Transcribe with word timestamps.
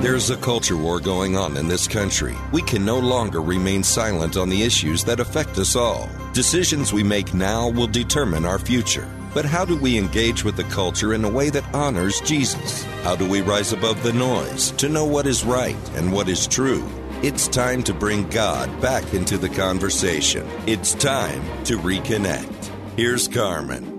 There's 0.00 0.30
a 0.30 0.36
culture 0.38 0.78
war 0.78 0.98
going 0.98 1.36
on 1.36 1.58
in 1.58 1.68
this 1.68 1.86
country. 1.86 2.34
We 2.52 2.62
can 2.62 2.86
no 2.86 2.98
longer 2.98 3.42
remain 3.42 3.82
silent 3.82 4.38
on 4.38 4.48
the 4.48 4.62
issues 4.62 5.04
that 5.04 5.20
affect 5.20 5.58
us 5.58 5.76
all. 5.76 6.08
Decisions 6.32 6.90
we 6.90 7.02
make 7.02 7.34
now 7.34 7.68
will 7.68 7.86
determine 7.86 8.46
our 8.46 8.58
future. 8.58 9.06
But 9.34 9.44
how 9.44 9.66
do 9.66 9.76
we 9.76 9.98
engage 9.98 10.42
with 10.42 10.56
the 10.56 10.64
culture 10.64 11.12
in 11.12 11.22
a 11.22 11.28
way 11.28 11.50
that 11.50 11.74
honors 11.74 12.22
Jesus? 12.22 12.82
How 13.02 13.14
do 13.14 13.28
we 13.28 13.42
rise 13.42 13.74
above 13.74 14.02
the 14.02 14.14
noise 14.14 14.70
to 14.78 14.88
know 14.88 15.04
what 15.04 15.26
is 15.26 15.44
right 15.44 15.76
and 15.96 16.10
what 16.10 16.30
is 16.30 16.46
true? 16.46 16.88
It's 17.22 17.46
time 17.46 17.82
to 17.82 17.92
bring 17.92 18.26
God 18.30 18.80
back 18.80 19.12
into 19.12 19.36
the 19.36 19.50
conversation. 19.50 20.48
It's 20.66 20.94
time 20.94 21.42
to 21.64 21.76
reconnect. 21.76 22.70
Here's 22.96 23.28
Carmen. 23.28 23.89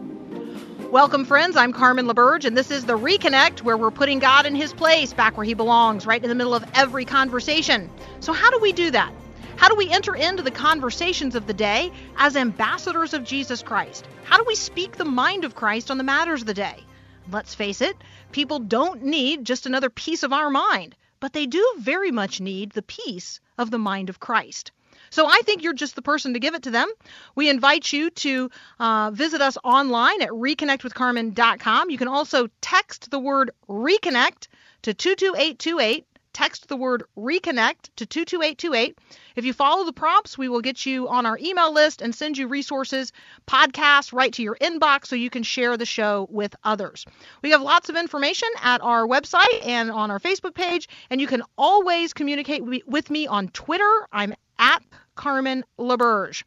Welcome, 0.91 1.23
friends. 1.23 1.55
I'm 1.55 1.71
Carmen 1.71 2.05
LaBerge, 2.05 2.43
and 2.43 2.57
this 2.57 2.69
is 2.69 2.83
the 2.83 2.97
Reconnect, 2.97 3.61
where 3.61 3.77
we're 3.77 3.91
putting 3.91 4.19
God 4.19 4.45
in 4.45 4.53
his 4.53 4.73
place, 4.73 5.13
back 5.13 5.37
where 5.37 5.45
he 5.45 5.53
belongs, 5.53 6.05
right 6.05 6.21
in 6.21 6.27
the 6.27 6.35
middle 6.35 6.53
of 6.53 6.65
every 6.73 7.05
conversation. 7.05 7.89
So, 8.19 8.33
how 8.33 8.51
do 8.51 8.59
we 8.59 8.73
do 8.73 8.91
that? 8.91 9.13
How 9.55 9.69
do 9.69 9.75
we 9.75 9.89
enter 9.89 10.13
into 10.13 10.43
the 10.43 10.51
conversations 10.51 11.33
of 11.33 11.47
the 11.47 11.53
day 11.53 11.93
as 12.17 12.35
ambassadors 12.35 13.13
of 13.13 13.23
Jesus 13.23 13.63
Christ? 13.63 14.05
How 14.25 14.35
do 14.37 14.43
we 14.45 14.55
speak 14.55 14.97
the 14.97 15.05
mind 15.05 15.45
of 15.45 15.55
Christ 15.55 15.91
on 15.91 15.97
the 15.97 16.03
matters 16.03 16.41
of 16.41 16.47
the 16.47 16.53
day? 16.53 16.83
Let's 17.31 17.55
face 17.55 17.79
it, 17.79 17.95
people 18.33 18.59
don't 18.59 19.01
need 19.01 19.45
just 19.45 19.65
another 19.65 19.89
piece 19.89 20.23
of 20.23 20.33
our 20.33 20.49
mind, 20.49 20.97
but 21.21 21.31
they 21.31 21.45
do 21.45 21.65
very 21.79 22.11
much 22.11 22.41
need 22.41 22.73
the 22.73 22.81
peace 22.81 23.39
of 23.57 23.71
the 23.71 23.79
mind 23.79 24.09
of 24.09 24.19
Christ. 24.19 24.73
So 25.11 25.27
I 25.27 25.41
think 25.43 25.61
you're 25.61 25.73
just 25.73 25.95
the 25.95 26.01
person 26.01 26.33
to 26.33 26.39
give 26.39 26.55
it 26.55 26.63
to 26.63 26.71
them. 26.71 26.91
We 27.35 27.49
invite 27.49 27.93
you 27.93 28.09
to 28.09 28.49
uh, 28.79 29.11
visit 29.13 29.41
us 29.41 29.57
online 29.63 30.21
at 30.21 30.29
reconnectwithcarmen.com. 30.29 31.89
You 31.89 31.97
can 31.97 32.07
also 32.07 32.47
text 32.61 33.11
the 33.11 33.19
word 33.19 33.51
reconnect 33.69 34.47
to 34.83 34.93
22828. 34.93 36.07
Text 36.33 36.69
the 36.69 36.77
word 36.77 37.03
reconnect 37.17 37.89
to 37.97 38.05
22828. 38.05 38.97
If 39.35 39.43
you 39.43 39.51
follow 39.51 39.83
the 39.83 39.91
prompts, 39.91 40.37
we 40.37 40.47
will 40.47 40.61
get 40.61 40.85
you 40.85 41.09
on 41.09 41.25
our 41.25 41.37
email 41.37 41.73
list 41.73 42.01
and 42.01 42.15
send 42.15 42.37
you 42.37 42.47
resources, 42.47 43.11
podcasts 43.47 44.13
right 44.13 44.31
to 44.33 44.41
your 44.41 44.55
inbox 44.61 45.07
so 45.07 45.17
you 45.17 45.29
can 45.29 45.43
share 45.43 45.75
the 45.75 45.85
show 45.85 46.29
with 46.31 46.55
others. 46.63 47.05
We 47.41 47.51
have 47.51 47.61
lots 47.61 47.89
of 47.89 47.97
information 47.97 48.47
at 48.61 48.81
our 48.81 49.05
website 49.05 49.65
and 49.65 49.91
on 49.91 50.09
our 50.09 50.19
Facebook 50.19 50.53
page, 50.53 50.87
and 51.09 51.19
you 51.19 51.27
can 51.27 51.43
always 51.57 52.13
communicate 52.13 52.63
with 52.87 53.09
me 53.09 53.27
on 53.27 53.49
Twitter. 53.49 54.07
I'm 54.13 54.33
at 54.57 54.81
Carmen 55.15 55.63
LaBerge. 55.77 56.43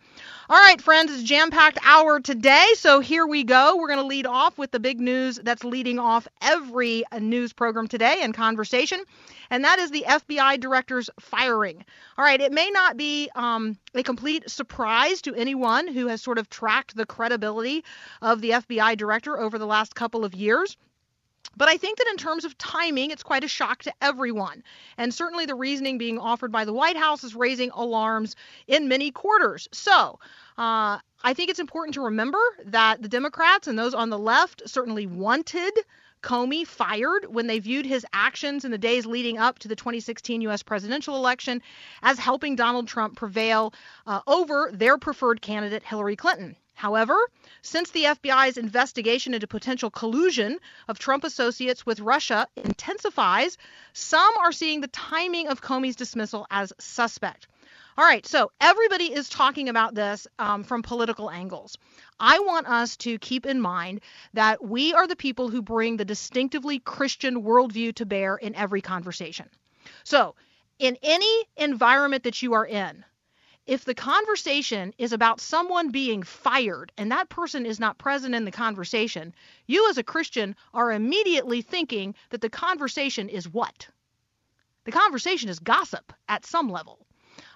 All 0.49 0.59
right, 0.59 0.81
friends, 0.81 1.13
it's 1.13 1.23
jam 1.23 1.51
packed 1.51 1.79
hour 1.85 2.21
today. 2.21 2.67
So 2.75 3.01
here 3.01 3.27
we 3.27 3.45
go. 3.45 3.77
We're 3.77 3.89
going 3.89 4.01
to 4.01 4.07
lead 4.07 4.27
off 4.27 4.59
with 4.59 4.71
the 4.71 4.81
big 4.81 5.01
news 5.01 5.39
that's 5.43 5.65
leading 5.65 5.99
off 5.99 6.27
every 6.43 7.05
news 7.21 7.53
program 7.53 7.89
today 7.89 8.19
and 8.23 8.35
conversation, 8.35 9.03
and 9.51 9.65
that 9.65 9.79
is 9.79 9.91
the 9.91 10.05
FBI 10.07 10.61
director's 10.61 11.11
firing. 11.21 11.85
All 12.19 12.25
right, 12.25 12.41
it 12.41 12.53
may 12.53 12.71
not 12.71 12.97
be 12.97 13.31
um, 13.35 13.79
a 13.95 14.03
complete 14.03 14.49
surprise 14.49 15.23
to 15.23 15.35
anyone 15.35 15.87
who 15.87 16.07
has 16.09 16.23
sort 16.23 16.39
of 16.39 16.49
tracked 16.49 16.97
the 16.97 17.07
credibility 17.07 17.85
of 18.23 18.41
the 18.41 18.51
FBI 18.51 18.97
director 18.97 19.39
over 19.39 19.59
the 19.59 19.67
last 19.67 19.95
couple 19.95 20.25
of 20.25 20.35
years. 20.35 20.77
But 21.57 21.69
I 21.69 21.77
think 21.77 21.99
that 21.99 22.09
in 22.11 22.17
terms 22.17 22.45
of 22.45 22.57
timing, 22.59 23.11
it's 23.11 23.23
quite 23.23 23.45
a 23.45 23.49
shock 23.49 23.83
to 23.85 23.93
everyone. 24.01 24.63
And 24.97 25.13
certainly 25.13 25.47
the 25.47 25.55
reasoning 25.55 25.99
being 25.99 26.19
offered 26.19 26.53
by 26.53 26.65
the 26.65 26.73
White 26.73 26.97
House 26.97 27.25
is 27.25 27.35
raising 27.35 27.71
alarms 27.71 28.37
in 28.67 28.89
many 28.89 29.11
quarters. 29.11 29.69
So, 29.73 30.19
uh, 30.59 30.99
I 31.27 31.33
think 31.35 31.51
it's 31.51 31.61
important 31.61 31.95
to 31.95 32.03
remember 32.03 32.41
that 32.67 33.01
the 33.01 33.09
Democrats 33.09 33.67
and 33.67 33.79
those 33.79 33.95
on 33.95 34.11
the 34.11 34.19
left 34.19 34.63
certainly 34.69 35.07
wanted 35.07 35.73
Comey 36.25 36.67
fired 36.67 37.27
when 37.27 37.47
they 37.47 37.59
viewed 37.59 37.85
his 37.85 38.07
actions 38.15 38.65
in 38.65 38.71
the 38.71 38.79
days 38.79 39.05
leading 39.05 39.37
up 39.37 39.59
to 39.59 39.69
the 39.69 39.77
2016 39.77 40.41
U.S. 40.43 40.63
presidential 40.63 41.17
election 41.17 41.61
as 42.03 42.19
helping 42.19 42.57
Donald 42.57 42.89
Trump 42.89 43.17
prevail 43.17 43.75
uh, 44.07 44.21
over 44.27 44.71
their 44.73 44.97
preferred 44.97 45.43
candidate, 45.43 45.83
Hillary 45.83 46.17
Clinton. 46.17 46.57
However, 46.75 47.17
since 47.63 47.91
the 47.91 48.05
FBI's 48.05 48.59
investigation 48.59 49.33
into 49.33 49.47
potential 49.47 49.91
collusion 49.91 50.59
of 50.89 50.99
Trump 50.99 51.25
associates 51.25 51.87
with 51.87 52.01
Russia 52.01 52.47
intensifies, 52.57 53.57
some 53.93 54.37
are 54.39 54.53
seeing 54.53 54.81
the 54.81 54.89
timing 54.89 55.49
of 55.49 55.63
Comey's 55.63 55.97
dismissal 55.97 56.47
as 56.51 56.73
suspect. 56.79 57.47
All 57.97 58.05
right, 58.05 58.27
so 58.27 58.51
everybody 58.61 59.13
is 59.13 59.29
talking 59.29 59.69
about 59.69 59.95
this 59.95 60.27
um, 60.41 60.65
from 60.65 60.83
political 60.83 61.31
angles. 61.31 61.79
I 62.19 62.41
want 62.41 62.67
us 62.67 62.97
to 62.99 63.19
keep 63.21 63.47
in 63.47 63.61
mind 63.61 64.01
that 64.33 64.65
we 64.65 64.93
are 64.95 65.07
the 65.07 65.15
people 65.15 65.49
who 65.49 65.63
bring 65.63 65.97
the 65.97 66.05
distinctively 66.05 66.81
Christian 66.81 67.45
worldview 67.45 67.95
to 67.95 68.07
bear 68.07 68.37
in 68.37 68.57
every 68.57 68.81
conversation. 68.81 69.49
So, 70.03 70.35
in 70.81 70.99
any 71.05 71.45
environment 71.57 72.25
that 72.25 72.43
you 72.43 72.55
are 72.55 72.67
in, 72.67 73.05
if 73.67 73.85
the 73.85 73.95
conversation 73.95 74.93
is 74.99 75.13
about 75.13 75.41
someone 75.41 75.91
being 75.91 76.23
fired 76.23 76.93
and 76.99 77.11
that 77.11 77.31
person 77.31 77.65
is 77.65 77.81
not 77.81 77.97
present 77.97 78.35
in 78.35 78.45
the 78.45 78.51
conversation, 78.51 79.35
you 79.67 79.89
as 79.89 79.97
a 79.97 80.03
Christian 80.03 80.55
are 80.75 80.93
immediately 80.93 81.63
thinking 81.63 82.15
that 82.31 82.43
the 82.43 82.51
conversation 82.51 83.29
is 83.29 83.49
what? 83.49 83.89
The 84.85 84.93
conversation 84.93 85.49
is 85.49 85.61
gossip 85.61 86.13
at 86.29 86.45
some 86.45 86.69
level. 86.69 87.07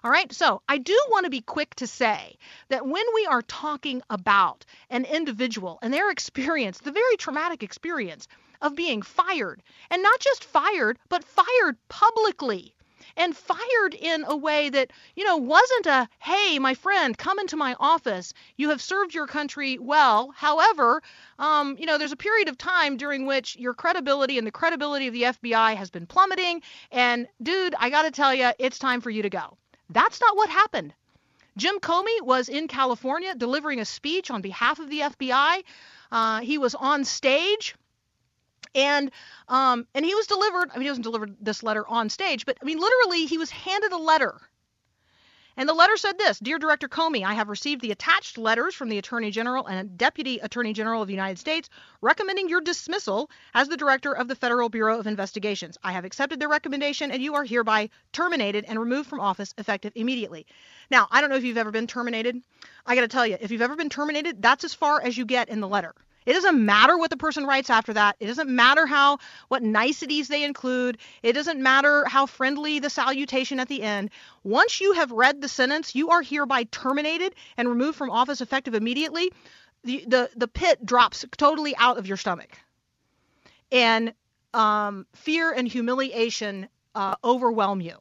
All 0.02 0.10
right, 0.10 0.32
so 0.32 0.62
I 0.66 0.78
do 0.78 0.98
want 1.10 1.24
to 1.24 1.30
be 1.30 1.42
quick 1.42 1.74
to 1.76 1.86
say 1.86 2.38
that 2.68 2.86
when 2.86 3.04
we 3.14 3.26
are 3.26 3.42
talking 3.42 4.00
about 4.08 4.64
an 4.88 5.04
individual 5.04 5.78
and 5.82 5.92
their 5.92 6.10
experience, 6.10 6.78
the 6.78 6.90
very 6.90 7.16
traumatic 7.16 7.62
experience 7.62 8.28
of 8.62 8.74
being 8.74 9.02
fired, 9.02 9.62
and 9.90 10.02
not 10.02 10.20
just 10.20 10.44
fired, 10.44 10.98
but 11.08 11.22
fired 11.22 11.76
publicly 11.88 12.74
and 13.18 13.36
fired 13.36 13.94
in 13.94 14.24
a 14.26 14.36
way 14.36 14.70
that, 14.70 14.92
you 15.16 15.24
know, 15.24 15.36
wasn't 15.36 15.86
a, 15.86 16.08
hey, 16.20 16.58
my 16.58 16.72
friend, 16.72 17.18
come 17.18 17.38
into 17.38 17.56
my 17.56 17.76
office. 17.78 18.32
You 18.56 18.70
have 18.70 18.80
served 18.80 19.12
your 19.12 19.26
country 19.26 19.76
well. 19.78 20.32
However, 20.34 21.02
um, 21.38 21.76
you 21.78 21.84
know, 21.84 21.98
there's 21.98 22.12
a 22.12 22.16
period 22.16 22.48
of 22.48 22.56
time 22.56 22.96
during 22.96 23.26
which 23.26 23.56
your 23.56 23.74
credibility 23.74 24.38
and 24.38 24.46
the 24.46 24.52
credibility 24.52 25.08
of 25.08 25.12
the 25.12 25.22
FBI 25.24 25.74
has 25.74 25.90
been 25.90 26.06
plummeting. 26.06 26.62
And, 26.92 27.26
dude, 27.42 27.74
I 27.78 27.90
got 27.90 28.02
to 28.02 28.10
tell 28.12 28.32
you, 28.32 28.52
it's 28.58 28.78
time 28.78 29.00
for 29.00 29.10
you 29.10 29.22
to 29.22 29.30
go. 29.30 29.58
That's 29.90 30.20
not 30.20 30.36
what 30.36 30.48
happened. 30.48 30.94
Jim 31.56 31.80
Comey 31.80 32.22
was 32.22 32.48
in 32.48 32.68
California 32.68 33.34
delivering 33.34 33.80
a 33.80 33.84
speech 33.84 34.30
on 34.30 34.42
behalf 34.42 34.78
of 34.78 34.88
the 34.88 35.00
FBI. 35.00 35.64
Uh, 36.12 36.40
he 36.40 36.56
was 36.56 36.76
on 36.76 37.04
stage 37.04 37.74
and 38.74 39.10
um, 39.48 39.86
and 39.94 40.04
he 40.04 40.14
was 40.14 40.26
delivered. 40.26 40.70
I 40.70 40.74
mean, 40.74 40.82
he 40.82 40.90
wasn't 40.90 41.04
delivered 41.04 41.36
this 41.40 41.62
letter 41.62 41.86
on 41.86 42.08
stage, 42.08 42.46
but 42.46 42.58
I 42.60 42.64
mean, 42.64 42.78
literally, 42.78 43.26
he 43.26 43.38
was 43.38 43.50
handed 43.50 43.92
a 43.92 43.98
letter. 43.98 44.40
And 45.58 45.68
the 45.68 45.74
letter 45.74 45.96
said 45.96 46.18
this 46.18 46.38
Dear 46.38 46.60
Director 46.60 46.88
Comey, 46.88 47.24
I 47.24 47.34
have 47.34 47.48
received 47.48 47.80
the 47.80 47.90
attached 47.90 48.38
letters 48.38 48.76
from 48.76 48.88
the 48.88 48.98
Attorney 48.98 49.32
General 49.32 49.66
and 49.66 49.98
Deputy 49.98 50.38
Attorney 50.38 50.72
General 50.72 51.02
of 51.02 51.08
the 51.08 51.14
United 51.14 51.36
States 51.40 51.68
recommending 52.00 52.48
your 52.48 52.60
dismissal 52.60 53.28
as 53.54 53.66
the 53.66 53.76
Director 53.76 54.12
of 54.12 54.28
the 54.28 54.36
Federal 54.36 54.68
Bureau 54.68 55.00
of 55.00 55.08
Investigations. 55.08 55.76
I 55.82 55.90
have 55.90 56.04
accepted 56.04 56.38
their 56.38 56.48
recommendation 56.48 57.10
and 57.10 57.20
you 57.20 57.34
are 57.34 57.44
hereby 57.44 57.90
terminated 58.12 58.66
and 58.68 58.78
removed 58.78 59.10
from 59.10 59.18
office 59.18 59.52
effective 59.58 59.92
immediately. 59.96 60.46
Now, 60.92 61.08
I 61.10 61.20
don't 61.20 61.28
know 61.28 61.36
if 61.36 61.42
you've 61.42 61.58
ever 61.58 61.72
been 61.72 61.88
terminated. 61.88 62.40
I 62.86 62.94
got 62.94 63.00
to 63.00 63.08
tell 63.08 63.26
you, 63.26 63.36
if 63.40 63.50
you've 63.50 63.60
ever 63.60 63.74
been 63.74 63.90
terminated, 63.90 64.40
that's 64.40 64.62
as 64.62 64.74
far 64.74 65.02
as 65.02 65.18
you 65.18 65.26
get 65.26 65.48
in 65.48 65.58
the 65.58 65.66
letter. 65.66 65.92
It 66.26 66.34
doesn't 66.34 66.64
matter 66.64 66.98
what 66.98 67.10
the 67.10 67.16
person 67.16 67.44
writes 67.44 67.70
after 67.70 67.92
that. 67.94 68.16
It 68.20 68.26
doesn't 68.26 68.50
matter 68.50 68.86
how 68.86 69.18
what 69.48 69.62
niceties 69.62 70.28
they 70.28 70.44
include. 70.44 70.98
It 71.22 71.32
doesn't 71.32 71.62
matter 71.62 72.04
how 72.04 72.26
friendly 72.26 72.80
the 72.80 72.90
salutation 72.90 73.60
at 73.60 73.68
the 73.68 73.82
end. 73.82 74.10
Once 74.44 74.80
you 74.80 74.92
have 74.92 75.10
read 75.10 75.40
the 75.40 75.48
sentence, 75.48 75.94
you 75.94 76.10
are 76.10 76.22
hereby 76.22 76.64
terminated 76.64 77.34
and 77.56 77.68
removed 77.68 77.96
from 77.96 78.10
office 78.10 78.40
effective 78.40 78.74
immediately. 78.74 79.32
The 79.84 80.04
the, 80.06 80.30
the 80.36 80.48
pit 80.48 80.84
drops 80.84 81.24
totally 81.36 81.74
out 81.76 81.98
of 81.98 82.06
your 82.06 82.16
stomach. 82.16 82.58
And 83.72 84.12
um, 84.52 85.06
fear 85.14 85.52
and 85.52 85.68
humiliation 85.68 86.68
uh, 86.94 87.14
overwhelm 87.22 87.80
you. 87.80 87.96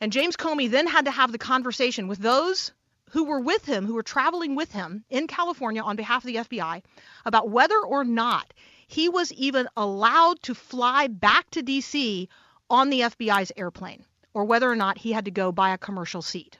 And 0.00 0.12
James 0.12 0.36
Comey 0.36 0.68
then 0.68 0.88
had 0.88 1.04
to 1.04 1.12
have 1.12 1.30
the 1.30 1.38
conversation 1.38 2.08
with 2.08 2.18
those 2.18 2.72
who 3.12 3.24
were 3.24 3.40
with 3.40 3.66
him, 3.66 3.84
who 3.84 3.94
were 3.94 4.02
traveling 4.02 4.54
with 4.54 4.72
him 4.72 5.04
in 5.10 5.26
California 5.26 5.82
on 5.82 5.96
behalf 5.96 6.24
of 6.24 6.26
the 6.26 6.36
FBI, 6.36 6.82
about 7.26 7.50
whether 7.50 7.78
or 7.78 8.04
not 8.04 8.54
he 8.86 9.08
was 9.10 9.30
even 9.34 9.68
allowed 9.76 10.40
to 10.42 10.54
fly 10.54 11.08
back 11.08 11.48
to 11.50 11.62
D.C. 11.62 12.28
on 12.70 12.88
the 12.88 13.00
FBI's 13.00 13.52
airplane, 13.54 14.06
or 14.32 14.46
whether 14.46 14.70
or 14.70 14.76
not 14.76 14.96
he 14.96 15.12
had 15.12 15.26
to 15.26 15.30
go 15.30 15.52
buy 15.52 15.74
a 15.74 15.78
commercial 15.78 16.22
seat. 16.22 16.56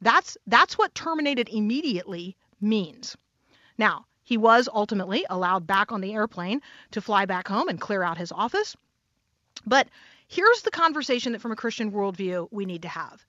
That's 0.00 0.36
that's 0.48 0.76
what 0.76 0.94
terminated 0.96 1.48
immediately 1.48 2.36
means. 2.60 3.16
Now, 3.78 4.06
he 4.24 4.36
was 4.36 4.68
ultimately 4.72 5.24
allowed 5.30 5.64
back 5.64 5.92
on 5.92 6.00
the 6.00 6.12
airplane 6.12 6.60
to 6.90 7.00
fly 7.00 7.24
back 7.24 7.46
home 7.46 7.68
and 7.68 7.80
clear 7.80 8.02
out 8.02 8.18
his 8.18 8.32
office. 8.32 8.76
But 9.64 9.86
here's 10.26 10.62
the 10.62 10.72
conversation 10.72 11.32
that, 11.32 11.40
from 11.40 11.52
a 11.52 11.56
Christian 11.56 11.92
worldview, 11.92 12.48
we 12.50 12.64
need 12.64 12.82
to 12.82 12.88
have. 12.88 13.24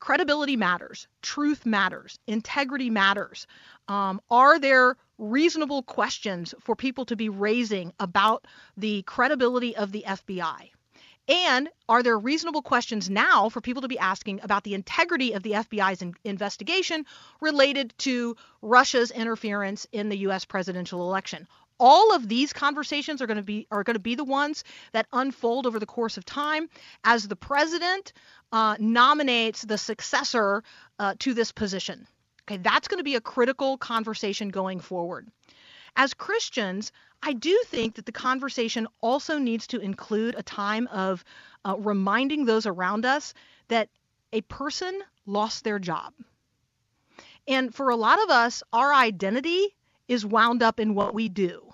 Credibility 0.00 0.56
matters, 0.56 1.08
truth 1.22 1.66
matters, 1.66 2.18
integrity 2.26 2.88
matters. 2.88 3.46
Um, 3.88 4.20
are 4.30 4.58
there 4.58 4.96
reasonable 5.18 5.82
questions 5.82 6.54
for 6.60 6.76
people 6.76 7.04
to 7.06 7.16
be 7.16 7.28
raising 7.28 7.92
about 7.98 8.46
the 8.76 9.02
credibility 9.02 9.74
of 9.76 9.90
the 9.90 10.04
FBI? 10.06 10.70
And 11.28 11.68
are 11.88 12.02
there 12.02 12.18
reasonable 12.18 12.62
questions 12.62 13.10
now 13.10 13.50
for 13.50 13.60
people 13.60 13.82
to 13.82 13.88
be 13.88 13.98
asking 13.98 14.40
about 14.42 14.64
the 14.64 14.74
integrity 14.74 15.32
of 15.32 15.42
the 15.42 15.52
FBI's 15.52 16.00
in- 16.00 16.14
investigation 16.24 17.04
related 17.40 17.92
to 17.98 18.36
Russia's 18.62 19.10
interference 19.10 19.86
in 19.92 20.08
the 20.08 20.18
US 20.28 20.46
presidential 20.46 21.02
election? 21.02 21.46
All 21.80 22.14
of 22.14 22.28
these 22.28 22.52
conversations 22.52 23.22
are 23.22 23.26
going 23.26 23.36
to 23.36 23.42
be 23.42 23.66
are 23.70 23.84
going 23.84 23.94
to 23.94 24.00
be 24.00 24.14
the 24.14 24.24
ones 24.24 24.64
that 24.92 25.06
unfold 25.12 25.66
over 25.66 25.78
the 25.78 25.86
course 25.86 26.16
of 26.16 26.24
time 26.24 26.68
as 27.04 27.28
the 27.28 27.36
president 27.36 28.12
uh, 28.52 28.76
nominates 28.78 29.62
the 29.62 29.78
successor 29.78 30.62
uh, 30.98 31.14
to 31.20 31.34
this 31.34 31.52
position. 31.52 32.06
Okay, 32.44 32.56
that's 32.56 32.88
going 32.88 32.98
to 32.98 33.04
be 33.04 33.16
a 33.16 33.20
critical 33.20 33.76
conversation 33.76 34.48
going 34.48 34.80
forward. 34.80 35.28
As 35.96 36.14
Christians, 36.14 36.92
I 37.22 37.32
do 37.32 37.60
think 37.66 37.96
that 37.96 38.06
the 38.06 38.12
conversation 38.12 38.86
also 39.00 39.38
needs 39.38 39.66
to 39.68 39.80
include 39.80 40.34
a 40.36 40.42
time 40.42 40.86
of 40.88 41.24
uh, 41.64 41.76
reminding 41.78 42.44
those 42.44 42.66
around 42.66 43.04
us 43.04 43.34
that 43.68 43.88
a 44.32 44.40
person 44.42 45.02
lost 45.26 45.64
their 45.64 45.78
job. 45.78 46.14
And 47.46 47.74
for 47.74 47.90
a 47.90 47.96
lot 47.96 48.22
of 48.22 48.30
us, 48.30 48.62
our 48.72 48.92
identity 48.92 49.74
is 50.06 50.24
wound 50.24 50.62
up 50.62 50.80
in 50.80 50.94
what 50.94 51.14
we 51.14 51.28
do. 51.28 51.67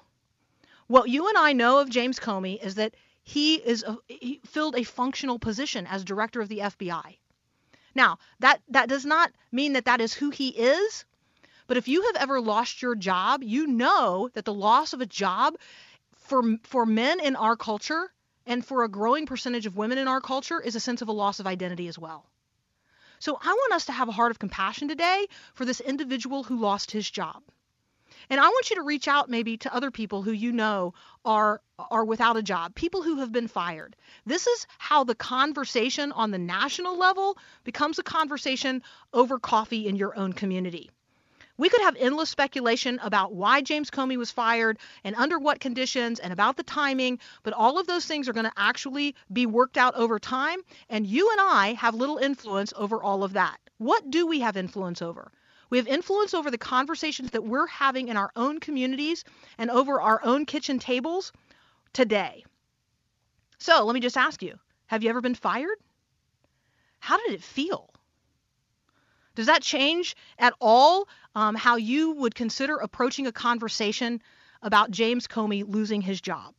What 0.87 1.09
you 1.09 1.29
and 1.29 1.39
I 1.39 1.53
know 1.53 1.79
of 1.79 1.89
James 1.89 2.19
Comey 2.19 2.63
is 2.63 2.75
that 2.75 2.95
he 3.23 3.55
is 3.55 3.83
a, 3.83 3.97
he 4.07 4.41
filled 4.45 4.77
a 4.77 4.85
functional 4.85 5.39
position 5.39 5.87
as 5.87 6.05
director 6.05 6.41
of 6.41 6.49
the 6.49 6.59
FBI. 6.59 7.17
Now, 7.95 8.19
that 8.41 8.61
that 8.69 8.89
does 8.89 9.07
not 9.07 9.33
mean 9.51 9.73
that 9.75 9.87
that 9.87 10.01
is 10.01 10.13
who 10.13 10.31
he 10.31 10.49
is, 10.49 11.05
but 11.67 11.77
if 11.77 11.89
you 11.89 12.03
have 12.03 12.17
ever 12.17 12.41
lost 12.41 12.83
your 12.83 12.95
job, 12.95 13.43
you 13.43 13.67
know 13.67 14.29
that 14.35 14.45
the 14.45 14.53
loss 14.53 14.93
of 14.93 15.01
a 15.01 15.07
job 15.07 15.57
for 16.13 16.59
for 16.65 16.85
men 16.85 17.21
in 17.21 17.37
our 17.37 17.57
culture 17.57 18.13
and 18.47 18.65
for 18.65 18.85
a 18.85 18.89
growing 18.89 19.25
percentage 19.27 19.65
of 19.65 19.77
women 19.77 19.97
in 19.97 20.09
our 20.09 20.21
culture 20.21 20.61
is 20.61 20.77
a 20.77 20.81
sense 20.81 21.01
of 21.01 21.09
a 21.09 21.13
loss 21.13 21.41
of 21.41 21.47
identity 21.47 21.89
as 21.89 21.99
well. 21.99 22.27
So 23.21 23.39
I 23.41 23.53
want 23.53 23.73
us 23.73 23.87
to 23.87 23.93
have 23.93 24.09
a 24.09 24.13
heart 24.13 24.33
of 24.33 24.39
compassion 24.39 24.89
today 24.89 25.27
for 25.55 25.65
this 25.65 25.81
individual 25.81 26.43
who 26.43 26.61
lost 26.61 26.91
his 26.91 27.11
job. 27.11 27.43
And 28.31 28.41
I 28.41 28.49
want 28.49 28.71
you 28.71 28.77
to 28.77 28.83
reach 28.83 29.09
out 29.09 29.29
maybe 29.29 29.57
to 29.59 29.75
other 29.75 29.91
people 29.91 30.23
who 30.23 30.33
you 30.33 30.53
know 30.53 30.95
are 31.25 31.61
are 31.79 32.05
without 32.05 32.37
a 32.37 32.43
job, 32.43 32.75
people 32.75 33.03
who 33.03 33.19
have 33.19 33.33
been 33.33 33.49
fired. 33.49 33.97
This 34.27 34.47
is 34.47 34.67
how 34.79 35.05
the 35.05 35.15
conversation 35.15 36.13
on 36.13 36.31
the 36.31 36.39
national 36.39 36.97
level 36.97 37.37
becomes 37.65 37.99
a 37.99 38.05
conversation 38.05 38.83
over 39.13 39.39
coffee 39.39 39.89
in 39.89 39.97
your 39.97 40.17
own 40.17 40.33
community. 40.33 40.91
We 41.57 41.69
could 41.69 41.83
have 41.83 41.97
endless 41.97 42.31
speculation 42.31 42.99
about 43.01 43.33
why 43.33 43.61
James 43.61 43.89
Comey 43.89 44.17
was 44.17 44.33
fired 44.33 44.79
and 45.05 45.15
under 45.15 45.39
what 45.39 45.61
conditions 45.61 46.19
and 46.19 46.33
about 46.33 46.57
the 46.57 46.65
timing, 46.65 47.21
but 47.45 47.53
all 47.55 47.79
of 47.79 47.87
those 47.87 48.07
things 48.07 48.29
are 48.29 48.33
going 48.33 48.47
to 48.47 48.53
actually 48.57 49.15
be 49.33 49.47
worked 49.47 49.77
out 49.77 49.95
over 49.95 50.19
time, 50.19 50.59
and 50.89 51.07
you 51.07 51.31
and 51.31 51.41
I 51.41 51.75
have 51.75 51.95
little 51.95 52.19
influence 52.19 52.73
over 52.77 53.01
all 53.01 53.23
of 53.23 53.35
that. 53.35 53.59
What 53.79 54.11
do 54.11 54.27
we 54.27 54.41
have 54.41 54.57
influence 54.57 55.01
over? 55.01 55.31
We 55.75 55.79
have 55.79 55.89
influence 55.89 56.35
over 56.35 56.53
the 56.53 56.57
conversations 56.57 57.33
that 57.33 57.43
we're 57.43 57.67
having 57.67 58.07
in 58.07 58.17
our 58.17 58.31
own 58.37 58.61
communities 58.61 59.25
and 59.59 59.73
over 59.73 60.01
our 60.01 60.21
own 60.23 60.47
kitchen 60.47 60.79
tables 60.79 61.33
today. 61.93 62.45
So 63.59 63.85
let 63.85 63.93
me 63.93 63.99
just 63.99 64.17
ask 64.17 64.41
you 64.41 64.57
have 64.87 65.03
you 65.03 65.11
ever 65.11 65.21
been 65.21 65.35
fired? 65.35 65.77
How 67.01 67.19
did 67.19 67.33
it 67.33 67.43
feel? 67.43 67.91
Does 69.35 69.47
that 69.47 69.63
change 69.63 70.15
at 70.39 70.55
all 70.61 71.09
um, 71.35 71.57
how 71.57 71.75
you 71.75 72.13
would 72.13 72.37
consider 72.37 72.77
approaching 72.77 73.27
a 73.27 73.33
conversation 73.33 74.23
about 74.63 74.93
James 74.93 75.27
Comey 75.27 75.65
losing 75.67 76.03
his 76.03 76.21
job? 76.21 76.55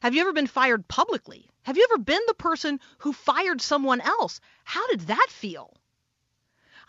Have 0.00 0.16
you 0.16 0.22
ever 0.22 0.32
been 0.32 0.48
fired 0.48 0.88
publicly? 0.88 1.48
Have 1.62 1.76
you 1.76 1.86
ever 1.92 2.02
been 2.02 2.22
the 2.26 2.34
person 2.34 2.80
who 2.98 3.12
fired 3.12 3.62
someone 3.62 4.00
else? 4.00 4.40
How 4.64 4.84
did 4.88 5.02
that 5.02 5.28
feel? 5.30 5.76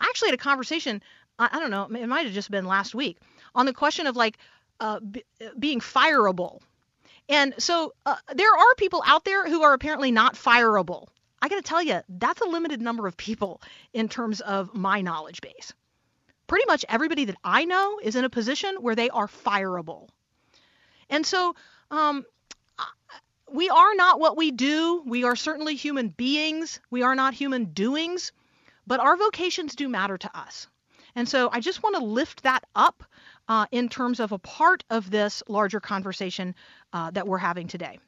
I 0.00 0.06
actually 0.08 0.28
had 0.28 0.34
a 0.34 0.42
conversation, 0.42 1.02
I, 1.38 1.48
I 1.52 1.60
don't 1.60 1.70
know, 1.70 1.84
it 1.84 2.06
might 2.06 2.24
have 2.26 2.34
just 2.34 2.50
been 2.50 2.66
last 2.66 2.94
week, 2.94 3.18
on 3.54 3.66
the 3.66 3.72
question 3.72 4.06
of 4.06 4.16
like 4.16 4.38
uh, 4.80 5.00
b- 5.00 5.24
being 5.58 5.80
fireable. 5.80 6.60
And 7.28 7.54
so 7.58 7.94
uh, 8.04 8.16
there 8.34 8.52
are 8.52 8.74
people 8.76 9.02
out 9.04 9.24
there 9.24 9.48
who 9.48 9.62
are 9.62 9.72
apparently 9.72 10.12
not 10.12 10.34
fireable. 10.34 11.08
I 11.42 11.48
got 11.48 11.56
to 11.56 11.62
tell 11.62 11.82
you, 11.82 12.00
that's 12.08 12.40
a 12.40 12.48
limited 12.48 12.80
number 12.80 13.06
of 13.06 13.16
people 13.16 13.60
in 13.92 14.08
terms 14.08 14.40
of 14.40 14.74
my 14.74 15.00
knowledge 15.00 15.40
base. 15.40 15.72
Pretty 16.46 16.64
much 16.66 16.84
everybody 16.88 17.24
that 17.26 17.36
I 17.42 17.64
know 17.64 17.98
is 18.02 18.16
in 18.16 18.24
a 18.24 18.30
position 18.30 18.76
where 18.80 18.94
they 18.94 19.10
are 19.10 19.26
fireable. 19.26 20.08
And 21.10 21.26
so 21.26 21.54
um, 21.90 22.24
we 23.50 23.68
are 23.68 23.94
not 23.94 24.20
what 24.20 24.36
we 24.36 24.50
do. 24.50 25.02
We 25.04 25.24
are 25.24 25.36
certainly 25.36 25.74
human 25.74 26.08
beings. 26.08 26.80
We 26.90 27.02
are 27.02 27.14
not 27.14 27.34
human 27.34 27.66
doings, 27.66 28.32
but 28.86 29.00
our 29.00 29.16
vocations 29.16 29.74
do 29.74 29.88
matter 29.88 30.18
to 30.18 30.38
us. 30.38 30.68
And 31.14 31.28
so 31.28 31.48
I 31.50 31.60
just 31.60 31.82
want 31.82 31.96
to 31.96 32.04
lift 32.04 32.42
that 32.42 32.64
up 32.74 33.02
uh, 33.48 33.66
in 33.70 33.88
terms 33.88 34.20
of 34.20 34.32
a 34.32 34.38
part 34.38 34.84
of 34.90 35.10
this 35.10 35.42
larger 35.48 35.80
conversation 35.80 36.54
uh, 36.92 37.10
that 37.12 37.26
we're 37.26 37.38
having 37.38 37.68
today. 37.68 37.98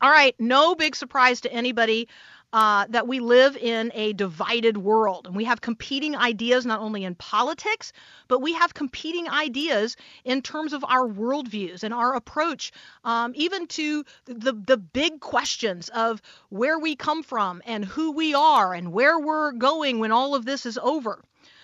All 0.00 0.10
right, 0.10 0.34
no 0.38 0.74
big 0.74 0.96
surprise 0.96 1.42
to 1.42 1.52
anybody 1.52 2.08
uh, 2.54 2.86
that 2.88 3.08
we 3.08 3.18
live 3.18 3.56
in 3.56 3.90
a 3.94 4.12
divided 4.12 4.76
world 4.76 5.26
and 5.26 5.34
we 5.34 5.42
have 5.42 5.60
competing 5.60 6.14
ideas 6.14 6.64
not 6.64 6.78
only 6.78 7.02
in 7.02 7.16
politics, 7.16 7.92
but 8.28 8.40
we 8.40 8.52
have 8.52 8.72
competing 8.72 9.28
ideas 9.28 9.96
in 10.24 10.40
terms 10.40 10.72
of 10.72 10.84
our 10.84 11.08
worldviews 11.08 11.82
and 11.82 11.92
our 11.92 12.14
approach, 12.14 12.70
um, 13.02 13.32
even 13.34 13.66
to 13.66 14.04
the, 14.26 14.52
the 14.52 14.76
big 14.76 15.18
questions 15.18 15.88
of 15.88 16.22
where 16.48 16.78
we 16.78 16.94
come 16.94 17.24
from 17.24 17.60
and 17.66 17.84
who 17.84 18.12
we 18.12 18.34
are 18.34 18.72
and 18.72 18.92
where 18.92 19.18
we're 19.18 19.50
going 19.50 19.98
when 19.98 20.12
all 20.12 20.36
of 20.36 20.44
this 20.44 20.64
is 20.64 20.78
over. 20.78 21.20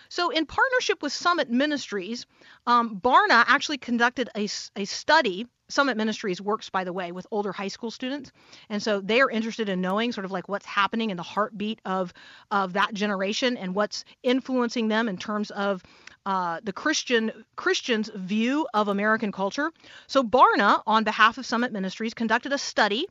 So, 0.09 0.31
in 0.31 0.45
partnership 0.45 1.03
with 1.03 1.13
Summit 1.13 1.49
Ministries, 1.49 2.27
um, 2.67 2.99
Barna 2.99 3.45
actually 3.47 3.79
conducted 3.79 4.29
a, 4.37 4.49
a 4.75 4.85
study 4.87 5.47
Summit 5.71 5.97
Ministries 5.97 6.41
works, 6.41 6.71
by 6.71 6.85
the 6.85 6.93
way, 6.93 7.13
with 7.13 7.27
older 7.31 7.53
high 7.53 7.69
school 7.69 7.91
students, 7.91 8.33
and 8.69 8.83
so 8.83 9.01
they 9.01 9.21
are 9.21 9.31
interested 9.31 9.69
in 9.69 9.81
knowing 9.81 10.13
sort 10.13 10.25
of 10.25 10.31
like 10.31 10.49
what's 10.49 10.67
happening 10.67 11.11
in 11.11 11.17
the 11.17 11.23
heartbeat 11.23 11.81
of 11.85 12.13
of 12.51 12.75
that 12.75 12.95
generation 12.95 13.57
and 13.57 13.75
what's 13.75 14.05
influencing 14.23 14.89
them 14.89 15.09
in 15.09 15.17
terms 15.17 15.51
of 15.51 15.83
uh, 16.27 16.61
the 16.63 16.73
Christian 16.73 17.33
Christians' 17.57 18.11
view 18.15 18.67
of 18.75 18.89
American 18.89 19.33
culture. 19.33 19.73
So 20.07 20.23
Barna, 20.23 20.83
on 20.87 21.05
behalf 21.05 21.39
of 21.39 21.47
Summit 21.47 21.73
Ministries, 21.73 22.15
conducted 22.15 22.53
a 22.53 22.59
study 22.59 23.07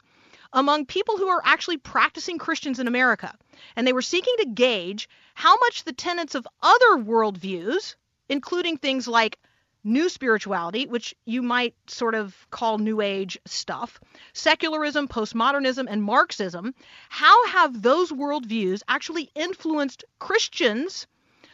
among 0.53 0.85
people 0.85 1.17
who 1.17 1.27
are 1.27 1.41
actually 1.43 1.77
practicing 1.77 2.37
Christians 2.37 2.79
in 2.79 2.87
America, 2.87 3.35
and 3.75 3.85
they 3.85 3.93
were 3.93 4.01
seeking 4.01 4.35
to 4.39 4.45
gauge 4.45 5.09
how 5.33 5.57
much 5.57 5.83
the 5.83 5.93
tenets 5.93 6.35
of 6.35 6.47
other 6.61 6.97
worldviews, 6.97 7.95
including 8.29 8.77
things 8.77 9.07
like 9.07 9.37
new 9.83 10.09
spirituality, 10.09 10.85
which 10.85 11.15
you 11.25 11.41
might 11.41 11.75
sort 11.87 12.15
of 12.15 12.35
call 12.51 12.77
New 12.77 13.01
Age 13.01 13.37
stuff, 13.45 13.99
secularism, 14.33 15.07
postmodernism, 15.07 15.85
and 15.89 16.03
Marxism, 16.03 16.73
how 17.09 17.47
have 17.47 17.81
those 17.81 18.11
worldviews 18.11 18.81
actually 18.87 19.29
influenced 19.35 20.03
Christians 20.19 21.07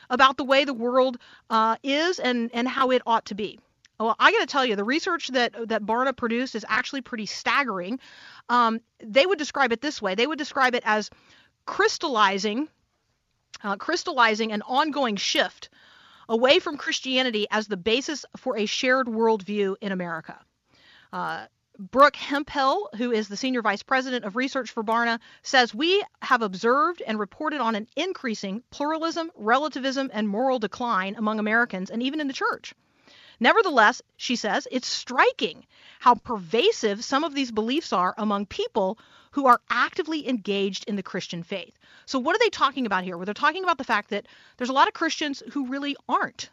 about 0.10 0.38
the 0.38 0.44
way 0.44 0.66
the 0.66 0.74
world 0.74 1.18
uh, 1.50 1.76
is 1.84 2.20
and, 2.20 2.50
and 2.54 2.68
how 2.68 2.92
it 2.92 3.02
ought 3.06 3.26
to 3.26 3.36
be? 3.36 3.60
Well, 4.00 4.16
I 4.20 4.32
got 4.32 4.40
to 4.40 4.46
tell 4.46 4.66
you, 4.66 4.76
the 4.76 4.84
research 4.84 5.30
that 5.30 5.70
that 5.70 5.84
Barna 5.84 6.16
produced 6.16 6.54
is 6.56 6.66
actually 6.68 7.02
pretty 7.02 7.26
staggering. 7.28 8.00
Um, 8.50 8.82
they 9.02 9.26
would 9.26 9.40
describe 9.40 9.72
it 9.72 9.80
this 9.80 10.02
way: 10.02 10.16
they 10.16 10.28
would 10.28 10.38
describe 10.38 10.76
it 10.76 10.84
as 10.86 11.10
crystallizing, 11.66 12.68
uh, 13.64 13.78
crystallizing 13.78 14.52
an 14.52 14.64
ongoing 14.64 15.16
shift 15.16 15.70
away 16.30 16.60
from 16.60 16.78
Christianity 16.78 17.48
as 17.52 17.68
the 17.68 17.78
basis 17.78 18.26
for 18.38 18.58
a 18.58 18.66
shared 18.66 19.08
worldview 19.08 19.76
in 19.82 19.92
America. 19.92 20.40
Uh, 21.12 21.46
Brooke 21.78 22.16
Hempell, 22.16 22.88
who 22.96 23.12
is 23.12 23.28
the 23.28 23.36
Senior 23.36 23.62
Vice 23.62 23.84
President 23.84 24.24
of 24.24 24.36
Research 24.36 24.72
for 24.72 24.84
Barna, 24.84 25.20
says 25.42 25.76
we 25.76 26.04
have 26.22 26.42
observed 26.42 27.02
and 27.06 27.20
reported 27.20 27.60
on 27.60 27.76
an 27.76 27.88
increasing 27.98 28.64
pluralism, 28.70 29.30
relativism, 29.36 30.10
and 30.14 30.28
moral 30.28 30.60
decline 30.60 31.16
among 31.16 31.40
Americans 31.40 31.90
and 31.90 32.02
even 32.02 32.22
in 32.22 32.28
the 32.28 32.34
church. 32.34 32.74
Nevertheless, 33.40 34.02
she 34.18 34.36
says, 34.36 34.68
it's 34.72 34.88
striking 34.88 35.66
how 36.00 36.16
pervasive 36.16 37.04
some 37.04 37.24
of 37.24 37.36
these 37.36 37.52
beliefs 37.52 37.92
are 37.94 38.14
among 38.18 38.46
people 38.46 38.98
who 39.32 39.48
are 39.48 39.60
actively 39.70 40.30
engaged 40.30 40.86
in 40.88 40.96
the 40.96 41.04
Christian 41.04 41.44
faith. 41.44 41.78
So, 42.06 42.20
what 42.20 42.36
are 42.36 42.40
they 42.40 42.50
talking 42.50 42.86
about 42.86 43.04
here? 43.04 43.18
Well, 43.18 43.26
they're 43.26 43.34
talking 43.34 43.64
about 43.64 43.78
the 43.78 43.84
fact 43.84 44.12
that 44.12 44.28
there's 44.58 44.70
a 44.70 44.74
lot 44.74 44.88
of 44.88 44.94
Christians 44.94 45.44
who 45.52 45.68
really 45.68 45.98
aren't. 46.08 46.50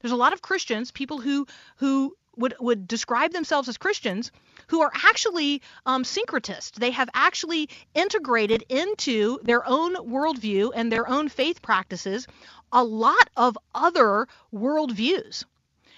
There's 0.00 0.12
a 0.12 0.16
lot 0.16 0.32
of 0.32 0.42
Christians, 0.42 0.90
people 0.90 1.20
who 1.20 1.46
who 1.76 2.16
would 2.36 2.54
would 2.60 2.86
describe 2.86 3.32
themselves 3.32 3.68
as 3.68 3.76
Christians, 3.76 4.30
who 4.68 4.82
are 4.82 4.92
actually 4.94 5.62
um, 5.84 6.04
syncretists. 6.04 6.72
They 6.72 6.92
have 6.92 7.10
actually 7.14 7.68
integrated 7.94 8.64
into 8.68 9.38
their 9.42 9.66
own 9.66 9.94
worldview 9.94 10.72
and 10.74 10.90
their 10.90 11.08
own 11.08 11.28
faith 11.28 11.60
practices 11.62 12.26
a 12.72 12.82
lot 12.82 13.28
of 13.36 13.58
other 13.74 14.28
worldviews. 14.54 15.44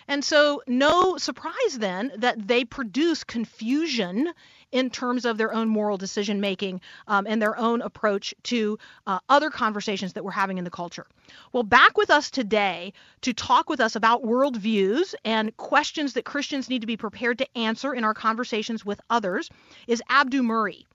And 0.06 0.24
so, 0.24 0.62
no 0.66 1.16
surprise 1.16 1.78
then 1.78 2.12
that 2.18 2.46
they 2.46 2.64
produce 2.64 3.24
confusion 3.24 4.32
in 4.74 4.90
terms 4.90 5.24
of 5.24 5.38
their 5.38 5.54
own 5.54 5.68
moral 5.68 5.96
decision 5.96 6.40
making 6.40 6.80
um, 7.06 7.26
and 7.28 7.40
their 7.40 7.56
own 7.56 7.80
approach 7.80 8.34
to 8.42 8.76
uh, 9.06 9.20
other 9.28 9.48
conversations 9.48 10.12
that 10.12 10.24
we're 10.24 10.32
having 10.32 10.58
in 10.58 10.64
the 10.64 10.70
culture. 10.70 11.06
Well, 11.52 11.62
back 11.62 11.96
with 11.96 12.10
us 12.10 12.30
today 12.30 12.92
to 13.22 13.32
talk 13.32 13.70
with 13.70 13.80
us 13.80 13.94
about 13.94 14.24
worldviews 14.24 15.14
and 15.24 15.56
questions 15.56 16.14
that 16.14 16.24
Christians 16.24 16.68
need 16.68 16.80
to 16.80 16.88
be 16.88 16.96
prepared 16.96 17.38
to 17.38 17.56
answer 17.56 17.94
in 17.94 18.02
our 18.02 18.14
conversations 18.14 18.84
with 18.84 19.00
others 19.08 19.48
is 19.86 20.02
Abdu 20.08 20.42
Murray. 20.42 20.86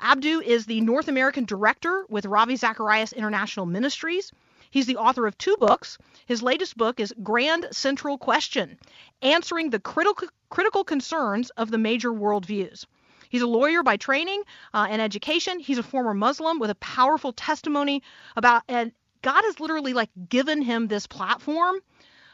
Abdu 0.00 0.40
is 0.40 0.66
the 0.66 0.80
North 0.80 1.08
American 1.08 1.44
director 1.44 2.06
with 2.08 2.26
Ravi 2.26 2.56
Zacharias 2.56 3.12
International 3.12 3.66
Ministries. 3.66 4.32
He's 4.70 4.86
the 4.86 4.96
author 4.96 5.26
of 5.26 5.38
two 5.38 5.56
books. 5.58 5.98
His 6.26 6.42
latest 6.42 6.76
book 6.76 7.00
is 7.00 7.14
Grand 7.22 7.68
Central 7.72 8.18
Question 8.18 8.78
Answering 9.22 9.70
the 9.70 9.80
Critical, 9.80 10.28
critical 10.50 10.84
Concerns 10.84 11.50
of 11.50 11.70
the 11.70 11.78
Major 11.78 12.10
Worldviews. 12.10 12.84
He's 13.28 13.42
a 13.42 13.46
lawyer 13.46 13.82
by 13.82 13.96
training 13.96 14.42
uh, 14.72 14.86
and 14.88 15.02
education. 15.02 15.60
He's 15.60 15.78
a 15.78 15.82
former 15.82 16.14
Muslim 16.14 16.58
with 16.58 16.70
a 16.70 16.76
powerful 16.76 17.32
testimony 17.32 18.02
about, 18.36 18.62
and 18.68 18.92
God 19.22 19.42
has 19.44 19.60
literally 19.60 19.92
like 19.92 20.10
given 20.28 20.62
him 20.62 20.86
this 20.86 21.06
platform 21.06 21.76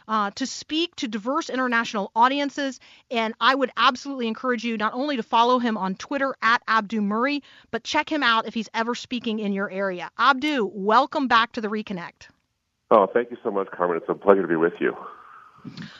uh, 0.08 0.30
to 0.32 0.46
speak 0.46 0.94
to 0.96 1.08
diverse 1.08 1.50
international 1.50 2.10
audiences. 2.14 2.80
And 3.10 3.34
I 3.40 3.54
would 3.54 3.70
absolutely 3.76 4.28
encourage 4.28 4.64
you 4.64 4.76
not 4.76 4.94
only 4.94 5.16
to 5.16 5.22
follow 5.22 5.58
him 5.58 5.76
on 5.76 5.94
Twitter 5.94 6.34
at 6.42 6.62
Abdu 6.68 7.00
Murray, 7.00 7.42
but 7.70 7.84
check 7.84 8.10
him 8.10 8.22
out 8.22 8.46
if 8.46 8.54
he's 8.54 8.68
ever 8.74 8.94
speaking 8.94 9.38
in 9.38 9.52
your 9.52 9.70
area. 9.70 10.10
Abdu, 10.18 10.70
welcome 10.72 11.28
back 11.28 11.52
to 11.52 11.60
the 11.60 11.68
Reconnect. 11.68 12.28
Oh, 12.90 13.06
thank 13.12 13.30
you 13.30 13.36
so 13.42 13.50
much, 13.50 13.68
Carmen. 13.70 13.96
It's 13.96 14.06
a 14.08 14.14
pleasure 14.14 14.42
to 14.42 14.48
be 14.48 14.56
with 14.56 14.74
you. 14.80 14.94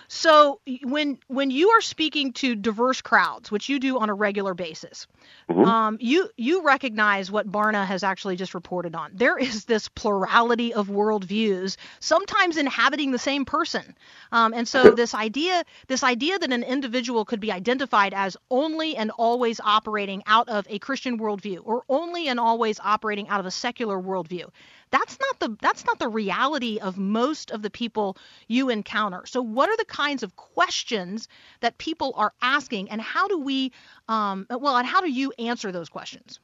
So 0.09 0.61
when 0.83 1.19
when 1.29 1.51
you 1.51 1.71
are 1.71 1.81
speaking 1.81 2.33
to 2.35 2.55
diverse 2.55 3.01
crowds, 3.01 3.51
which 3.51 3.69
you 3.69 3.81
do 3.81 3.99
on 3.99 4.11
a 4.11 4.15
regular 4.15 4.55
basis, 4.55 5.07
mm-hmm. 5.49 5.65
um, 5.65 5.99
you 6.01 6.29
you 6.37 6.63
recognize 6.63 7.31
what 7.31 7.51
Barna 7.51 7.85
has 7.85 8.03
actually 8.03 8.37
just 8.37 8.55
reported 8.55 8.95
on. 8.95 9.13
There 9.15 9.39
is 9.39 9.65
this 9.65 9.89
plurality 9.89 10.75
of 10.75 10.89
worldviews, 10.89 11.77
sometimes 12.01 12.57
inhabiting 12.57 13.11
the 13.11 13.19
same 13.19 13.45
person, 13.45 13.97
um, 14.33 14.55
and 14.55 14.69
so 14.69 14.91
this 14.91 15.15
idea 15.15 15.65
this 15.89 16.05
idea 16.05 16.39
that 16.39 16.53
an 16.53 16.63
individual 16.63 17.25
could 17.25 17.41
be 17.41 17.53
identified 17.53 18.15
as 18.15 18.37
only 18.51 18.97
and 18.97 19.11
always 19.11 19.61
operating 19.61 20.23
out 20.27 20.49
of 20.49 20.67
a 20.69 20.79
Christian 20.79 21.19
worldview, 21.19 21.61
or 21.65 21.85
only 21.89 22.29
and 22.29 22.39
always 22.39 22.79
operating 22.81 23.29
out 23.29 23.41
of 23.41 23.47
a 23.47 23.51
secular 23.51 23.99
worldview, 23.99 24.49
that's 24.91 25.19
not 25.21 25.41
the 25.41 25.57
that's 25.61 25.85
not 25.85 25.99
the 25.99 26.09
reality 26.09 26.79
of 26.79 26.99
most 26.99 27.51
of 27.51 27.63
the 27.63 27.71
people 27.71 28.17
you 28.49 28.69
encounter. 28.71 29.23
So 29.27 29.43
what 29.43 29.69
are 29.69 29.77
the 29.77 29.85
kinds 29.85 30.23
of 30.23 30.37
questions 30.37 31.29
that 31.61 31.79
people 31.79 32.13
are 32.17 32.33
asking, 32.43 32.91
and 32.91 33.01
how 33.01 33.29
do 33.29 33.39
we 33.39 33.73
um, 34.09 34.47
well, 34.51 34.77
and 34.77 34.87
how 34.87 35.01
do 35.01 35.11
you 35.11 35.33
answer 35.39 35.73
those 35.73 35.89
questions? 35.89 36.41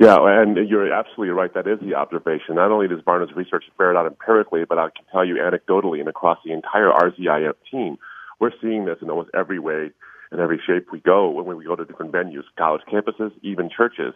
Yeah, 0.00 0.16
and 0.18 0.56
you're 0.68 0.90
absolutely 0.92 1.34
right. 1.34 1.52
That 1.52 1.66
is 1.66 1.78
the 1.80 1.94
observation. 1.94 2.54
Not 2.54 2.70
only 2.70 2.88
does 2.88 3.02
Barna's 3.02 3.32
research 3.36 3.64
bear 3.76 3.90
it 3.90 3.98
out 3.98 4.06
empirically, 4.06 4.64
but 4.66 4.78
I 4.78 4.84
can 4.84 5.04
tell 5.12 5.24
you 5.24 5.34
anecdotally 5.34 6.00
and 6.00 6.08
across 6.08 6.38
the 6.42 6.52
entire 6.52 6.90
RZIM 6.90 7.52
team, 7.70 7.98
we're 8.38 8.52
seeing 8.62 8.86
this 8.86 8.96
in 9.02 9.10
almost 9.10 9.28
every 9.34 9.58
way 9.58 9.90
in 10.32 10.40
every 10.40 10.60
shape 10.66 10.86
we 10.92 11.00
go 11.00 11.28
when 11.28 11.56
we 11.56 11.64
go 11.64 11.76
to 11.76 11.84
different 11.84 12.12
venues, 12.12 12.44
college 12.56 12.82
campuses, 12.90 13.32
even 13.42 13.68
churches 13.68 14.14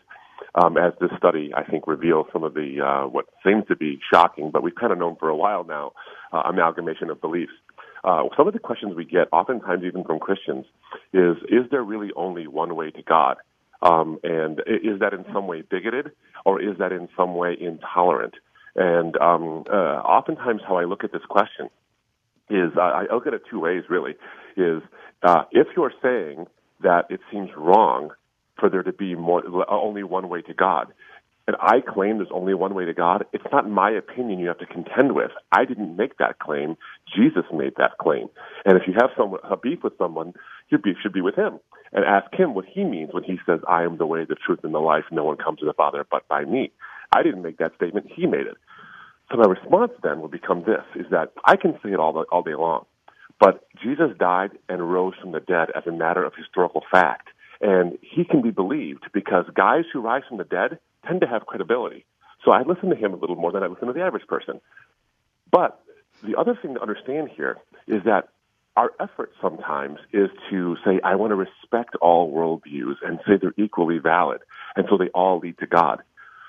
um, 0.54 0.76
as 0.76 0.92
this 1.00 1.10
study, 1.16 1.52
I 1.56 1.64
think, 1.64 1.86
reveals 1.86 2.26
some 2.32 2.44
of 2.44 2.54
the 2.54 2.80
uh, 2.80 3.08
what 3.08 3.26
seems 3.44 3.66
to 3.68 3.76
be 3.76 3.98
shocking, 4.12 4.50
but 4.50 4.62
we've 4.62 4.74
kind 4.74 4.92
of 4.92 4.98
known 4.98 5.16
for 5.16 5.28
a 5.28 5.36
while 5.36 5.64
now, 5.64 5.92
uh, 6.32 6.42
amalgamation 6.46 7.10
of 7.10 7.20
beliefs. 7.20 7.52
Uh, 8.04 8.24
some 8.36 8.46
of 8.46 8.52
the 8.52 8.60
questions 8.60 8.94
we 8.94 9.04
get, 9.04 9.28
oftentimes 9.32 9.82
even 9.84 10.04
from 10.04 10.18
Christians, 10.18 10.66
is: 11.12 11.36
Is 11.48 11.70
there 11.70 11.82
really 11.82 12.10
only 12.16 12.46
one 12.46 12.76
way 12.76 12.90
to 12.90 13.02
God? 13.02 13.36
Um, 13.82 14.18
and 14.22 14.60
is 14.66 15.00
that 15.00 15.12
in 15.12 15.24
some 15.32 15.46
way 15.46 15.62
bigoted, 15.62 16.12
or 16.44 16.60
is 16.62 16.78
that 16.78 16.92
in 16.92 17.08
some 17.16 17.34
way 17.34 17.56
intolerant? 17.58 18.34
And 18.76 19.16
um, 19.18 19.64
uh, 19.70 20.00
oftentimes, 20.00 20.62
how 20.66 20.76
I 20.76 20.84
look 20.84 21.04
at 21.04 21.12
this 21.12 21.24
question 21.28 21.68
is 22.48 22.72
I 22.76 23.06
look 23.12 23.26
at 23.26 23.34
it 23.34 23.42
two 23.50 23.60
ways. 23.60 23.84
Really, 23.88 24.12
is 24.56 24.82
uh, 25.22 25.44
if 25.50 25.68
you're 25.76 25.92
saying 26.02 26.46
that 26.82 27.06
it 27.10 27.20
seems 27.32 27.50
wrong 27.56 28.10
for 28.64 28.70
there 28.70 28.82
to 28.82 28.94
be 28.94 29.14
more 29.14 29.42
only 29.68 30.02
one 30.02 30.30
way 30.30 30.40
to 30.40 30.54
God. 30.54 30.86
And 31.46 31.54
I 31.60 31.80
claim 31.86 32.16
there's 32.16 32.30
only 32.32 32.54
one 32.54 32.74
way 32.74 32.86
to 32.86 32.94
God. 32.94 33.26
It's 33.34 33.44
not 33.52 33.68
my 33.68 33.90
opinion 33.90 34.38
you 34.38 34.48
have 34.48 34.58
to 34.60 34.66
contend 34.66 35.14
with. 35.14 35.30
I 35.52 35.66
didn't 35.66 35.94
make 35.98 36.16
that 36.16 36.38
claim. 36.38 36.78
Jesus 37.14 37.44
made 37.52 37.74
that 37.76 37.98
claim. 38.00 38.28
And 38.64 38.78
if 38.78 38.84
you 38.86 38.94
have 38.98 39.10
some 39.18 39.36
a 39.44 39.58
beef 39.58 39.80
with 39.84 39.92
someone, 39.98 40.32
your 40.70 40.80
beef 40.80 40.96
should 41.02 41.12
be 41.12 41.20
with 41.20 41.34
him. 41.34 41.60
And 41.92 42.06
ask 42.06 42.32
him 42.32 42.54
what 42.54 42.64
he 42.64 42.84
means 42.84 43.10
when 43.12 43.22
he 43.22 43.36
says, 43.44 43.60
I 43.68 43.82
am 43.82 43.98
the 43.98 44.06
way, 44.06 44.24
the 44.24 44.34
truth, 44.34 44.60
and 44.62 44.72
the 44.72 44.78
life. 44.78 45.04
No 45.12 45.24
one 45.24 45.36
comes 45.36 45.58
to 45.58 45.66
the 45.66 45.74
Father 45.74 46.06
but 46.10 46.26
by 46.26 46.46
me. 46.46 46.72
I 47.14 47.22
didn't 47.22 47.42
make 47.42 47.58
that 47.58 47.74
statement. 47.76 48.06
He 48.16 48.24
made 48.26 48.46
it. 48.46 48.56
So 49.30 49.36
my 49.36 49.44
response 49.46 49.92
then 50.02 50.22
would 50.22 50.30
become 50.30 50.64
this, 50.66 50.84
is 50.96 51.10
that 51.10 51.32
I 51.44 51.56
can 51.56 51.74
say 51.82 51.90
it 51.90 52.00
all, 52.00 52.24
all 52.32 52.42
day 52.42 52.54
long. 52.54 52.86
But 53.38 53.66
Jesus 53.82 54.16
died 54.18 54.52
and 54.70 54.90
rose 54.90 55.12
from 55.20 55.32
the 55.32 55.40
dead 55.40 55.68
as 55.76 55.86
a 55.86 55.92
matter 55.92 56.24
of 56.24 56.32
historical 56.34 56.82
fact. 56.90 57.28
And 57.60 57.98
he 58.00 58.24
can 58.24 58.42
be 58.42 58.50
believed 58.50 59.04
because 59.12 59.46
guys 59.54 59.84
who 59.92 60.00
rise 60.00 60.22
from 60.28 60.38
the 60.38 60.44
dead 60.44 60.78
tend 61.06 61.20
to 61.20 61.26
have 61.26 61.46
credibility. 61.46 62.04
So 62.44 62.50
I 62.50 62.62
listen 62.62 62.90
to 62.90 62.96
him 62.96 63.14
a 63.14 63.16
little 63.16 63.36
more 63.36 63.52
than 63.52 63.62
I 63.62 63.66
listen 63.66 63.86
to 63.86 63.92
the 63.92 64.02
average 64.02 64.26
person. 64.26 64.60
But 65.50 65.80
the 66.22 66.36
other 66.38 66.58
thing 66.60 66.74
to 66.74 66.80
understand 66.80 67.30
here 67.30 67.58
is 67.86 68.02
that 68.04 68.28
our 68.76 68.92
effort 68.98 69.32
sometimes 69.40 69.98
is 70.12 70.30
to 70.50 70.76
say, 70.84 71.00
I 71.04 71.14
want 71.14 71.30
to 71.30 71.36
respect 71.36 71.94
all 72.00 72.32
worldviews 72.32 72.96
and 73.06 73.20
say 73.26 73.34
they're 73.40 73.54
equally 73.56 73.98
valid, 73.98 74.40
and 74.74 74.86
so 74.90 74.96
they 74.98 75.08
all 75.10 75.38
lead 75.38 75.58
to 75.58 75.66
God. 75.66 76.02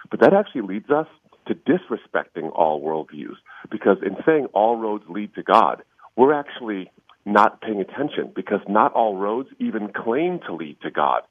But 0.09 0.21
that 0.21 0.33
actually 0.33 0.62
leads 0.62 0.89
us 0.89 1.07
to 1.47 1.53
disrespecting 1.53 2.51
all 2.51 2.81
worldviews, 2.81 3.35
because 3.69 3.97
in 4.03 4.17
saying 4.25 4.47
all 4.53 4.77
roads 4.77 5.03
lead 5.07 5.35
to 5.35 5.43
God, 5.43 5.83
we're 6.15 6.33
actually 6.33 6.89
not 7.25 7.62
paying 7.62 7.82
attention 7.82 8.32
because 8.36 8.60
not 8.67 8.94
all 8.94 9.17
roads 9.17 9.50
even 9.60 9.91
claim 9.91 10.39
to 10.48 10.53
lead 10.53 10.77
to 10.82 10.91
God. 10.91 11.22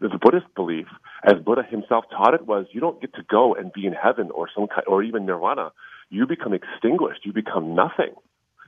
The 0.00 0.18
Buddhist 0.20 0.46
belief, 0.56 0.86
as 1.24 1.42
Buddha 1.44 1.62
himself 1.68 2.04
taught 2.10 2.34
it, 2.34 2.46
was 2.46 2.66
you 2.72 2.80
don't 2.80 3.00
get 3.00 3.14
to 3.14 3.22
go 3.30 3.54
and 3.54 3.72
be 3.72 3.86
in 3.86 3.92
heaven 3.92 4.30
or 4.32 4.48
some 4.54 4.66
kind, 4.66 4.84
or 4.88 5.02
even 5.02 5.26
nirvana. 5.26 5.70
You 6.10 6.26
become 6.26 6.52
extinguished. 6.54 7.24
You 7.24 7.32
become 7.32 7.74
nothing. 7.74 8.14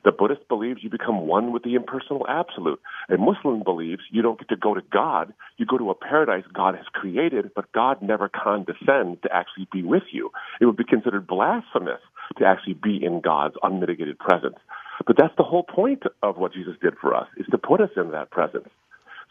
The 0.05 0.13
Buddhist 0.13 0.47
believes 0.49 0.81
you 0.83 0.91
become 0.91 1.27
one 1.27 1.51
with 1.51 1.63
the 1.65 1.75
impersonal 1.75 2.27
absolute. 2.29 2.81
A 3.09 3.17
Muslim 3.17 3.63
believes 3.65 4.03
you 4.11 4.21
don't 4.23 4.39
get 4.39 4.51
to 4.51 4.57
go 4.57 4.75
to 4.75 4.83
God. 4.93 5.33
You 5.57 5.65
go 5.67 5.79
to 5.79 5.91
a 5.91 5.95
paradise 5.95 6.45
God 6.53 6.75
has 6.77 6.85
created, 6.93 7.51
but 7.57 7.73
God 7.73 8.03
never 8.03 8.29
condescends 8.29 9.21
to 9.23 9.33
actually 9.33 9.67
be 9.73 9.83
with 9.83 10.05
you. 10.13 10.31
It 10.61 10.67
would 10.67 10.77
be 10.77 10.85
considered 10.85 11.27
blasphemous 11.27 12.01
to 12.39 12.45
actually 12.45 12.75
be 12.75 13.03
in 13.03 13.23
God's 13.23 13.57
unmitigated 13.63 14.19
presence. 14.19 14.57
But 15.07 15.17
that's 15.17 15.35
the 15.37 15.43
whole 15.43 15.65
point 15.65 16.03
of 16.23 16.37
what 16.39 16.53
Jesus 16.53 16.75
did 16.81 16.95
for 17.01 17.15
us, 17.15 17.29
is 17.37 17.47
to 17.51 17.59
put 17.59 17.81
us 17.81 17.91
in 17.97 18.11
that 18.13 18.31
presence. 18.31 18.69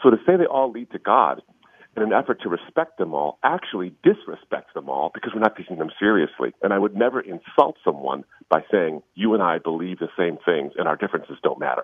So 0.02 0.10
to 0.10 0.18
say 0.26 0.38
they 0.38 0.46
all 0.46 0.72
lead 0.72 0.92
to 0.92 1.00
God 1.00 1.42
in 1.96 2.04
an 2.04 2.14
effort 2.14 2.42
to 2.42 2.50
respect 2.50 2.98
them 2.98 3.14
all 3.14 3.38
actually 3.44 3.94
disrespects 4.04 4.74
them 4.74 4.90
all 4.90 5.12
because 5.14 5.32
we're 5.34 5.42
not 5.42 5.56
taking 5.56 5.78
them 5.78 5.92
seriously. 6.00 6.54
And 6.62 6.74
I 6.74 6.80
would 6.80 6.96
never 6.96 7.22
insult 7.22 7.78
someone 7.84 8.24
by 8.50 8.64
saying, 8.72 9.04
you 9.16 9.34
and 9.34 9.44
I 9.44 9.60
believe 9.60 10.00
the 10.00 10.10
same 10.18 10.38
things 10.44 10.74
and 10.78 10.88
our 10.88 10.96
differences 10.96 11.38
don't 11.44 11.60
matter. 11.60 11.84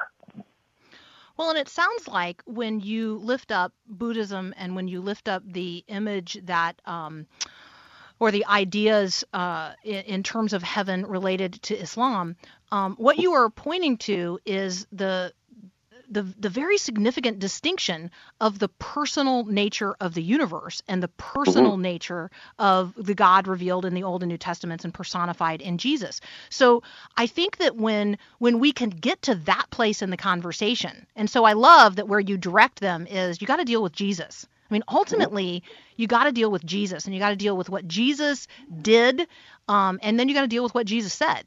Well, 1.38 1.50
and 1.50 1.57
it 1.57 1.69
sounds 1.69 2.07
like 2.07 2.41
when 2.45 2.81
you 2.81 3.17
lift 3.19 3.51
up 3.51 3.71
Buddhism 3.88 4.53
and 4.57 4.75
when 4.75 4.89
you 4.89 5.00
lift 5.00 5.29
up 5.29 5.41
the 5.45 5.86
image 5.88 6.38
that 6.43 6.81
um, 6.86 7.27
or 8.20 8.32
the 8.32 8.46
ideas 8.46 9.24
uh, 9.34 9.74
in, 9.84 10.04
in, 10.04 10.24
terms 10.24 10.54
of 10.54 10.62
heaven 10.62 11.06
related 11.06 11.54
to 11.64 11.76
Islam, 11.78 12.36
um, 12.72 12.96
what 12.98 13.18
you 13.18 13.34
are 13.34 13.50
pointing 13.50 13.98
to 13.98 14.40
is 14.46 14.86
the 14.92 15.34
the 16.12 16.24
the 16.40 16.50
very 16.50 16.78
significant 16.78 17.40
distinction 17.40 18.10
of 18.42 18.58
the 18.58 18.68
personal 18.68 19.46
nature 19.46 19.96
of 20.00 20.14
the 20.14 20.24
universe 20.24 20.82
and 20.88 21.04
the 21.04 21.08
personal 21.10 21.74
mm-hmm. 21.74 21.84
nature 21.84 22.32
of 22.58 22.94
the 22.98 23.14
God 23.14 23.48
revealed 23.48 23.86
in 23.86 23.94
the 23.94 24.04
Old 24.04 24.24
and 24.24 24.30
New 24.30 24.38
Testaments 24.38 24.84
and 24.84 24.94
personified 24.94 25.62
in 25.62 25.78
Jesus. 25.78 26.20
So 26.50 26.84
I 27.16 27.28
think 27.28 27.58
that 27.58 27.76
when 27.76 28.18
when 28.40 28.60
we 28.60 28.72
can 28.72 28.90
get 28.90 29.22
to 29.24 29.36
that 29.36 29.68
place 29.70 30.02
in 30.02 30.10
the 30.10 30.18
conversation, 30.18 31.06
and 31.16 31.30
so 31.30 31.46
I 31.46 31.54
love 31.54 31.98
that 31.98 32.08
where 32.08 32.20
you 32.20 32.38
direct 32.38 32.80
them 32.80 33.06
is 33.08 33.40
you 33.40 33.48
got 33.48 33.58
to 33.58 33.66
deal 33.66 33.84
with 33.84 33.94
Jesus. 33.94 34.48
I 34.70 34.74
mean, 34.74 34.84
ultimately, 34.88 35.64
you 35.96 36.08
got 36.08 36.26
to 36.26 36.32
deal 36.32 36.52
with 36.52 36.66
Jesus, 36.66 37.06
and 37.06 37.14
you 37.14 37.20
got 37.20 37.30
to 37.30 37.36
deal 37.36 37.58
with 37.58 37.70
what 37.70 37.88
Jesus 37.88 38.48
did, 38.82 39.28
um, 39.68 40.00
and 40.04 40.20
then 40.20 40.30
you 40.30 40.36
got 40.36 40.42
to 40.42 40.48
deal 40.48 40.64
with 40.64 40.76
what 40.76 40.86
Jesus 40.86 41.14
said. 41.14 41.44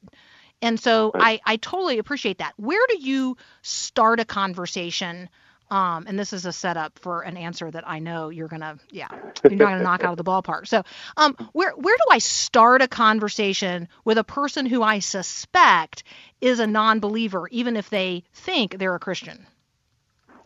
And 0.61 0.79
so 0.79 1.13
I, 1.19 1.41
I 1.45 1.57
totally 1.57 1.99
appreciate 1.99 2.39
that. 2.39 2.55
Where 2.57 2.85
do 2.89 2.99
you 2.99 3.37
start 3.63 4.21
a 4.21 4.25
conversation? 4.25 5.29
Um, 5.71 6.05
and 6.07 6.19
this 6.19 6.33
is 6.33 6.47
a 6.47 6.53
setup 6.53 6.99
for 6.99 7.23
an 7.23 7.37
answer 7.37 7.71
that 7.71 7.89
I 7.89 7.99
know 7.99 8.29
you're 8.29 8.49
gonna, 8.49 8.79
yeah, 8.91 9.09
you're 9.49 9.59
not 9.59 9.71
gonna 9.71 9.83
knock 9.83 10.05
out 10.05 10.13
of 10.13 10.19
the 10.19 10.25
ballpark. 10.25 10.69
So, 10.69 10.83
um, 11.17 11.35
where 11.53 11.73
where 11.73 11.97
do 11.97 12.05
I 12.11 12.19
start 12.19 12.83
a 12.83 12.89
conversation 12.89 13.89
with 14.05 14.19
a 14.19 14.25
person 14.25 14.67
who 14.67 14.83
I 14.83 14.99
suspect 14.99 16.05
is 16.41 16.61
a 16.61 16.67
non-believer, 16.67 17.49
even 17.49 17.77
if 17.77 17.89
they 17.89 18.25
think 18.35 18.79
they're 18.79 18.95
a 18.95 19.01
Christian? 19.01 19.47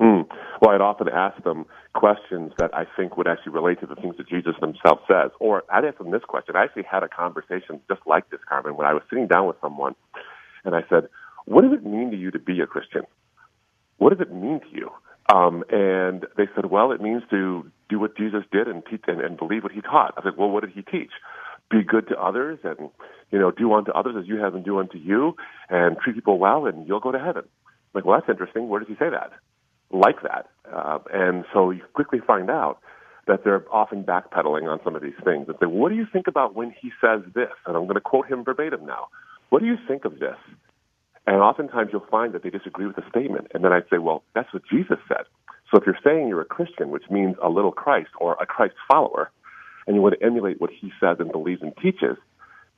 Mm. 0.00 0.26
Well, 0.60 0.74
I'd 0.74 0.80
often 0.80 1.08
ask 1.08 1.42
them 1.42 1.64
questions 1.94 2.52
that 2.58 2.74
I 2.74 2.84
think 2.96 3.16
would 3.16 3.26
actually 3.26 3.52
relate 3.52 3.80
to 3.80 3.86
the 3.86 3.94
things 3.94 4.16
that 4.18 4.28
Jesus 4.28 4.54
himself 4.60 5.00
says. 5.08 5.30
Or 5.40 5.64
I'd 5.70 5.84
ask 5.84 5.98
them 5.98 6.10
this 6.10 6.24
question. 6.26 6.56
I 6.56 6.64
actually 6.64 6.84
had 6.84 7.02
a 7.02 7.08
conversation 7.08 7.80
just 7.88 8.02
like 8.06 8.28
this, 8.30 8.40
Carmen, 8.48 8.76
when 8.76 8.86
I 8.86 8.92
was 8.92 9.02
sitting 9.08 9.26
down 9.26 9.46
with 9.46 9.56
someone, 9.60 9.94
and 10.64 10.74
I 10.74 10.82
said, 10.88 11.08
"What 11.46 11.62
does 11.62 11.72
it 11.72 11.84
mean 11.84 12.10
to 12.10 12.16
you 12.16 12.30
to 12.30 12.38
be 12.38 12.60
a 12.60 12.66
Christian? 12.66 13.02
What 13.98 14.10
does 14.10 14.20
it 14.20 14.32
mean 14.32 14.60
to 14.60 14.68
you?" 14.70 14.90
Um, 15.34 15.64
and 15.70 16.26
they 16.36 16.46
said, 16.54 16.66
"Well, 16.66 16.92
it 16.92 17.00
means 17.00 17.22
to 17.30 17.70
do 17.88 17.98
what 17.98 18.16
Jesus 18.16 18.44
did 18.52 18.68
and 18.68 18.84
teach 18.84 19.04
and, 19.06 19.20
and 19.20 19.36
believe 19.38 19.62
what 19.62 19.72
he 19.72 19.80
taught." 19.80 20.14
I 20.18 20.22
said, 20.22 20.36
"Well, 20.36 20.50
what 20.50 20.62
did 20.62 20.72
he 20.72 20.82
teach?" 20.82 21.12
Be 21.70 21.82
good 21.82 22.06
to 22.08 22.20
others 22.20 22.60
and 22.62 22.90
you 23.30 23.38
know 23.38 23.50
do 23.50 23.72
unto 23.72 23.90
others 23.92 24.14
as 24.16 24.28
you 24.28 24.36
have 24.36 24.52
them 24.52 24.62
do 24.62 24.78
unto 24.78 24.98
you, 24.98 25.36
and 25.70 25.98
treat 25.98 26.14
people 26.14 26.38
well, 26.38 26.66
and 26.66 26.86
you'll 26.86 27.00
go 27.00 27.12
to 27.12 27.18
heaven. 27.18 27.44
I'm 27.46 27.92
like, 27.94 28.04
well, 28.04 28.18
that's 28.18 28.30
interesting. 28.30 28.68
Where 28.68 28.80
does 28.80 28.88
he 28.88 28.94
say 28.94 29.10
that? 29.10 29.32
Like 29.90 30.22
that. 30.22 30.48
Uh, 30.72 30.98
and 31.12 31.44
so 31.52 31.70
you 31.70 31.82
quickly 31.94 32.20
find 32.26 32.50
out 32.50 32.78
that 33.26 33.42
they're 33.44 33.64
often 33.72 34.04
backpedaling 34.04 34.70
on 34.70 34.80
some 34.84 34.94
of 34.94 35.02
these 35.02 35.18
things 35.24 35.46
and 35.48 35.56
say, 35.60 35.66
what 35.66 35.88
do 35.88 35.96
you 35.96 36.06
think 36.12 36.26
about 36.26 36.54
when 36.54 36.72
he 36.80 36.90
says 37.00 37.20
this? 37.34 37.50
And 37.66 37.76
I'm 37.76 37.84
going 37.84 37.94
to 37.94 38.00
quote 38.00 38.26
him 38.28 38.44
verbatim 38.44 38.86
now. 38.86 39.08
What 39.50 39.60
do 39.60 39.66
you 39.66 39.76
think 39.88 40.04
of 40.04 40.18
this? 40.18 40.36
And 41.26 41.36
oftentimes 41.36 41.90
you'll 41.92 42.06
find 42.08 42.32
that 42.34 42.42
they 42.44 42.50
disagree 42.50 42.86
with 42.86 42.96
the 42.96 43.02
statement. 43.10 43.48
And 43.52 43.64
then 43.64 43.72
I'd 43.72 43.88
say, 43.90 43.98
well, 43.98 44.22
that's 44.34 44.52
what 44.52 44.62
Jesus 44.70 44.98
said. 45.08 45.24
So 45.70 45.78
if 45.80 45.86
you're 45.86 45.98
saying 46.04 46.28
you're 46.28 46.40
a 46.40 46.44
Christian, 46.44 46.90
which 46.90 47.10
means 47.10 47.34
a 47.42 47.48
little 47.48 47.72
Christ 47.72 48.10
or 48.20 48.36
a 48.40 48.46
Christ 48.46 48.74
follower, 48.88 49.30
and 49.86 49.96
you 49.96 50.02
want 50.02 50.14
to 50.18 50.24
emulate 50.24 50.60
what 50.60 50.70
he 50.70 50.92
says 51.00 51.16
and 51.18 51.32
believes 51.32 51.62
and 51.62 51.72
teaches, 51.82 52.16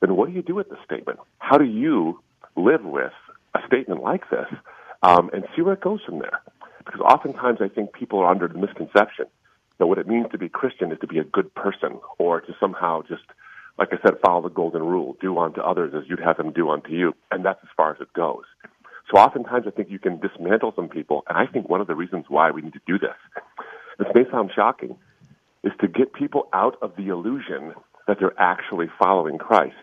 then 0.01 0.15
what 0.15 0.29
do 0.29 0.33
you 0.33 0.41
do 0.41 0.55
with 0.55 0.69
the 0.69 0.77
statement? 0.83 1.19
How 1.37 1.57
do 1.57 1.65
you 1.65 2.19
live 2.55 2.83
with 2.83 3.13
a 3.53 3.59
statement 3.67 4.01
like 4.01 4.29
this 4.31 4.47
um, 5.03 5.29
and 5.33 5.43
see 5.55 5.61
where 5.61 5.73
it 5.75 5.81
goes 5.81 5.99
from 6.05 6.19
there? 6.19 6.41
Because 6.85 7.01
oftentimes 7.01 7.59
I 7.61 7.67
think 7.67 7.93
people 7.93 8.19
are 8.19 8.31
under 8.31 8.47
the 8.47 8.57
misconception 8.57 9.25
that 9.77 9.87
what 9.87 9.97
it 9.97 10.07
means 10.07 10.27
to 10.31 10.37
be 10.37 10.49
Christian 10.49 10.91
is 10.91 10.99
to 10.99 11.07
be 11.07 11.19
a 11.19 11.23
good 11.23 11.53
person 11.55 11.99
or 12.17 12.41
to 12.41 12.53
somehow 12.59 13.01
just, 13.01 13.23
like 13.77 13.89
I 13.91 13.97
said, 14.03 14.19
follow 14.23 14.41
the 14.41 14.49
golden 14.49 14.83
rule, 14.83 15.15
do 15.21 15.37
unto 15.37 15.61
others 15.61 15.93
as 15.95 16.03
you'd 16.09 16.19
have 16.19 16.37
them 16.37 16.51
do 16.51 16.69
unto 16.69 16.91
you. 16.91 17.13
And 17.31 17.45
that's 17.45 17.59
as 17.63 17.69
far 17.75 17.91
as 17.91 18.01
it 18.01 18.11
goes. 18.13 18.43
So 19.09 19.17
oftentimes 19.19 19.65
I 19.67 19.71
think 19.71 19.89
you 19.89 19.99
can 19.99 20.19
dismantle 20.19 20.73
some 20.75 20.89
people. 20.89 21.23
And 21.27 21.37
I 21.37 21.45
think 21.51 21.69
one 21.69 21.81
of 21.81 21.87
the 21.87 21.95
reasons 21.95 22.25
why 22.27 22.51
we 22.51 22.61
need 22.61 22.73
to 22.73 22.81
do 22.85 22.99
this, 22.99 23.15
this 23.97 24.07
may 24.13 24.29
sound 24.29 24.51
shocking, 24.55 24.97
is 25.63 25.71
to 25.81 25.87
get 25.87 26.13
people 26.13 26.47
out 26.53 26.77
of 26.81 26.95
the 26.95 27.07
illusion 27.07 27.73
that 28.07 28.17
they're 28.19 28.39
actually 28.39 28.87
following 29.01 29.37
Christ. 29.37 29.75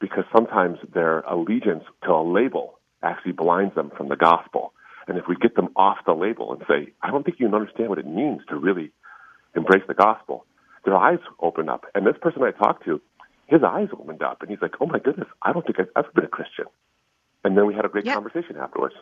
Because 0.00 0.24
sometimes 0.34 0.78
their 0.92 1.20
allegiance 1.20 1.84
to 2.04 2.10
a 2.10 2.22
label 2.22 2.78
actually 3.02 3.32
blinds 3.32 3.74
them 3.74 3.92
from 3.96 4.08
the 4.08 4.16
gospel. 4.16 4.72
And 5.08 5.18
if 5.18 5.24
we 5.28 5.36
get 5.36 5.56
them 5.56 5.68
off 5.76 5.98
the 6.06 6.12
label 6.12 6.52
and 6.52 6.62
say, 6.68 6.92
I 7.02 7.10
don't 7.10 7.24
think 7.24 7.40
you 7.40 7.46
understand 7.46 7.88
what 7.88 7.98
it 7.98 8.06
means 8.06 8.40
to 8.48 8.56
really 8.56 8.92
embrace 9.54 9.82
the 9.86 9.94
gospel, 9.94 10.46
their 10.84 10.96
eyes 10.96 11.18
open 11.40 11.68
up. 11.68 11.84
And 11.94 12.06
this 12.06 12.16
person 12.20 12.42
I 12.42 12.50
talked 12.50 12.84
to, 12.84 13.00
his 13.46 13.62
eyes 13.62 13.88
opened 13.92 14.22
up 14.22 14.40
and 14.40 14.50
he's 14.50 14.62
like, 14.62 14.74
oh 14.80 14.86
my 14.86 14.98
goodness, 14.98 15.28
I 15.42 15.52
don't 15.52 15.64
think 15.66 15.78
I've 15.80 15.90
ever 15.96 16.08
been 16.14 16.24
a 16.24 16.28
Christian. 16.28 16.66
And 17.44 17.56
then 17.56 17.66
we 17.66 17.74
had 17.74 17.84
a 17.84 17.88
great 17.88 18.06
yeah. 18.06 18.14
conversation 18.14 18.56
afterwards. 18.56 18.94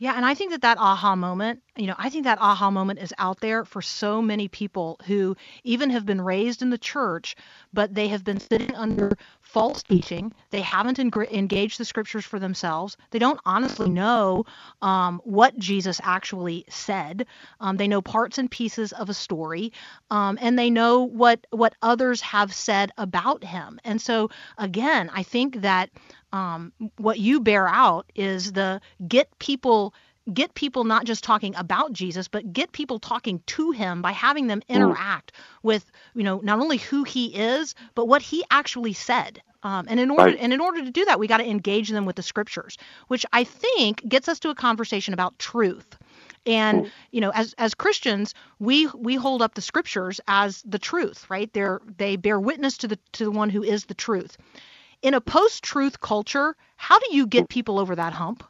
Yeah, 0.00 0.14
and 0.14 0.24
I 0.24 0.34
think 0.34 0.52
that 0.52 0.62
that 0.62 0.78
aha 0.78 1.16
moment, 1.16 1.60
you 1.76 1.88
know, 1.88 1.96
I 1.98 2.08
think 2.08 2.22
that 2.22 2.38
aha 2.40 2.70
moment 2.70 3.00
is 3.00 3.12
out 3.18 3.40
there 3.40 3.64
for 3.64 3.82
so 3.82 4.22
many 4.22 4.46
people 4.46 4.96
who 5.06 5.36
even 5.64 5.90
have 5.90 6.06
been 6.06 6.20
raised 6.20 6.62
in 6.62 6.70
the 6.70 6.78
church, 6.78 7.34
but 7.72 7.94
they 7.94 8.06
have 8.06 8.22
been 8.22 8.38
sitting 8.38 8.76
under 8.76 9.18
false 9.48 9.82
teaching. 9.82 10.30
They 10.50 10.60
haven't 10.60 10.98
engaged 10.98 11.80
the 11.80 11.86
scriptures 11.86 12.24
for 12.26 12.38
themselves. 12.38 12.98
They 13.10 13.18
don't 13.18 13.40
honestly 13.46 13.88
know 13.88 14.44
um, 14.82 15.22
what 15.24 15.56
Jesus 15.58 16.00
actually 16.04 16.66
said. 16.68 17.26
Um, 17.58 17.78
they 17.78 17.88
know 17.88 18.02
parts 18.02 18.36
and 18.36 18.50
pieces 18.50 18.92
of 18.92 19.08
a 19.08 19.14
story, 19.14 19.72
um, 20.10 20.38
and 20.40 20.58
they 20.58 20.68
know 20.68 21.02
what 21.02 21.46
what 21.50 21.74
others 21.80 22.20
have 22.20 22.52
said 22.52 22.92
about 22.98 23.42
him. 23.42 23.80
And 23.84 24.00
so, 24.02 24.28
again, 24.58 25.10
I 25.14 25.22
think 25.22 25.62
that 25.62 25.88
um, 26.30 26.72
what 26.98 27.18
you 27.18 27.40
bear 27.40 27.66
out 27.66 28.12
is 28.14 28.52
the 28.52 28.82
get 29.06 29.38
people 29.38 29.94
get 30.32 30.54
people 30.54 30.84
not 30.84 31.04
just 31.04 31.24
talking 31.24 31.54
about 31.56 31.92
Jesus, 31.92 32.28
but 32.28 32.52
get 32.52 32.72
people 32.72 32.98
talking 32.98 33.42
to 33.46 33.70
him 33.70 34.02
by 34.02 34.12
having 34.12 34.46
them 34.46 34.62
interact 34.68 35.32
mm. 35.32 35.40
with, 35.62 35.90
you 36.14 36.22
know, 36.22 36.40
not 36.42 36.60
only 36.60 36.78
who 36.78 37.04
he 37.04 37.34
is, 37.34 37.74
but 37.94 38.06
what 38.06 38.22
he 38.22 38.44
actually 38.50 38.92
said. 38.92 39.42
Um, 39.62 39.86
and 39.88 39.98
in 39.98 40.10
order 40.10 40.24
right. 40.24 40.38
and 40.38 40.52
in 40.52 40.60
order 40.60 40.84
to 40.84 40.90
do 40.90 41.04
that, 41.06 41.18
we 41.18 41.26
got 41.26 41.38
to 41.38 41.48
engage 41.48 41.88
them 41.88 42.06
with 42.06 42.14
the 42.16 42.22
scriptures, 42.22 42.78
which 43.08 43.26
I 43.32 43.42
think 43.42 44.08
gets 44.08 44.28
us 44.28 44.38
to 44.40 44.50
a 44.50 44.54
conversation 44.54 45.14
about 45.14 45.38
truth. 45.38 45.98
And 46.46 46.84
mm. 46.84 46.90
you 47.10 47.20
know, 47.20 47.32
as 47.34 47.54
as 47.58 47.74
Christians, 47.74 48.34
we 48.60 48.86
we 48.94 49.16
hold 49.16 49.42
up 49.42 49.54
the 49.54 49.62
scriptures 49.62 50.20
as 50.28 50.62
the 50.62 50.78
truth, 50.78 51.28
right? 51.28 51.52
They're 51.52 51.80
they 51.96 52.14
bear 52.14 52.38
witness 52.38 52.78
to 52.78 52.88
the 52.88 52.98
to 53.12 53.24
the 53.24 53.30
one 53.32 53.50
who 53.50 53.64
is 53.64 53.86
the 53.86 53.94
truth 53.94 54.36
in 55.02 55.14
a 55.14 55.20
post-truth 55.20 56.00
culture, 56.00 56.56
how 56.76 56.98
do 56.98 57.14
you 57.14 57.26
get 57.26 57.48
people 57.48 57.78
over 57.78 57.94
that 57.94 58.12
hump? 58.12 58.44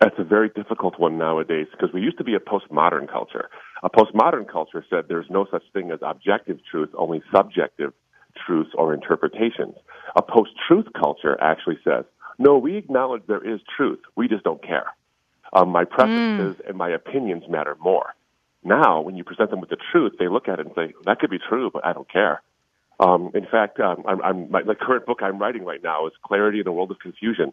That's 0.00 0.18
a 0.18 0.24
very 0.24 0.48
difficult 0.48 0.98
one 0.98 1.18
nowadays 1.18 1.66
because 1.72 1.92
we 1.92 2.00
used 2.00 2.18
to 2.18 2.24
be 2.24 2.34
a 2.34 2.40
postmodern 2.40 3.10
culture. 3.10 3.50
A 3.82 3.90
postmodern 3.90 4.50
culture 4.50 4.84
said 4.88 5.06
there's 5.08 5.26
no 5.28 5.46
such 5.50 5.64
thing 5.72 5.90
as 5.90 5.98
objective 6.02 6.58
truth, 6.70 6.90
only 6.96 7.22
subjective 7.34 7.92
truths 8.46 8.70
or 8.74 8.94
interpretations. 8.94 9.74
A 10.16 10.22
post-truth 10.22 10.86
culture 10.98 11.36
actually 11.40 11.78
says, 11.82 12.04
no, 12.38 12.58
we 12.58 12.76
acknowledge 12.76 13.22
there 13.26 13.44
is 13.44 13.60
truth. 13.76 13.98
We 14.16 14.28
just 14.28 14.44
don't 14.44 14.62
care. 14.62 14.94
Um, 15.52 15.70
my 15.70 15.84
preferences 15.84 16.56
mm. 16.62 16.68
and 16.68 16.78
my 16.78 16.90
opinions 16.90 17.44
matter 17.48 17.76
more. 17.80 18.14
Now, 18.62 19.00
when 19.00 19.16
you 19.16 19.24
present 19.24 19.50
them 19.50 19.60
with 19.60 19.70
the 19.70 19.78
truth, 19.92 20.12
they 20.18 20.28
look 20.28 20.46
at 20.48 20.60
it 20.60 20.66
and 20.66 20.74
say, 20.74 20.94
that 21.06 21.18
could 21.18 21.30
be 21.30 21.38
true, 21.38 21.70
but 21.72 21.84
I 21.84 21.92
don't 21.92 22.10
care. 22.10 22.42
Um, 23.00 23.30
in 23.34 23.46
fact, 23.46 23.78
um, 23.80 24.02
I'm, 24.06 24.22
I'm, 24.22 24.50
my, 24.50 24.62
the 24.62 24.74
current 24.74 25.06
book 25.06 25.18
I'm 25.22 25.38
writing 25.38 25.64
right 25.64 25.82
now 25.82 26.06
is 26.06 26.12
Clarity 26.24 26.60
in 26.60 26.66
a 26.66 26.72
World 26.72 26.90
of 26.90 26.98
Confusion. 26.98 27.52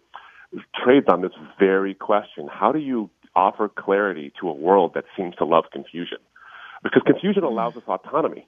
Trades 0.83 1.07
on 1.09 1.21
this 1.21 1.31
very 1.59 1.93
question. 1.93 2.47
How 2.51 2.71
do 2.71 2.79
you 2.79 3.09
offer 3.35 3.67
clarity 3.69 4.31
to 4.39 4.49
a 4.49 4.53
world 4.53 4.93
that 4.95 5.05
seems 5.17 5.35
to 5.35 5.45
love 5.45 5.65
confusion? 5.71 6.17
Because 6.83 7.01
confusion 7.05 7.43
hmm. 7.43 7.49
allows 7.49 7.75
us 7.75 7.83
autonomy, 7.87 8.47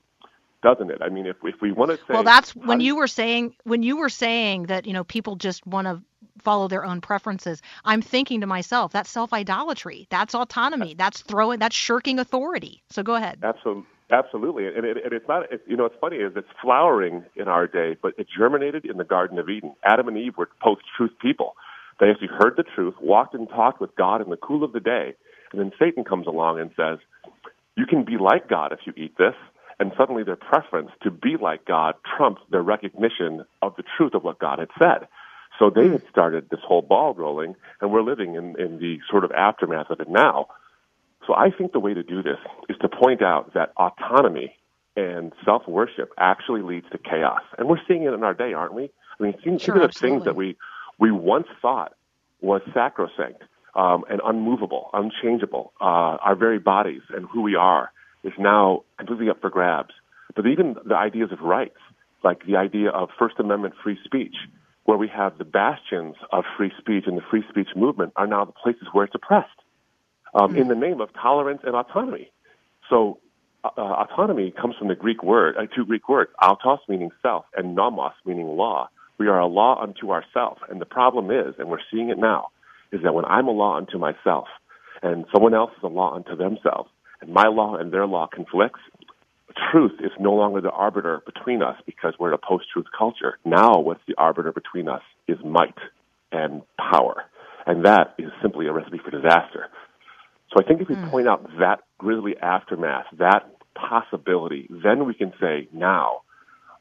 doesn't 0.64 0.92
it? 0.92 1.02
I 1.02 1.10
mean, 1.10 1.26
if, 1.26 1.38
if 1.44 1.56
we 1.62 1.72
want 1.72 1.92
to 1.92 1.98
say. 1.98 2.14
Well, 2.14 2.24
that's 2.24 2.56
when 2.56 2.80
you 2.80 2.96
were 2.96 3.08
saying, 3.08 3.56
when 3.64 3.84
you 3.84 3.98
were 3.98 4.10
saying 4.10 4.64
that, 4.68 4.86
you 4.86 4.94
know, 4.94 5.04
people 5.04 5.36
just 5.36 5.66
want 5.66 5.88
to 5.88 6.02
follow 6.42 6.68
their 6.68 6.86
own 6.86 7.02
preferences. 7.02 7.62
I'm 7.84 8.02
thinking 8.02 8.42
to 8.42 8.48
myself, 8.48 8.92
that's 8.92 9.10
self 9.10 9.34
idolatry. 9.34 10.08
That's 10.10 10.36
autonomy. 10.36 10.94
That's 10.94 11.22
throwing, 11.22 11.60
that's 11.60 11.76
shirking 11.76 12.20
authority. 12.20 12.84
So 12.90 13.04
go 13.04 13.16
ahead. 13.16 13.40
Absolutely. 13.44 13.86
Absolutely, 14.10 14.68
and, 14.68 14.86
it, 14.86 14.96
and 15.04 15.12
it's 15.12 15.28
not. 15.28 15.52
It, 15.52 15.62
you 15.68 15.76
know, 15.76 15.84
it's 15.84 15.96
funny 16.00 16.16
is 16.16 16.32
it's 16.38 16.48
flowering 16.62 17.26
in 17.36 17.50
our 17.50 17.68
day, 17.68 17.98
but 18.02 18.14
it 18.18 18.28
germinated 18.38 18.86
in 18.86 18.96
the 18.96 19.04
Garden 19.04 19.38
of 19.38 19.50
Eden. 19.50 19.74
Adam 19.84 20.08
and 20.08 20.18
Eve 20.18 20.38
were 20.38 20.48
post-truth 20.62 21.12
people. 21.22 21.58
They 22.00 22.10
actually 22.10 22.28
heard 22.28 22.56
the 22.58 22.64
truth, 22.64 22.96
walked 23.02 23.34
and 23.34 23.50
talked 23.50 23.82
with 23.82 23.96
God 23.96 24.22
in 24.22 24.30
the 24.30 24.38
cool 24.38 24.64
of 24.64 24.72
the 24.72 24.80
day, 24.80 25.16
and 25.52 25.60
then 25.60 25.72
Satan 25.80 26.04
comes 26.04 26.28
along 26.28 26.60
and 26.60 26.72
says, 26.76 27.00
"You 27.76 27.86
can 27.86 28.04
be 28.04 28.18
like 28.18 28.48
God 28.48 28.72
if 28.72 28.80
you 28.86 28.94
eat 28.96 29.18
this." 29.18 29.36
And 29.80 29.92
suddenly, 29.98 30.24
their 30.24 30.36
preference 30.36 30.92
to 31.04 31.12
be 31.12 31.38
like 31.38 31.66
God 31.66 31.96
trumps 32.18 32.42
their 32.50 32.64
recognition 32.64 33.46
of 33.62 33.76
the 33.76 33.84
truth 33.96 34.16
of 34.16 34.24
what 34.24 34.40
God 34.40 34.60
had 34.60 34.70
said. 34.80 35.08
So 35.60 35.70
they 35.70 35.90
had 35.90 36.04
started 36.10 36.50
this 36.50 36.60
whole 36.64 36.82
ball 36.82 37.14
rolling, 37.14 37.56
and 37.82 37.92
we're 37.92 38.02
living 38.02 38.36
in, 38.36 38.60
in 38.60 38.80
the 38.80 39.00
sort 39.10 39.24
of 39.24 39.32
aftermath 39.32 39.90
of 39.90 40.00
it 40.00 40.10
now. 40.10 40.48
So 41.26 41.34
I 41.36 41.52
think 41.52 41.74
the 41.74 41.80
way 41.80 41.94
to 41.94 42.04
do 42.04 42.24
this 42.24 42.38
is 42.70 42.78
to 42.82 42.90
point 42.90 43.22
out 43.22 43.54
that 43.54 43.74
autonomy 43.78 44.56
and 44.96 45.34
self 45.46 45.68
worship 45.68 46.12
actually 46.18 46.62
leads 46.62 46.90
to 46.92 46.98
chaos. 46.98 47.42
And 47.58 47.68
we're 47.68 47.82
seeing 47.88 48.04
it 48.04 48.14
in 48.14 48.24
our 48.24 48.34
day, 48.34 48.54
aren't 48.54 48.74
we? 48.74 48.90
I 49.20 49.24
mean, 49.24 49.34
think, 49.34 49.62
sure, 49.62 49.76
think 49.76 49.86
of 49.86 49.94
the 49.94 50.00
things 50.00 50.24
that 50.26 50.36
we, 50.36 50.58
we 51.00 51.12
once 51.12 51.48
thought 51.62 51.94
was 52.42 52.62
sacrosanct. 52.74 53.44
um, 53.78 54.04
and 54.10 54.20
unmovable, 54.26 54.90
unchangeable. 54.92 55.72
Uh, 55.80 56.18
our 56.26 56.36
very 56.36 56.60
bodies 56.60 57.04
and 57.10 57.28
who 57.32 57.42
we 57.44 57.56
are 57.56 57.92
is 58.24 58.34
now 58.40 58.84
completely 58.98 59.30
up 59.30 59.40
for 59.40 59.52
grabs. 59.52 59.94
But 60.36 60.48
even 60.48 60.76
the 60.84 60.96
ideas 60.96 61.32
of 61.32 61.40
rights, 61.42 61.78
like 62.24 62.46
the 62.46 62.58
idea 62.58 62.90
of 62.90 63.10
First 63.18 63.36
Amendment 63.40 63.76
free 63.84 63.98
speech, 64.04 64.36
where 64.86 64.98
we 64.98 65.08
have 65.10 65.38
the 65.38 65.46
bastions 65.46 66.16
of 66.32 66.44
free 66.58 66.72
speech 66.80 67.04
and 67.06 67.18
the 67.18 67.22
free 67.30 67.44
speech 67.50 67.70
movement 67.76 68.14
are 68.16 68.26
now 68.26 68.44
the 68.46 68.52
places 68.52 68.88
where 68.92 69.06
it's 69.06 69.16
oppressed 69.16 69.50
um, 70.34 70.54
mm. 70.54 70.62
in 70.62 70.68
the 70.70 70.76
name 70.76 71.00
of 71.00 71.10
tolerance 71.14 71.62
and 71.64 71.76
autonomy. 71.76 72.32
So 72.90 73.20
uh, 73.64 73.70
uh, 73.78 73.82
autonomy 73.82 74.52
comes 74.60 74.76
from 74.78 74.88
the 74.88 74.96
Greek 74.96 75.22
word, 75.24 75.56
uh, 75.56 75.68
two 75.76 75.86
Greek 75.86 76.10
words, 76.10 76.32
autos 76.42 76.80
meaning 76.88 77.12
self 77.22 77.46
and 77.56 77.76
nomos 77.76 78.14
meaning 78.26 78.48
law. 78.48 78.90
We 79.18 79.28
are 79.28 79.40
a 79.40 79.48
law 79.48 79.82
unto 79.82 80.12
ourselves. 80.12 80.62
And 80.70 80.80
the 80.80 80.86
problem 80.86 81.32
is, 81.32 81.56
and 81.58 81.70
we're 81.70 81.80
seeing 81.92 82.10
it 82.10 82.18
now, 82.18 82.48
is 82.92 83.02
that 83.04 83.14
when 83.14 83.26
I'm 83.26 83.48
a 83.48 83.52
law 83.52 83.78
unto 83.78 83.98
myself 83.98 84.48
and 85.02 85.26
someone 85.34 85.54
else 85.54 85.72
is 85.78 85.84
a 85.84 85.88
law 85.88 86.16
unto 86.16 86.36
themselves, 86.36 86.90
and 87.22 87.32
my 87.34 87.48
law 87.48 87.76
and 87.76 87.92
their 87.92 88.06
law 88.06 88.28
conflicts, 88.32 88.80
truth 89.72 90.00
is 90.00 90.12
no 90.20 90.34
longer 90.34 90.62
the 90.62 90.70
arbiter 90.70 91.22
between 91.26 91.62
us 91.62 91.76
because 91.86 92.14
we're 92.20 92.30
in 92.30 92.34
a 92.36 92.48
post-truth 92.48 92.86
culture. 92.98 93.40
Now 93.44 93.80
what's 93.80 94.02
the 94.08 94.16
arbiter 94.18 94.52
between 94.52 94.88
us 94.88 95.02
is 95.28 95.38
might 95.44 95.78
and 96.32 96.62
power. 96.78 97.24
And 97.66 97.86
that 97.86 98.16
is 98.18 98.32
simply 98.42 98.68
a 98.68 98.72
recipe 98.72 99.00
for 99.04 99.12
disaster. 99.12 99.68
So 100.50 100.64
I 100.64 100.68
think 100.68 100.82
if 100.82 100.90
we 100.90 100.96
mm. 100.96 101.10
point 101.10 101.28
out 101.28 101.44
that 101.60 101.80
grisly 101.98 102.38
aftermath, 102.38 103.06
that 103.18 103.50
possibility, 103.76 104.70
then 104.70 105.06
we 105.06 105.14
can 105.14 105.34
say, 105.40 105.68
now, 105.74 106.22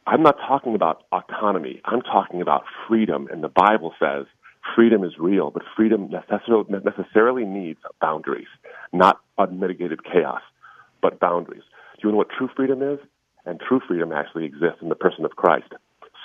I'm 0.06 0.22
not 0.22 0.36
talking 0.38 0.74
about 0.74 1.02
autonomy. 1.10 1.80
I'm 1.84 2.00
talking 2.00 2.40
about 2.40 2.62
freedom. 2.88 3.28
And 3.30 3.42
the 3.42 3.48
Bible 3.48 3.92
says 4.00 4.26
freedom 4.74 5.02
is 5.02 5.12
real, 5.18 5.50
but 5.50 5.62
freedom 5.76 6.10
necessarily 6.10 7.44
needs 7.44 7.80
boundaries, 8.00 8.46
not 8.92 9.20
unmitigated 9.38 10.04
chaos, 10.04 10.42
but 11.02 11.18
boundaries. 11.18 11.62
Do 12.00 12.08
you 12.08 12.12
know 12.12 12.18
what 12.18 12.28
true 12.36 12.48
freedom 12.54 12.82
is? 12.82 12.98
And 13.46 13.60
true 13.60 13.80
freedom 13.86 14.12
actually 14.12 14.44
exists 14.44 14.78
in 14.80 14.88
the 14.88 14.94
person 14.94 15.24
of 15.24 15.32
Christ. 15.32 15.72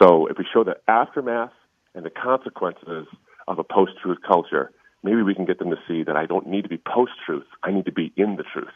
So 0.01 0.27
if 0.27 0.37
we 0.37 0.45
show 0.51 0.63
the 0.63 0.77
aftermath 0.87 1.51
and 1.93 2.05
the 2.05 2.09
consequences 2.09 3.07
of 3.47 3.59
a 3.59 3.63
post-truth 3.63 4.19
culture, 4.27 4.71
maybe 5.03 5.21
we 5.21 5.35
can 5.35 5.45
get 5.45 5.59
them 5.59 5.69
to 5.69 5.77
see 5.87 6.03
that 6.03 6.15
I 6.15 6.25
don't 6.25 6.47
need 6.47 6.63
to 6.63 6.69
be 6.69 6.77
post-truth. 6.77 7.45
I 7.63 7.71
need 7.71 7.85
to 7.85 7.91
be 7.91 8.13
in 8.15 8.37
the 8.37 8.43
truth. 8.43 8.73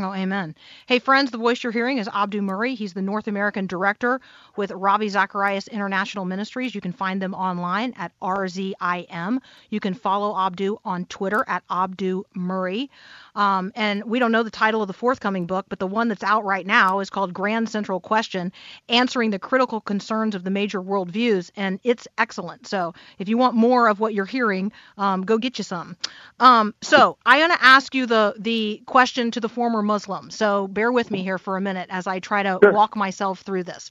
Oh, 0.00 0.14
amen. 0.14 0.54
Hey, 0.86 1.00
friends, 1.00 1.32
the 1.32 1.38
voice 1.38 1.64
you're 1.64 1.72
hearing 1.72 1.98
is 1.98 2.08
Abdu 2.12 2.40
Murray. 2.40 2.76
He's 2.76 2.92
the 2.92 3.02
North 3.02 3.26
American 3.26 3.66
director 3.66 4.20
with 4.54 4.70
Ravi 4.70 5.08
Zacharias 5.08 5.66
International 5.66 6.24
Ministries. 6.24 6.72
You 6.72 6.80
can 6.80 6.92
find 6.92 7.20
them 7.20 7.34
online 7.34 7.94
at 7.96 8.12
RZIM. 8.22 9.40
You 9.70 9.80
can 9.80 9.94
follow 9.94 10.38
Abdu 10.38 10.78
on 10.84 11.04
Twitter 11.06 11.44
at 11.48 11.64
Abdu 11.68 12.22
Murray. 12.36 12.92
Um, 13.38 13.70
and 13.76 14.02
we 14.04 14.18
don't 14.18 14.32
know 14.32 14.42
the 14.42 14.50
title 14.50 14.82
of 14.82 14.88
the 14.88 14.92
forthcoming 14.92 15.46
book, 15.46 15.66
but 15.68 15.78
the 15.78 15.86
one 15.86 16.08
that's 16.08 16.24
out 16.24 16.44
right 16.44 16.66
now 16.66 16.98
is 16.98 17.08
called 17.08 17.32
Grand 17.32 17.68
Central 17.68 18.00
Question 18.00 18.52
Answering 18.88 19.30
the 19.30 19.38
Critical 19.38 19.80
Concerns 19.80 20.34
of 20.34 20.42
the 20.42 20.50
Major 20.50 20.82
Worldviews. 20.82 21.52
And 21.54 21.78
it's 21.84 22.08
excellent. 22.18 22.66
So 22.66 22.94
if 23.16 23.28
you 23.28 23.38
want 23.38 23.54
more 23.54 23.86
of 23.86 24.00
what 24.00 24.12
you're 24.12 24.24
hearing, 24.24 24.72
um, 24.96 25.22
go 25.22 25.38
get 25.38 25.56
you 25.56 25.62
some. 25.62 25.96
Um, 26.40 26.74
so 26.82 27.16
I'm 27.24 27.38
going 27.38 27.56
to 27.56 27.64
ask 27.64 27.94
you 27.94 28.06
the, 28.06 28.34
the 28.40 28.82
question 28.86 29.30
to 29.30 29.40
the 29.40 29.48
former 29.48 29.82
Muslim. 29.82 30.30
So 30.30 30.66
bear 30.66 30.90
with 30.90 31.12
me 31.12 31.22
here 31.22 31.38
for 31.38 31.56
a 31.56 31.60
minute 31.60 31.86
as 31.90 32.08
I 32.08 32.18
try 32.18 32.42
to 32.42 32.58
sure. 32.60 32.72
walk 32.72 32.96
myself 32.96 33.42
through 33.42 33.62
this. 33.62 33.88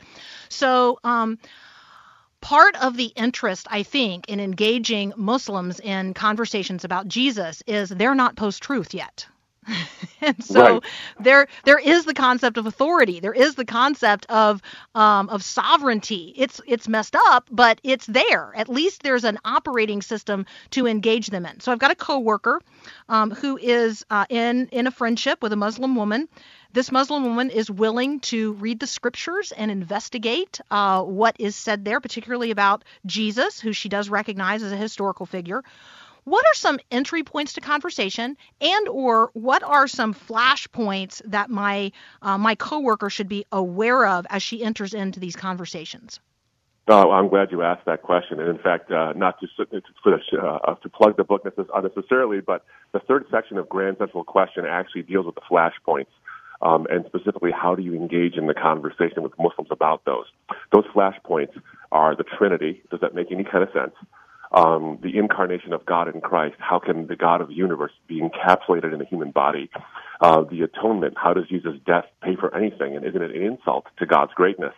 So, 0.50 1.00
um, 1.06 1.40
part 2.42 2.76
of 2.84 2.98
the 2.98 3.14
interest, 3.16 3.66
I 3.72 3.84
think, 3.84 4.28
in 4.28 4.42
engaging 4.42 5.14
Muslims 5.16 5.80
in 5.80 6.14
conversations 6.14 6.84
about 6.84 7.08
Jesus 7.08 7.64
is 7.66 7.88
they're 7.90 8.14
not 8.14 8.36
post 8.36 8.62
truth 8.62 8.94
yet. 8.94 9.26
and 10.22 10.44
so 10.44 10.62
right. 10.62 10.84
there 11.20 11.48
there 11.66 11.80
is 11.80 12.06
the 12.06 12.14
concept 12.14 12.58
of 12.58 12.66
authority. 12.66 13.20
There 13.20 13.34
is 13.34 13.56
the 13.56 13.66
concept 13.66 14.26
of 14.30 14.62
um, 14.96 15.30
of 15.30 15.44
sovereignty. 15.44 16.34
It's 16.36 16.62
it's 16.66 16.88
messed 16.88 17.16
up, 17.16 17.48
but 17.52 17.80
it's 17.84 18.06
there. 18.06 18.54
At 18.56 18.70
least 18.70 19.04
there's 19.04 19.24
an 19.24 19.40
operating 19.44 20.02
system 20.02 20.46
to 20.72 20.88
engage 20.88 21.28
them 21.28 21.46
in. 21.46 21.60
So 21.60 21.72
I've 21.72 21.80
got 21.80 21.92
a 21.92 21.96
coworker 21.96 22.62
um, 23.10 23.32
who 23.32 23.58
is 23.58 24.06
uh, 24.10 24.26
in 24.30 24.68
in 24.72 24.88
a 24.88 24.92
friendship 24.92 25.42
with 25.42 25.54
a 25.54 25.58
Muslim 25.58 25.96
woman. 25.96 26.28
This 26.74 26.92
Muslim 26.92 27.24
woman 27.24 27.50
is 27.50 27.72
willing 27.72 28.20
to 28.22 28.54
read 28.54 28.80
the 28.80 28.88
scriptures 28.88 29.52
and 29.52 29.72
investigate 29.72 30.60
uh, 30.70 31.02
what 31.02 31.36
is 31.40 31.56
said 31.56 31.86
there, 31.86 32.00
particularly 32.02 32.52
about 32.52 32.84
Jesus, 33.06 33.60
who 33.60 33.74
she 33.74 33.90
does 33.90 34.10
recognize 34.10 34.62
as 34.62 34.72
a 34.72 34.78
historical 34.78 35.26
figure 35.26 35.64
what 36.28 36.46
are 36.46 36.54
some 36.54 36.78
entry 36.92 37.24
points 37.24 37.54
to 37.54 37.62
conversation 37.62 38.36
and 38.60 38.88
or 38.90 39.30
what 39.34 39.64
are 39.64 39.88
some 39.88 40.14
flashpoints 40.14 41.22
that 41.24 41.50
my 41.50 41.90
uh, 42.22 42.38
my 42.38 42.54
coworker 42.54 43.10
should 43.10 43.30
be 43.30 43.46
aware 43.54 44.06
of 44.06 44.28
as 44.30 44.44
she 44.44 44.62
enters 44.62 44.94
into 44.94 45.22
these 45.22 45.36
conversations 45.36 46.20
Oh, 46.90 47.12
I'm 47.12 47.28
glad 47.28 47.52
you 47.52 47.64
asked 47.64 47.86
that 47.86 48.02
question. 48.02 48.40
And 48.40 48.48
in 48.48 48.60
fact, 48.60 48.90
uh, 48.92 49.12
not 49.14 49.36
to, 49.42 49.66
to, 49.66 50.38
uh, 50.42 50.76
to 50.76 50.90
plug 50.90 51.18
the 51.18 51.26
book 51.26 51.46
unnecessarily, 51.76 52.40
but 52.40 52.64
the 52.94 53.00
third 53.00 53.26
section 53.30 53.58
of 53.58 53.68
Grand 53.68 53.98
Central 53.98 54.24
Question 54.24 54.66
actually 54.66 55.02
deals 55.02 55.26
with 55.26 55.36
the 55.36 55.42
flashpoints. 55.42 56.08
Um, 56.62 56.88
and 56.90 57.06
specifically, 57.06 57.52
how 57.52 57.76
do 57.76 57.84
you 57.84 57.94
engage 57.94 58.36
in 58.36 58.48
the 58.48 58.54
conversation 58.54 59.22
with 59.22 59.34
Muslims 59.38 59.68
about 59.70 60.06
those? 60.06 60.28
Those 60.72 60.86
flashpoints 60.96 61.60
are 61.92 62.16
the 62.16 62.24
Trinity. 62.24 62.82
Does 62.90 63.02
that 63.02 63.14
make 63.14 63.34
any 63.34 63.44
kind 63.44 63.64
of 63.64 63.70
sense? 63.74 63.94
Um, 64.52 65.00
the 65.02 65.18
incarnation 65.18 65.74
of 65.74 65.86
God 65.86 66.14
in 66.14 66.22
Christ. 66.22 66.56
How 66.60 66.80
can 66.80 67.08
the 67.08 67.16
God 67.16 67.42
of 67.42 67.50
the 67.50 67.54
universe 67.54 67.92
be 68.08 68.22
encapsulated 68.22 68.94
in 68.94 69.02
a 69.02 69.06
human 69.06 69.32
body? 69.32 69.70
Uh, 70.22 70.44
the 70.44 70.62
atonement. 70.62 71.16
How 71.18 71.34
does 71.34 71.48
Jesus' 71.48 71.80
death 71.86 72.06
pay 72.24 72.36
for 72.36 72.56
anything? 72.56 72.96
And 72.96 73.06
isn't 73.06 73.22
it 73.22 73.36
an 73.36 73.44
insult 73.44 73.86
to 74.00 74.06
God's 74.06 74.34
greatness? 74.34 74.74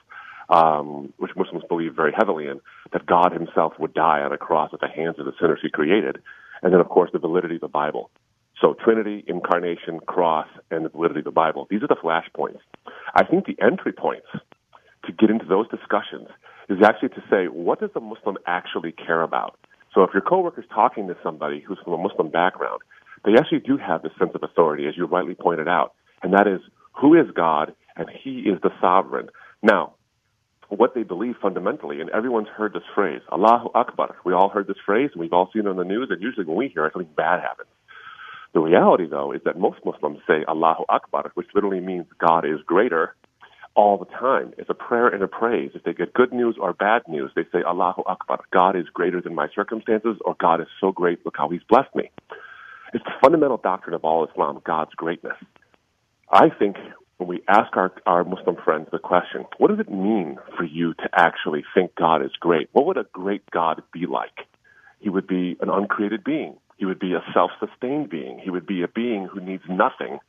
Um, 0.49 1.13
which 1.17 1.32
Muslims 1.36 1.63
believe 1.69 1.93
very 1.95 2.12
heavily 2.17 2.47
in, 2.47 2.60
that 2.91 3.05
God 3.05 3.32
himself 3.32 3.73
would 3.77 3.93
die 3.93 4.21
on 4.21 4.34
a 4.34 4.38
cross 4.38 4.71
at 4.73 4.79
the 4.79 4.88
hands 4.88 5.19
of 5.19 5.25
the 5.25 5.34
sinners 5.39 5.60
he 5.62 5.69
created. 5.69 6.17
And 6.63 6.73
then, 6.73 6.79
of 6.79 6.89
course, 6.89 7.12
the 7.13 7.19
validity 7.19 7.55
of 7.55 7.62
the 7.62 7.67
Bible. 7.67 8.10
So 8.60 8.73
Trinity, 8.84 9.23
incarnation, 9.27 9.99
cross, 10.08 10.47
and 10.71 10.84
the 10.84 10.89
validity 10.89 11.19
of 11.19 11.25
the 11.25 11.32
Bible. 11.32 11.67
These 11.69 11.84
are 11.84 11.88
the 11.88 11.95
flashpoints. 11.95 12.62
I 13.13 13.23
think 13.23 13.45
the 13.45 13.58
entry 13.63 13.93
points 13.93 14.25
to 15.05 15.12
get 15.12 15.29
into 15.29 15.45
those 15.45 15.69
discussions 15.69 16.29
is 16.67 16.79
actually 16.84 17.10
to 17.10 17.23
say, 17.29 17.45
what 17.45 17.79
does 17.79 17.91
a 17.95 17.99
Muslim 17.99 18.38
actually 18.47 18.91
care 18.91 19.21
about? 19.21 19.58
So 19.93 20.04
if 20.04 20.12
your 20.13 20.21
coworker 20.21 20.62
is 20.62 20.67
talking 20.73 21.08
to 21.08 21.17
somebody 21.23 21.62
who's 21.65 21.80
from 21.84 21.93
a 21.93 21.97
Muslim 21.97 22.30
background, 22.30 22.82
they 23.25 23.34
actually 23.38 23.60
do 23.60 23.78
have 23.78 24.02
this 24.02 24.12
sense 24.17 24.32
of 24.36 24.43
authority, 24.43 24.88
as 24.88 24.95
you 24.95 25.06
rightly 25.06 25.36
pointed 25.36 25.67
out, 25.67 25.93
and 26.23 26.34
that 26.34 26.47
is 26.47 26.62
who 26.93 27.19
is 27.19 27.28
God 27.36 27.73
and 27.95 28.08
He 28.23 28.39
is 28.39 28.60
the 28.62 28.71
sovereign. 28.80 29.30
Now, 29.62 29.95
what 30.69 30.93
they 30.93 31.04
believe 31.04 31.36
fundamentally, 31.41 31.99
and 31.99 32.10
everyone's 32.12 32.47
heard 32.47 32.73
this 32.73 32.84
phrase, 32.93 33.21
Allahu 33.32 33.69
Akbar. 33.73 34.15
We 34.23 34.34
all 34.34 34.49
heard 34.49 34.67
this 34.67 34.78
phrase, 34.86 35.10
and 35.13 35.19
we've 35.19 35.34
all 35.34 35.49
seen 35.52 35.65
it 35.65 35.69
on 35.69 35.78
the 35.78 35.84
news, 35.84 36.10
and 36.12 36.21
usually 36.21 36.45
when 36.45 36.58
we 36.58 36.67
hear 36.67 36.86
it, 36.86 36.93
something 36.93 37.12
bad 37.15 37.41
happens. 37.41 37.69
The 38.54 38.60
reality, 38.60 39.08
though, 39.08 39.32
is 39.32 39.41
that 39.45 39.60
most 39.60 39.80
Muslims 39.84 40.19
say 40.28 40.45
Allahu 40.47 40.84
Akbar, 40.89 41.32
which 41.34 41.47
literally 41.54 41.80
means 41.80 42.06
God 42.19 42.45
is 42.45 42.60
greater, 42.65 43.15
all 43.75 43.97
the 43.97 44.05
time. 44.05 44.53
It's 44.58 44.69
a 44.69 44.73
prayer 44.73 45.08
and 45.08 45.23
a 45.23 45.27
praise. 45.27 45.71
If 45.73 45.84
they 45.84 45.93
get 45.93 46.13
good 46.13 46.34
news 46.34 46.55
or 46.60 46.73
bad 46.73 47.03
news, 47.08 47.32
they 47.36 47.43
say, 47.51 47.63
Allahu 47.65 48.03
Akbar. 48.05 48.41
God 48.51 48.75
is 48.75 48.86
greater 48.93 49.21
than 49.21 49.36
my 49.36 49.47
circumstances, 49.55 50.17
or 50.25 50.36
God 50.39 50.62
is 50.62 50.67
so 50.82 50.91
great, 50.91 51.25
look 51.25 51.36
how 51.38 51.49
he's 51.49 51.63
blessed 51.69 51.93
me. 51.95 52.12
It's 52.93 53.03
the 53.03 53.12
fundamental 53.21 53.58
doctrine 53.58 53.93
of 53.93 54.03
all 54.03 54.25
Islam, 54.25 54.62
God's 54.65 54.93
greatness. 54.95 55.38
I 56.32 56.49
think 56.49 56.77
when 57.17 57.29
we 57.29 57.43
ask 57.47 57.75
our, 57.75 57.91
our 58.05 58.23
Muslim 58.23 58.55
friends 58.63 58.88
the 58.91 58.99
question, 58.99 59.45
what 59.58 59.69
does 59.69 59.79
it 59.79 59.91
mean 59.91 60.38
for 60.58 60.63
you 60.63 60.93
to 60.95 61.10
actually 61.13 61.63
think 61.73 61.93
God 61.95 62.23
is 62.23 62.32
great? 62.39 62.69
What 62.71 62.86
would 62.86 62.97
a 62.97 63.05
great 63.12 63.43
God 63.51 63.82
be 63.93 64.05
like? 64.05 64.47
He 64.99 65.10
would 65.10 65.27
be 65.27 65.58
an 65.62 65.69
uncreated 65.69 66.23
being. 66.23 66.58
He 66.77 66.86
would 66.86 66.99
be 66.99 67.13
a 67.13 67.23
self-sustained 67.34 68.10
being. 68.10 68.39
He 68.39 68.49
would 68.49 68.65
be 68.65 68.84
a 68.84 68.88
being 68.88 69.25
who 69.25 69.41
needs 69.41 69.63
nothing 69.69 70.19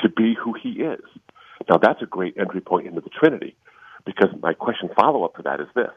to 0.00 0.08
be 0.08 0.34
who 0.34 0.54
he 0.60 0.82
is. 0.82 1.04
Now 1.68 1.78
that's 1.78 2.02
a 2.02 2.06
great 2.06 2.36
entry 2.38 2.60
point 2.60 2.86
into 2.86 3.00
the 3.00 3.10
Trinity 3.10 3.56
because 4.04 4.30
my 4.42 4.54
question 4.54 4.90
follow 4.96 5.24
up 5.24 5.36
to 5.36 5.42
that 5.42 5.60
is 5.60 5.68
this. 5.74 5.90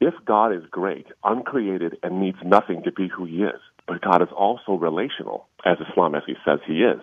If 0.00 0.14
God 0.24 0.52
is 0.52 0.62
great, 0.70 1.06
uncreated, 1.22 1.96
and 2.02 2.20
needs 2.20 2.38
nothing 2.44 2.82
to 2.82 2.92
be 2.92 3.08
who 3.08 3.24
he 3.24 3.42
is, 3.44 3.60
but 3.86 4.00
God 4.00 4.22
is 4.22 4.28
also 4.36 4.72
relational, 4.72 5.46
as 5.64 5.78
Islam 5.90 6.14
actually 6.14 6.38
says 6.44 6.58
he 6.66 6.82
is, 6.82 7.00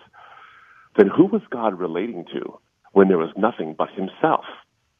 then 0.97 1.07
who 1.07 1.25
was 1.25 1.41
God 1.49 1.79
relating 1.79 2.25
to 2.33 2.59
when 2.91 3.07
there 3.07 3.17
was 3.17 3.31
nothing 3.37 3.75
but 3.77 3.89
himself? 3.91 4.45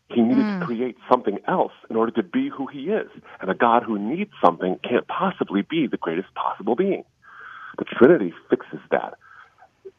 He 0.10 0.22
needed 0.22 0.44
mm. 0.44 0.60
to 0.60 0.66
create 0.66 0.98
something 1.12 1.40
else 1.48 1.74
in 1.90 1.96
order 1.96 2.12
to 2.14 2.24
be 2.24 2.50
who 2.50 2.68
he 2.68 2.90
is. 2.90 3.10
And 3.42 3.52
a 3.52 3.54
God 3.54 3.84
who 3.84 4.00
needs 4.00 4.32
something 4.44 4.80
can't 4.88 5.08
possibly 5.08 5.62
be 5.62 5.88
the 5.88 5.98
greatest 5.98 6.34
possible 6.36 6.76
being. 6.76 7.04
The 7.78 7.86
Trinity 7.86 8.34
fixes 8.50 8.80
that 8.92 9.16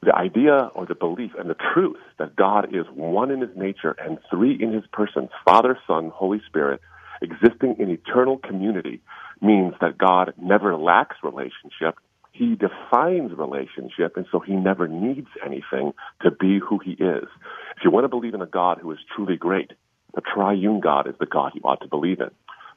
the 0.03 0.15
idea 0.15 0.71
or 0.75 0.87
the 0.87 0.95
belief 0.95 1.33
and 1.39 1.51
the 1.51 1.57
truth 1.75 1.99
that 2.19 2.37
God 2.37 2.75
is 2.75 2.87
one 2.95 3.31
in 3.31 3.41
his 3.41 3.51
nature 3.57 3.95
and 3.99 4.19
three 4.31 4.57
in 4.61 4.73
his 4.73 4.85
persons, 4.93 5.29
Father, 5.45 5.79
Son, 5.87 6.11
Holy 6.15 6.41
Spirit, 6.47 6.81
existing 7.21 7.77
in 7.79 7.91
eternal 7.91 8.39
community, 8.39 9.01
means 9.43 9.75
that 9.81 9.99
God 9.99 10.33
never 10.41 10.77
lacks 10.77 11.17
relationship. 11.23 11.99
He 12.33 12.55
defines 12.55 13.33
relationship, 13.37 14.17
and 14.17 14.25
so 14.33 14.41
he 14.41 14.55
never 14.55 14.89
needs 14.89 15.29
anything 15.45 15.93
to 16.23 16.31
be 16.31 16.59
who 16.59 16.79
he 16.79 16.93
is. 16.93 17.29
If 17.77 17.85
you 17.85 17.91
want 17.91 18.05
to 18.05 18.09
believe 18.09 18.35
in 18.35 18.41
a 18.41 18.47
God 18.47 18.79
who 18.81 18.91
is 18.93 18.99
truly 19.15 19.37
great, 19.37 19.73
the 20.15 20.23
triune 20.23 20.81
God 20.81 21.09
is 21.09 21.15
the 21.21 21.27
God 21.27 21.53
you 21.55 21.61
ought 21.63 21.83
to 21.83 21.89
believe 21.89 22.21
in. 22.21 22.31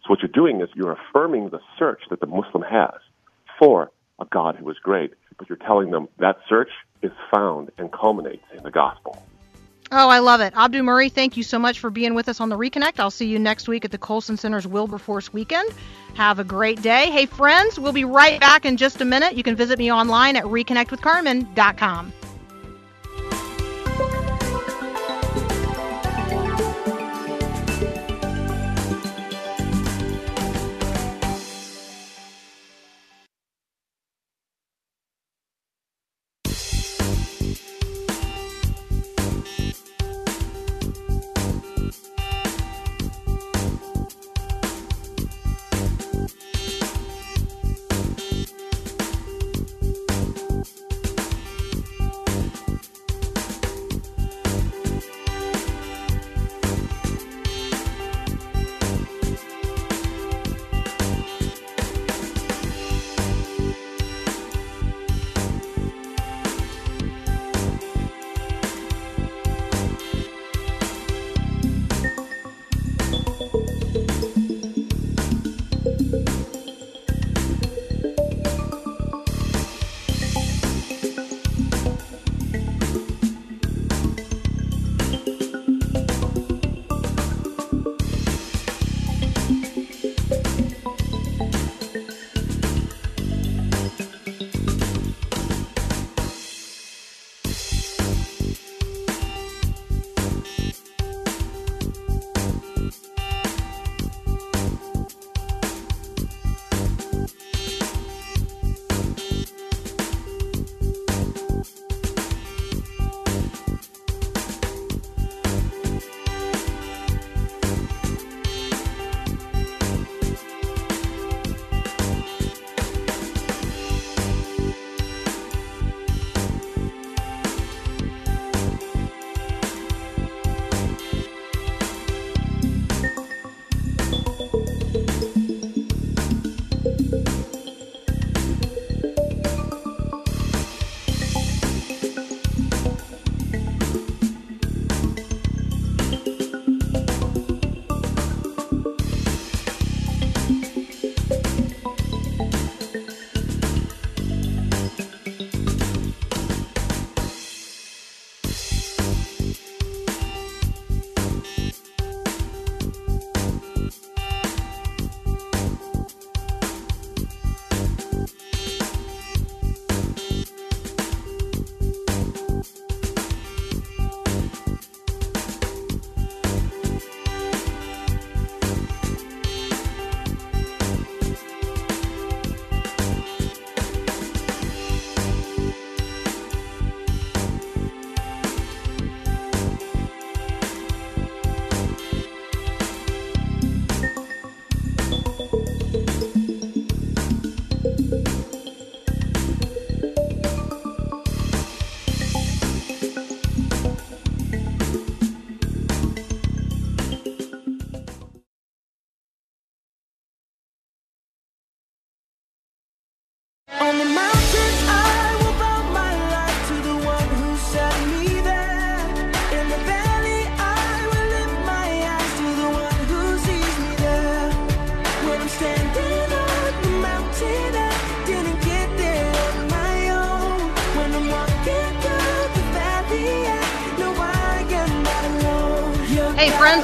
So 0.03 0.09
what 0.09 0.19
you're 0.19 0.27
doing 0.27 0.59
is 0.59 0.67
you're 0.75 0.97
affirming 1.09 1.49
the 1.49 1.62
search 1.79 2.01
that 2.09 2.19
the 2.19 2.25
Muslim 2.25 2.63
has 2.63 2.99
for 3.57 3.91
a 4.19 4.26
God 4.26 4.56
who 4.56 4.69
is 4.69 4.78
great, 4.80 5.13
but 5.38 5.49
you're 5.49 5.58
telling 5.58 5.91
them 5.91 6.08
that 6.19 6.38
search 6.47 6.69
is 7.02 7.12
found 7.34 7.71
and 7.78 7.91
culminates 7.91 8.45
in 8.56 8.63
the 8.63 8.71
gospel. 8.71 9.21
Oh, 9.91 10.10
I 10.10 10.19
love 10.19 10.41
it. 10.41 10.54
Abdu 10.56 10.82
Murray, 10.82 11.10
thank 11.10 11.38
you 11.38 11.43
so 11.43 11.60
much 11.60 11.80
for 11.80 11.91
being 11.91 12.15
with 12.15 12.28
us 12.28 12.41
on 12.41 12.49
the 12.49 12.58
Reconnect. 12.58 12.99
I'll 12.99 13.12
see 13.12 13.28
you 13.28 13.38
next 13.38 13.67
week 13.67 13.86
at 13.86 13.91
the 13.91 13.97
Colson 13.99 14.38
Center's 14.38 14.65
Wilberforce 14.65 15.32
Weekend. 15.32 15.69
Have 16.15 16.39
a 16.39 16.43
great 16.43 16.82
day. 16.82 17.12
Hey, 17.12 17.28
friends, 17.28 17.80
we'll 17.80 17.93
be 17.93 18.06
right 18.06 18.39
back 18.39 18.65
in 18.65 18.78
just 18.78 19.02
a 19.02 19.06
minute. 19.06 19.36
You 19.36 19.43
can 19.43 19.56
visit 19.56 19.78
me 19.78 19.91
online 19.91 20.36
at 20.36 20.45
reconnectwithcarmen.com. 20.45 22.13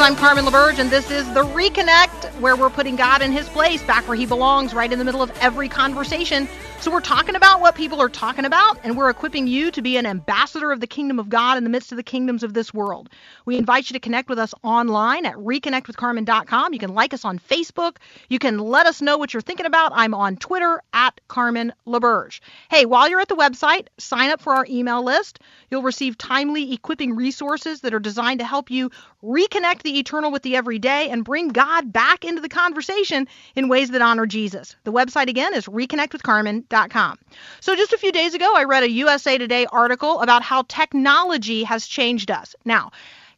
I'm 0.10 0.16
Carmen 0.16 0.44
LaBerge, 0.44 0.80
and 0.80 0.90
this 0.90 1.12
is 1.12 1.32
The 1.36 1.44
Reconnect, 1.44 2.40
where 2.40 2.56
we're 2.56 2.72
putting 2.72 2.96
God 2.96 3.22
in 3.22 3.32
his 3.32 3.48
place, 3.48 3.84
back 3.84 4.08
where 4.08 4.18
he 4.18 4.26
belongs, 4.26 4.74
right 4.74 4.92
in 4.92 4.98
the 4.98 5.06
middle 5.06 5.22
of 5.22 5.30
every 5.38 5.70
conversation. 5.70 6.48
So, 6.80 6.90
we're 6.90 7.00
talking 7.02 7.36
about 7.36 7.60
what 7.62 7.76
people 7.76 8.02
are 8.02 8.10
talking 8.10 8.46
about, 8.46 8.80
and 8.84 8.98
we're 8.98 9.10
equipping 9.10 9.46
you 9.46 9.70
to 9.70 9.82
be 9.84 9.98
an 9.98 10.08
ambassador 10.08 10.72
of 10.72 10.80
the 10.80 10.88
kingdom 10.88 11.20
of 11.20 11.30
God 11.30 11.58
in 11.58 11.64
the 11.64 11.70
midst 11.70 11.92
of 11.92 11.98
the 11.98 12.04
kingdoms 12.04 12.42
of 12.42 12.56
this 12.56 12.74
world. 12.74 13.10
We 13.46 13.58
invite 13.58 13.90
you 13.90 13.94
to 13.96 14.00
connect 14.00 14.30
with 14.30 14.40
us 14.40 14.54
online 14.64 15.28
at 15.28 15.36
reconnectwithcarmen.com. 15.36 16.74
You 16.74 16.80
can 16.80 16.94
like 16.96 17.14
us 17.14 17.26
on 17.26 17.38
Facebook. 17.38 17.98
You 18.30 18.40
can 18.40 18.58
let 18.58 18.88
us 18.88 19.02
know 19.04 19.18
what 19.18 19.34
you're 19.34 19.42
thinking 19.42 19.66
about. 19.68 19.92
I'm 19.94 20.16
on 20.16 20.38
Twitter 20.38 20.82
at 20.94 21.20
Carmen 21.28 21.74
LaBerge. 21.86 22.40
Hey, 22.72 22.86
while 22.86 23.10
you're 23.10 23.20
at 23.20 23.28
the 23.28 23.36
website, 23.36 23.88
sign 23.98 24.32
up 24.32 24.42
for 24.42 24.54
our 24.54 24.66
email 24.70 25.04
list. 25.04 25.40
You'll 25.70 25.84
receive 25.84 26.18
timely 26.18 26.74
equipping 26.74 27.16
resources 27.16 27.82
that 27.82 27.94
are 27.94 28.00
designed 28.00 28.40
to 28.40 28.46
help 28.46 28.72
you 28.72 28.90
reconnect 29.24 29.82
the 29.82 30.00
eternal 30.00 30.32
with 30.32 30.44
the 30.44 30.56
everyday 30.56 31.10
and 31.10 31.26
bring 31.26 31.50
God 31.50 31.92
back 31.92 32.24
into 32.24 32.42
the 32.42 32.50
conversation 32.50 33.28
in 33.56 33.68
ways 33.68 33.90
that 33.90 34.02
honor 34.02 34.26
Jesus. 34.26 34.76
The 34.84 34.94
website 34.94 35.28
again 35.28 35.54
is 35.54 35.66
reconnectwithcarmen.com. 35.66 37.20
So 37.60 37.76
just 37.76 37.94
a 37.94 37.98
few 37.98 38.12
days 38.12 38.34
ago, 38.34 38.54
I 38.56 38.64
read 38.64 38.84
a 38.84 38.90
USA 38.90 39.38
Today 39.38 39.66
article 39.66 40.22
about 40.22 40.42
how 40.42 40.64
technology 40.68 41.64
has 41.64 41.86
changed 41.86 42.32
us. 42.32 42.56
Now, 42.64 42.92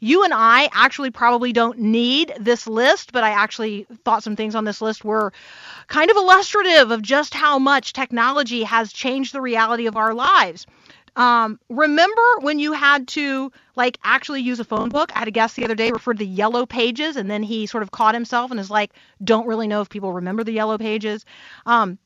You 0.04 0.24
and 0.24 0.34
I 0.34 0.68
actually 0.74 1.12
probably 1.12 1.54
don't 1.54 1.78
need 1.78 2.34
this 2.40 2.66
list, 2.66 3.12
but 3.12 3.24
I 3.24 3.30
actually 3.30 3.86
thought 4.04 4.24
some 4.24 4.36
things 4.36 4.56
on 4.56 4.66
this 4.66 4.82
list 4.82 5.06
were 5.06 5.32
kind 5.88 6.10
of 6.10 6.18
illustrative 6.18 6.90
of 6.90 7.04
just 7.04 7.36
how 7.36 7.60
much 7.60 7.94
technology 7.94 8.64
has 8.64 8.92
changed 8.92 9.32
the 9.32 9.42
reality 9.42 9.86
of 9.86 9.96
our 9.96 10.16
lives. 10.16 10.66
Um, 11.16 11.60
remember 11.70 12.22
when 12.40 12.60
you 12.60 12.74
had 12.74 13.08
to 13.10 13.52
like 13.76 13.98
actually 14.04 14.42
use 14.42 14.60
a 14.60 14.66
phone 14.66 14.90
book? 14.90 15.12
I 15.16 15.20
had 15.20 15.28
a 15.28 15.32
guest 15.32 15.56
the 15.56 15.66
other 15.66 15.76
day 15.76 15.92
referred 15.92 16.20
to 16.20 16.26
the 16.26 16.32
yellow 16.32 16.66
pages, 16.66 17.18
and 17.18 17.30
then 17.30 17.44
he 17.44 17.66
sort 17.66 17.84
of 17.84 17.92
caught 17.92 18.14
himself 18.14 18.52
and 18.52 18.60
is 18.60 18.70
like, 18.70 18.94
"Don't 19.24 19.48
really 19.48 19.68
know 19.68 19.82
if 19.82 19.90
people 19.90 20.14
remember 20.14 20.44
the 20.44 20.54
yellow 20.54 20.78
pages." 20.78 21.26
Um, 21.66 21.98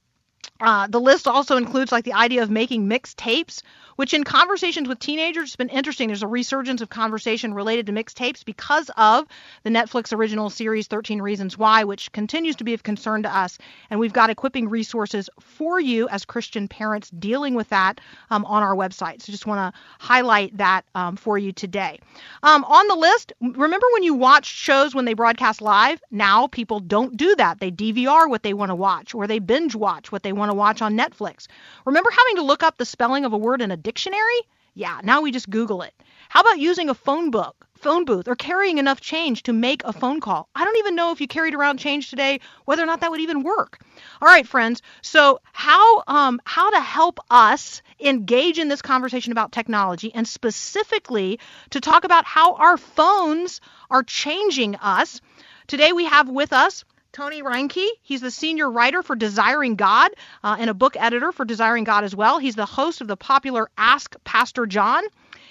uh, 0.59 0.87
the 0.87 0.99
list 0.99 1.27
also 1.27 1.57
includes 1.57 1.91
like 1.91 2.05
the 2.05 2.13
idea 2.13 2.43
of 2.43 2.49
making 2.49 2.87
mixed 2.87 3.17
tapes, 3.17 3.61
which 3.95 4.13
in 4.13 4.23
conversations 4.23 4.87
with 4.87 4.99
teenagers 4.99 5.51
has 5.51 5.55
been 5.55 5.69
interesting. 5.69 6.07
There's 6.07 6.23
a 6.23 6.27
resurgence 6.27 6.81
of 6.81 6.89
conversation 6.89 7.53
related 7.53 7.85
to 7.87 7.91
mixed 7.91 8.17
tapes 8.17 8.43
because 8.43 8.89
of 8.97 9.25
the 9.63 9.69
Netflix 9.69 10.13
original 10.13 10.49
series 10.49 10.87
13 10.87 11.21
Reasons 11.21 11.57
Why, 11.57 11.83
which 11.83 12.11
continues 12.11 12.57
to 12.57 12.63
be 12.63 12.73
of 12.73 12.83
concern 12.83 13.23
to 13.23 13.35
us. 13.35 13.57
And 13.89 13.99
we've 13.99 14.13
got 14.13 14.29
equipping 14.29 14.69
resources 14.69 15.29
for 15.39 15.79
you 15.79 16.07
as 16.09 16.25
Christian 16.25 16.67
parents 16.67 17.09
dealing 17.09 17.53
with 17.55 17.69
that 17.69 18.01
um, 18.29 18.45
on 18.45 18.63
our 18.63 18.75
website. 18.75 19.21
So 19.21 19.31
just 19.31 19.47
want 19.47 19.73
to 19.73 19.79
highlight 19.99 20.57
that 20.57 20.85
um, 20.93 21.15
for 21.15 21.37
you 21.37 21.51
today. 21.51 21.99
Um, 22.43 22.63
on 22.65 22.87
the 22.87 22.95
list, 22.95 23.33
remember 23.41 23.87
when 23.93 24.03
you 24.03 24.13
watched 24.13 24.53
shows 24.53 24.93
when 24.93 25.05
they 25.05 25.13
broadcast 25.13 25.61
live? 25.61 26.01
Now 26.11 26.47
people 26.47 26.79
don't 26.79 27.15
do 27.15 27.35
that. 27.35 27.59
They 27.59 27.71
DVR 27.71 28.29
what 28.29 28.43
they 28.43 28.53
want 28.53 28.69
to 28.69 28.75
watch 28.75 29.13
or 29.13 29.27
they 29.27 29.39
binge 29.39 29.75
watch 29.75 30.11
what 30.11 30.23
they 30.23 30.33
want 30.35 30.51
to 30.51 30.55
watch 30.55 30.81
on 30.81 30.97
Netflix. 30.97 31.47
Remember 31.85 32.11
having 32.11 32.35
to 32.37 32.43
look 32.43 32.63
up 32.63 32.77
the 32.77 32.85
spelling 32.85 33.25
of 33.25 33.33
a 33.33 33.37
word 33.37 33.61
in 33.61 33.71
a 33.71 33.77
dictionary? 33.77 34.41
Yeah, 34.77 34.99
now 35.03 35.21
we 35.21 35.31
just 35.31 35.49
Google 35.49 35.83
it. 35.83 35.93
How 36.27 36.41
about 36.41 36.59
using 36.59 36.89
a 36.89 36.93
phone 36.93 37.31
book, 37.31 37.65
phone 37.75 38.03
booth, 38.03 38.27
or 38.27 38.35
carrying 38.35 38.77
enough 38.77 38.99
change 38.99 39.43
to 39.43 39.53
make 39.53 39.81
a 39.85 39.93
phone 39.93 40.19
call? 40.19 40.49
I 40.53 40.65
don't 40.65 40.77
even 40.77 40.95
know 40.95 41.11
if 41.11 41.21
you 41.21 41.27
carried 41.27 41.55
around 41.55 41.77
change 41.77 42.09
today, 42.09 42.41
whether 42.65 42.83
or 42.83 42.85
not 42.85 42.99
that 42.99 43.09
would 43.09 43.21
even 43.21 43.43
work. 43.43 43.79
All 44.21 44.27
right, 44.27 44.45
friends. 44.45 44.81
So 45.01 45.39
how 45.53 46.03
um, 46.07 46.41
how 46.43 46.71
to 46.71 46.79
help 46.81 47.19
us 47.29 47.81
engage 48.01 48.59
in 48.59 48.67
this 48.67 48.81
conversation 48.81 49.31
about 49.31 49.53
technology, 49.53 50.13
and 50.13 50.27
specifically 50.27 51.39
to 51.69 51.79
talk 51.79 52.03
about 52.03 52.25
how 52.25 52.55
our 52.55 52.75
phones 52.75 53.61
are 53.89 54.03
changing 54.03 54.75
us. 54.75 55.21
Today 55.67 55.93
we 55.93 56.03
have 56.05 56.27
with 56.27 56.51
us 56.51 56.83
Tony 57.15 57.41
Reinke. 57.41 57.87
He's 58.01 58.19
the 58.19 58.29
senior 58.29 58.69
writer 58.69 59.01
for 59.01 59.15
Desiring 59.15 59.75
God 59.75 60.11
uh, 60.43 60.57
and 60.59 60.69
a 60.69 60.73
book 60.73 60.97
editor 60.97 61.31
for 61.31 61.45
Desiring 61.45 61.85
God 61.85 62.03
as 62.03 62.13
well. 62.13 62.39
He's 62.39 62.55
the 62.55 62.65
host 62.65 62.99
of 62.99 63.07
the 63.07 63.15
popular 63.15 63.69
Ask 63.77 64.17
Pastor 64.25 64.65
John. 64.65 65.01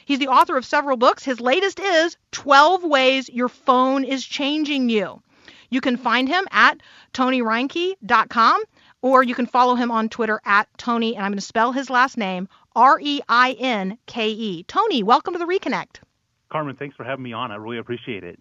He's 0.04 0.18
the 0.18 0.28
author 0.28 0.58
of 0.58 0.66
several 0.66 0.98
books. 0.98 1.24
His 1.24 1.40
latest 1.40 1.80
is 1.80 2.18
12 2.32 2.84
Ways 2.84 3.30
Your 3.30 3.48
Phone 3.48 4.04
is 4.04 4.22
Changing 4.26 4.90
You. 4.90 5.22
You 5.70 5.80
can 5.80 5.96
find 5.96 6.28
him 6.28 6.46
at 6.50 6.82
tonyreinke.com 7.14 8.62
or 9.00 9.22
you 9.22 9.34
can 9.34 9.46
follow 9.46 9.74
him 9.74 9.90
on 9.90 10.10
Twitter 10.10 10.42
at 10.44 10.68
Tony, 10.76 11.16
and 11.16 11.24
I'm 11.24 11.32
going 11.32 11.38
to 11.38 11.46
spell 11.46 11.72
his 11.72 11.88
last 11.88 12.18
name 12.18 12.46
R 12.76 13.00
E 13.00 13.22
I 13.26 13.52
N 13.58 13.96
K 14.04 14.28
E. 14.28 14.64
Tony, 14.64 15.02
welcome 15.02 15.32
to 15.32 15.38
the 15.38 15.46
Reconnect. 15.46 16.00
Carmen, 16.52 16.76
thanks 16.76 16.94
for 16.94 17.04
having 17.04 17.22
me 17.22 17.32
on. 17.32 17.50
I 17.50 17.56
really 17.56 17.78
appreciate 17.78 18.22
it. 18.22 18.38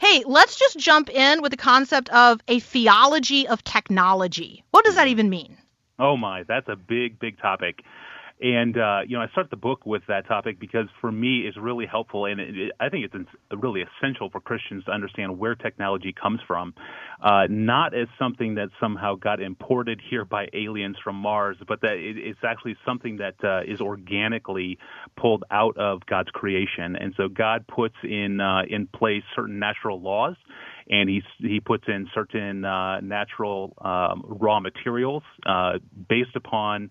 Hey, 0.00 0.24
let's 0.26 0.58
just 0.58 0.78
jump 0.78 1.10
in 1.10 1.42
with 1.42 1.50
the 1.50 1.56
concept 1.56 2.08
of 2.10 2.40
a 2.48 2.60
theology 2.60 3.46
of 3.48 3.62
technology. 3.64 4.64
What 4.70 4.84
does 4.84 4.94
that 4.94 5.06
hmm. 5.06 5.12
even 5.12 5.30
mean? 5.30 5.56
Oh 5.98 6.16
my, 6.16 6.44
that's 6.44 6.68
a 6.68 6.76
big, 6.76 7.18
big 7.18 7.38
topic. 7.38 7.82
And 8.40 8.76
uh, 8.78 9.00
you 9.06 9.18
know, 9.18 9.22
I 9.22 9.28
start 9.28 9.50
the 9.50 9.56
book 9.56 9.84
with 9.84 10.02
that 10.08 10.26
topic 10.26 10.58
because 10.58 10.86
for 11.00 11.12
me, 11.12 11.40
it's 11.46 11.58
really 11.58 11.84
helpful, 11.84 12.24
and 12.24 12.40
it, 12.40 12.56
it, 12.56 12.72
I 12.80 12.88
think 12.88 13.04
it's 13.12 13.28
really 13.54 13.82
essential 13.82 14.30
for 14.30 14.40
Christians 14.40 14.84
to 14.86 14.92
understand 14.92 15.38
where 15.38 15.54
technology 15.54 16.14
comes 16.14 16.40
from, 16.46 16.72
uh, 17.22 17.46
not 17.50 17.94
as 17.94 18.08
something 18.18 18.54
that 18.54 18.68
somehow 18.80 19.16
got 19.16 19.42
imported 19.42 20.00
here 20.08 20.24
by 20.24 20.46
aliens 20.54 20.96
from 21.04 21.16
Mars, 21.16 21.58
but 21.68 21.82
that 21.82 21.92
it, 21.92 22.16
it's 22.16 22.40
actually 22.42 22.76
something 22.86 23.18
that 23.18 23.34
uh, 23.44 23.60
is 23.70 23.82
organically 23.82 24.78
pulled 25.18 25.44
out 25.50 25.76
of 25.76 26.06
God's 26.06 26.30
creation. 26.30 26.96
And 26.96 27.12
so 27.18 27.28
God 27.28 27.66
puts 27.66 27.96
in 28.02 28.40
uh, 28.40 28.62
in 28.68 28.86
place 28.86 29.22
certain 29.36 29.58
natural 29.58 30.00
laws 30.00 30.36
and 30.88 31.08
he 31.08 31.22
he 31.38 31.60
puts 31.60 31.84
in 31.86 32.08
certain 32.14 32.64
uh, 32.64 33.00
natural 33.00 33.74
um, 33.80 34.24
raw 34.26 34.60
materials 34.60 35.22
uh, 35.46 35.74
based 36.08 36.34
upon 36.34 36.90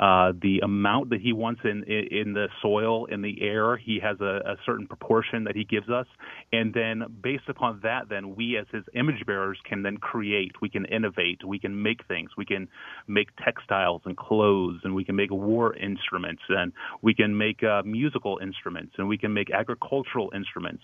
uh, 0.00 0.32
the 0.40 0.60
amount 0.60 1.10
that 1.10 1.20
he 1.20 1.34
wants 1.34 1.60
in, 1.62 1.84
in 1.84 2.32
the 2.32 2.48
soil, 2.62 3.04
in 3.04 3.20
the 3.20 3.42
air, 3.42 3.76
he 3.76 4.00
has 4.02 4.18
a, 4.22 4.40
a 4.46 4.56
certain 4.64 4.86
proportion 4.86 5.44
that 5.44 5.54
he 5.54 5.62
gives 5.62 5.90
us, 5.90 6.06
and 6.54 6.72
then 6.72 7.04
based 7.22 7.48
upon 7.48 7.78
that, 7.82 8.08
then 8.08 8.34
we 8.34 8.56
as 8.56 8.64
his 8.72 8.82
image 8.94 9.26
bearers 9.26 9.58
can 9.68 9.82
then 9.82 9.98
create, 9.98 10.52
we 10.62 10.70
can 10.70 10.86
innovate, 10.86 11.44
we 11.46 11.58
can 11.58 11.82
make 11.82 11.98
things, 12.08 12.30
we 12.38 12.46
can 12.46 12.66
make 13.08 13.28
textiles 13.44 14.00
and 14.06 14.16
clothes, 14.16 14.80
and 14.84 14.94
we 14.94 15.04
can 15.04 15.14
make 15.14 15.30
war 15.30 15.76
instruments, 15.76 16.42
and 16.48 16.72
we 17.02 17.12
can 17.12 17.36
make 17.36 17.62
uh, 17.62 17.82
musical 17.84 18.38
instruments, 18.42 18.94
and 18.96 19.06
we 19.06 19.18
can 19.18 19.34
make 19.34 19.50
agricultural 19.50 20.30
instruments. 20.34 20.82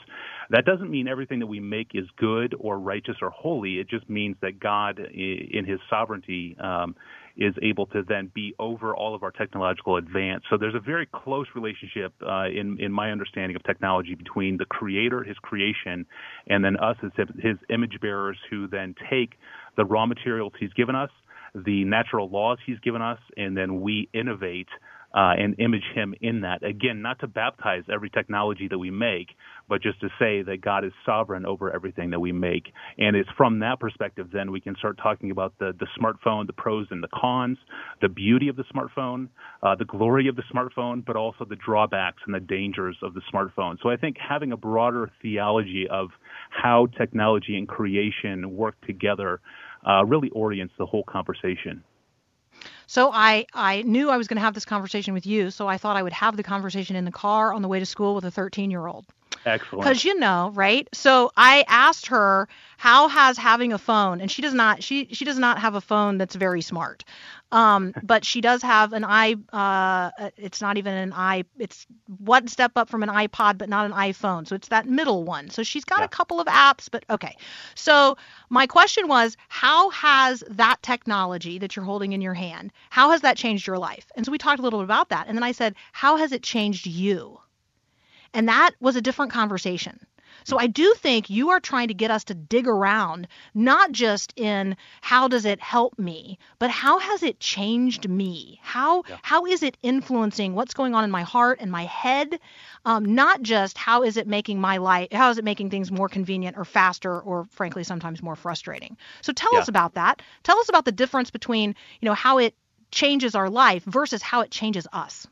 That 0.51 0.67
doesn't 0.67 0.91
mean 0.91 1.09
everything 1.09 1.39
that 1.39 1.47
we 1.47 1.59
make 1.59 1.93
is 1.95 2.05
good 2.19 2.55
or 2.59 2.79
righteous 2.79 3.17
or 3.23 3.31
holy. 3.31 3.79
It 3.79 3.89
just 3.89 4.11
means 4.11 4.37
that 4.43 4.61
God, 4.61 4.99
in 4.99 5.65
His 5.67 5.81
sovereignty. 5.89 6.55
Um, 6.61 6.95
is 7.37 7.55
able 7.63 7.87
to 7.87 8.03
then 8.03 8.31
be 8.35 8.55
over 8.59 8.95
all 8.95 9.15
of 9.15 9.23
our 9.23 9.31
technological 9.31 9.97
advance. 9.97 10.43
So 10.51 10.57
there's 10.57 10.75
a 10.75 10.81
very 10.81 11.07
close 11.07 11.47
relationship 11.55 12.13
uh, 12.27 12.47
in 12.47 12.79
in 12.81 12.93
my 12.93 13.11
understanding 13.11 13.57
of 13.57 13.63
technology 13.65 14.15
between 14.15 14.57
the 14.57 14.65
creator, 14.65 15.23
his 15.23 15.37
creation, 15.39 16.07
and 16.47 16.65
then 16.65 16.77
us 16.79 16.97
as 17.03 17.11
his 17.39 17.57
image 17.71 17.99
bearers 18.01 18.39
who 18.51 18.67
then 18.69 18.95
take 19.11 19.35
the 19.77 19.85
raw 19.85 20.07
materials 20.07 20.53
he's 20.59 20.73
given 20.73 20.95
us, 20.95 21.11
the 21.55 21.85
natural 21.85 22.29
laws 22.29 22.59
he's 22.67 22.79
given 22.81 23.03
us, 23.03 23.19
and 23.37 23.57
then 23.57 23.81
we 23.81 24.09
innovate 24.13 24.69
uh, 25.15 25.33
and 25.39 25.59
image 25.59 25.85
him 25.95 26.15
in 26.21 26.43
that. 26.43 26.63
Again, 26.63 27.01
not 27.01 27.21
to 27.21 27.27
baptize 27.27 27.85
every 27.93 28.11
technology 28.11 28.69
that 28.69 28.79
we 28.79 28.91
make, 28.91 29.29
but 29.69 29.83
just 29.83 30.01
to 30.01 30.09
say 30.19 30.43
that 30.43 30.61
God 30.61 30.85
is 30.85 30.93
sovereign 31.05 31.45
over 31.45 31.73
everything 31.73 32.11
that 32.11 32.21
we 32.21 32.33
make. 32.33 32.73
And 32.99 33.17
it's 33.17 33.29
from 33.37 33.59
that 33.61 33.81
perspective 33.81 34.29
then 34.33 34.53
we 34.53 34.61
can 34.61 34.77
start 34.77 34.99
talking 35.03 35.31
about 35.31 35.55
the, 35.59 35.73
the 35.79 35.87
smartphone, 35.99 36.47
the 36.47 36.53
pros 36.53 36.87
and 36.91 37.03
the 37.03 37.09
cons, 37.15 37.59
the 38.01 38.09
beauty 38.09 38.49
of 38.49 38.57
the 38.57 38.65
smartphone, 38.75 39.29
uh, 39.63 39.75
the 39.75 39.85
glory 39.85 40.29
of 40.29 40.37
the 40.37 40.45
smartphone, 40.55 41.05
but 41.05 41.17
also 41.17 41.45
the 41.45 41.57
drawbacks 41.57 42.23
and 42.27 42.35
the 42.35 42.41
dangers 42.41 42.97
of 43.03 43.15
the 43.15 43.23
smartphone. 43.33 43.77
So 43.83 43.91
I 43.91 43.97
think 43.97 44.17
having 44.19 44.53
a 44.53 44.57
broader 44.57 45.11
theology 45.23 45.87
of 45.91 46.11
how 46.51 46.87
technology 46.99 47.57
and 47.57 47.69
creation 47.69 48.57
work 48.57 48.77
together 48.87 49.41
uh, 49.87 50.05
really 50.05 50.31
orients 50.31 50.75
the 50.79 50.87
whole 50.87 51.05
conversation. 51.05 51.83
So 52.87 53.11
I, 53.13 53.47
I 53.53 53.83
knew 53.83 54.11
I 54.11 54.17
was 54.17 54.29
going 54.29 54.37
to 54.37 54.43
have 54.43 54.55
this 54.55 54.65
conversation 54.65 55.13
with 55.13 55.27
you, 55.27 55.51
so 55.51 55.67
I 55.67 55.77
thought 55.77 55.97
I 55.97 56.03
would 56.03 56.13
have 56.13 56.37
the 56.37 56.43
conversation 56.43 56.97
in 56.97 57.05
the 57.05 57.13
car 57.13 57.53
on 57.53 57.63
the 57.63 57.69
way 57.69 57.79
to 57.79 57.87
school 57.87 58.15
with 58.15 58.25
a 58.25 58.31
13 58.31 58.71
year 58.71 58.87
old. 58.87 59.07
Excellent. 59.45 59.85
Because 59.85 60.05
you 60.05 60.19
know, 60.19 60.51
right? 60.55 60.89
So 60.93 61.31
I 61.37 61.65
asked 61.69 62.07
her, 62.09 62.49
"How 62.77 63.09
has 63.09 63.37
having 63.37 63.73
a 63.73 63.79
phone?" 63.79 64.21
And 64.21 64.31
she 64.31 64.43
does 64.43 64.55
not. 64.55 64.83
She 64.83 65.09
she 65.13 65.25
does 65.25 65.39
not 65.39 65.59
have 65.59 65.75
a 65.75 65.81
phone 65.81 66.19
that's 66.19 66.35
very 66.35 66.63
smart. 66.63 67.05
Um, 67.53 67.95
but 68.03 68.25
she 68.25 68.41
does 68.41 68.63
have 68.63 68.93
an 68.93 69.05
i. 69.05 69.37
Uh, 69.53 70.31
it's 70.37 70.61
not 70.61 70.79
even 70.79 70.95
an 70.95 71.13
i. 71.13 71.45
It's 71.59 71.87
one 72.19 72.49
step 72.49 72.73
up 72.77 72.89
from 72.89 73.03
an 73.03 73.09
iPod, 73.09 73.59
but 73.59 73.69
not 73.69 73.87
an 73.87 73.93
iPhone. 73.93 74.47
So 74.47 74.55
it's 74.55 74.69
that 74.69 74.87
middle 74.87 75.25
one. 75.25 75.51
So 75.51 75.63
she's 75.63 75.85
got 75.85 76.01
yeah. 76.01 76.07
a 76.07 76.09
couple 76.09 76.41
of 76.41 76.47
apps, 76.47 76.89
but 76.91 77.05
okay. 77.11 77.37
So 77.75 78.17
my 78.51 78.67
question 78.67 79.09
was, 79.09 79.37
how 79.49 79.91
has 79.91 80.43
that 80.49 80.83
technology 80.83 81.59
that 81.59 81.77
you're 81.77 81.85
holding 81.85 82.13
in 82.13 82.21
your 82.21 82.35
hand, 82.35 82.73
how 82.91 83.11
has 83.11 83.21
that 83.23 83.37
changed 83.37 83.67
your 83.67 83.79
life? 83.79 84.11
And 84.17 84.25
so 84.25 84.33
we 84.33 84.39
talked 84.39 84.59
a 84.59 84.63
little 84.63 84.81
bit 84.81 84.85
about 84.85 85.11
that. 85.11 85.27
And 85.29 85.37
then 85.37 85.45
I 85.45 85.53
said, 85.53 85.75
how 85.93 86.17
has 86.17 86.33
it 86.33 86.43
changed 86.43 86.87
you? 86.87 87.39
And 88.35 88.49
that 88.49 88.73
was 88.81 88.97
a 88.97 89.03
different 89.03 89.33
conversation. 89.33 90.07
So 90.47 90.59
I 90.59 90.69
do 90.69 90.95
think 90.95 91.29
you 91.29 91.51
are 91.51 91.59
trying 91.59 91.89
to 91.89 91.95
get 91.95 92.13
us 92.13 92.23
to 92.25 92.35
dig 92.35 92.69
around, 92.69 93.27
not 93.53 93.91
just 93.91 94.33
in 94.37 94.77
how 95.01 95.27
does 95.27 95.45
it 95.45 95.61
help 95.61 95.99
me, 95.99 96.39
but 96.61 96.71
how 96.71 97.01
has 97.01 97.25
it 97.25 97.41
changed 97.41 98.09
me? 98.09 98.61
How 98.63 99.03
yeah. 99.09 99.17
how 99.23 99.47
is 99.47 99.65
it 99.65 99.77
influencing 99.83 100.55
what's 100.55 100.75
going 100.75 100.95
on 100.95 101.03
in 101.03 101.11
my 101.11 101.23
heart 101.23 101.59
and 101.61 101.71
my 101.71 101.85
head? 101.85 102.39
Um, 102.85 103.17
not 103.17 103.43
just 103.43 103.77
how 103.77 104.05
is 104.05 104.17
it 104.17 104.29
making 104.29 104.61
my 104.61 104.77
life, 104.77 105.11
how 105.11 105.31
is 105.31 105.39
it 105.39 105.45
making 105.45 105.71
things 105.71 105.91
more 105.91 106.09
convenient 106.09 106.57
or 106.57 106.65
faster, 106.65 107.21
or 107.21 107.47
frankly 107.47 107.83
sometimes 107.83 108.23
more 108.23 108.37
frustrating. 108.37 108.97
So 109.23 109.33
tell 109.33 109.55
yeah. 109.55 109.61
us 109.61 109.69
about 109.69 109.95
that. 109.95 110.23
Tell 110.45 110.59
us 110.61 110.69
about 110.69 110.85
the 110.85 110.93
difference 110.93 111.31
between 111.31 111.75
you 112.01 112.07
know 112.07 112.15
how 112.15 112.39
it 112.39 112.55
changes 112.93 113.35
our 113.35 113.51
life 113.51 113.83
versus 113.85 114.23
how 114.23 114.43
it 114.43 114.53
changes 114.53 114.87
us. 114.93 115.27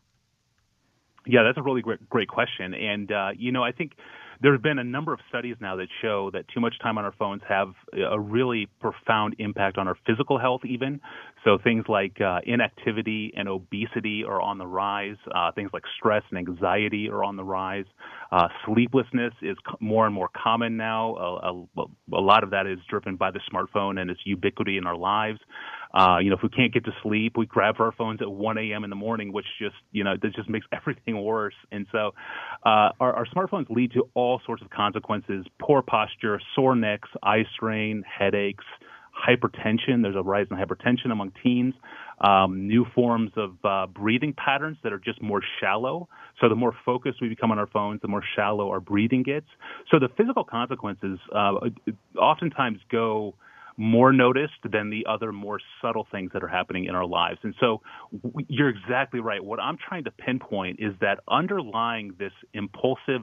Yeah, 1.27 1.43
that's 1.43 1.59
a 1.59 1.63
really 1.63 1.83
great, 1.83 2.09
great 2.09 2.29
question. 2.29 2.75
And, 2.75 3.11
uh, 3.11 3.29
you 3.37 3.53
know, 3.53 3.63
I 3.63 3.73
think 3.73 3.93
there 4.43 4.53
have 4.53 4.63
been 4.63 4.79
a 4.79 4.85
number 4.85 5.13
of 5.13 5.21
studies 5.29 5.57
now 5.61 5.77
that 5.77 5.89
show 6.03 6.31
that 6.33 6.47
too 6.49 6.61
much 6.61 6.75
time 6.83 6.99
on 6.99 7.05
our 7.05 7.15
phones 7.19 7.43
have 7.49 7.69
a 7.95 8.19
really 8.19 8.69
profound 8.81 9.37
impact 9.39 9.79
on 9.79 9.89
our 9.89 9.97
physical 10.07 10.39
health 10.39 10.63
even 10.65 11.01
So 11.45 11.59
things 11.63 11.85
like 11.89 12.21
uh, 12.21 12.41
inactivity 12.45 13.33
and 13.37 13.49
obesity 13.49 14.25
are 14.25 14.41
on 14.41 14.57
the 14.57 14.67
rise. 14.67 15.17
Uh, 15.35 15.53
things 15.53 15.71
like 15.75 15.83
stress 15.99 16.23
and 16.31 16.39
anxiety 16.39 17.11
are 17.11 17.23
on 17.23 17.37
the 17.37 17.45
rise. 17.45 17.85
Uh, 18.33 18.49
sleeplessness 18.65 19.35
is 19.43 19.57
more 19.79 20.07
and 20.07 20.15
more 20.15 20.31
common 20.35 20.79
now. 20.79 21.15
A, 21.17 21.51
a, 21.53 21.85
a, 22.15 22.21
lot 22.21 22.43
of 22.43 22.51
that 22.51 22.67
is 22.67 22.79
driven 22.89 23.17
by 23.17 23.31
the 23.31 23.41
smartphone 23.53 24.01
and 24.01 24.11
its 24.11 24.21
ubiquity 24.25 24.79
in 24.79 24.87
our 24.87 24.97
lives. 24.97 25.39
Uh, 25.93 26.19
you 26.19 26.31
know, 26.31 26.37
if 26.37 26.43
we 26.43 26.49
can't 26.49 26.73
get 26.73 26.85
to 26.87 26.93
sleep, 27.03 27.37
we 27.37 27.47
grab 27.47 27.77
our 27.79 27.93
phones 27.93 28.21
at 28.23 28.31
1 28.31 28.59
a.m. 28.59 28.83
in 28.83 28.91
the 28.91 28.97
morning, 28.97 29.33
which 29.33 29.47
just, 29.61 29.77
you 29.93 30.03
know, 30.03 30.15
that 30.21 30.35
just 30.35 30.49
makes 30.49 30.67
everything 30.73 31.23
worse. 31.23 31.55
And 31.71 31.87
so, 31.93 32.13
uh, 32.65 32.91
our, 32.99 33.13
our 33.13 33.27
smartphones 33.27 33.69
lead 33.69 33.93
to 33.93 34.09
all 34.15 34.41
sorts 34.47 34.63
of 34.63 34.71
consequences: 34.71 35.47
poor 35.61 35.83
posture, 35.83 36.41
sore 36.55 36.75
necks, 36.75 37.11
eye 37.23 37.45
strain, 37.55 38.03
headaches, 38.03 38.65
hypertension. 39.15 40.03
There's 40.03 40.17
a 40.17 40.23
rise 40.23 40.47
in 40.51 40.57
hypertension 40.57 41.11
among 41.11 41.33
teens. 41.43 41.75
Um, 42.21 42.69
new 42.69 42.87
forms 42.95 43.33
of 43.37 43.57
uh, 43.65 43.87
breathing 43.87 44.35
patterns 44.35 44.79
that 44.83 44.93
are 44.93 44.99
just 44.99 45.21
more 45.21 45.43
shallow. 45.61 46.09
So 46.41 46.49
the 46.49 46.55
more 46.55 46.75
focused 46.85 47.21
we 47.21 47.29
become 47.29 47.51
on 47.51 47.59
our 47.59 47.67
phones, 47.67 48.01
the 48.03 48.09
more 48.09 48.23
shallow 48.37 48.71
our 48.71 48.81
breathing 48.81 49.23
gets. 49.23 49.47
So 49.91 49.99
the 49.99 50.09
physical 50.17 50.45
consequences 50.45 51.19
uh, 51.35 51.55
oftentimes 52.17 52.79
go 52.91 53.35
more 53.77 54.13
noticed 54.13 54.53
than 54.71 54.91
the 54.91 55.05
other 55.09 55.33
more 55.33 55.59
subtle 55.83 56.07
things 56.11 56.31
that 56.33 56.45
are 56.45 56.49
happening 56.49 56.85
in 56.85 56.95
our 56.95 57.07
lives. 57.07 57.39
And 57.43 57.55
so 57.59 57.83
you're 58.47 58.69
exactly 58.69 59.21
right. 59.21 59.43
What 59.45 59.59
I'm 59.59 59.77
trying 59.77 60.05
to 60.05 60.13
pinpoint 60.13 60.79
is 60.81 60.95
that 61.01 61.21
underlying 61.29 62.15
this 62.19 62.33
impulsive 62.53 63.23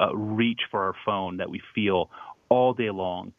uh, 0.00 0.14
reach 0.16 0.60
for 0.70 0.82
our 0.82 0.94
phone 1.04 1.36
that 1.36 1.50
we 1.50 1.60
feel 1.74 2.08
all 2.48 2.72
day 2.72 2.90
long 2.90 3.32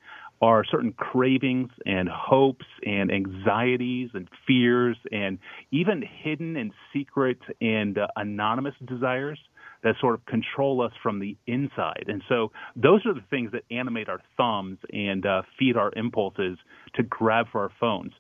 are 0.44 0.66
certain 0.70 0.92
cravings 0.92 1.70
and 1.86 2.10
hopes 2.10 2.66
and 2.86 3.10
anxieties 3.10 4.10
and 4.14 4.28
fears 4.46 4.98
and 5.10 5.40
even 5.72 6.04
hidden 6.22 6.58
and 6.58 6.74
secret 6.92 7.38
and 7.62 7.98
uh, 7.98 8.08
anonymous 8.18 8.76
desires 8.86 9.40
that 9.84 9.96
sort 10.02 10.16
of 10.16 10.26
control 10.26 10.82
us 10.82 10.92
from 11.02 11.22
the 11.22 11.38
inside. 11.48 12.06
And 12.08 12.22
so 12.28 12.52
those 12.76 13.06
are 13.06 13.14
the 13.14 13.24
things 13.30 13.54
that 13.54 13.64
animate 13.72 14.10
our 14.10 14.20
thumbs 14.36 14.80
and 14.92 15.26
uh, 15.26 15.44
feed 15.58 15.78
our 15.78 15.94
impulses 15.96 16.58
to 16.96 17.04
grab 17.04 17.46
for 17.50 17.62
our 17.62 17.72
phones. 17.80 18.12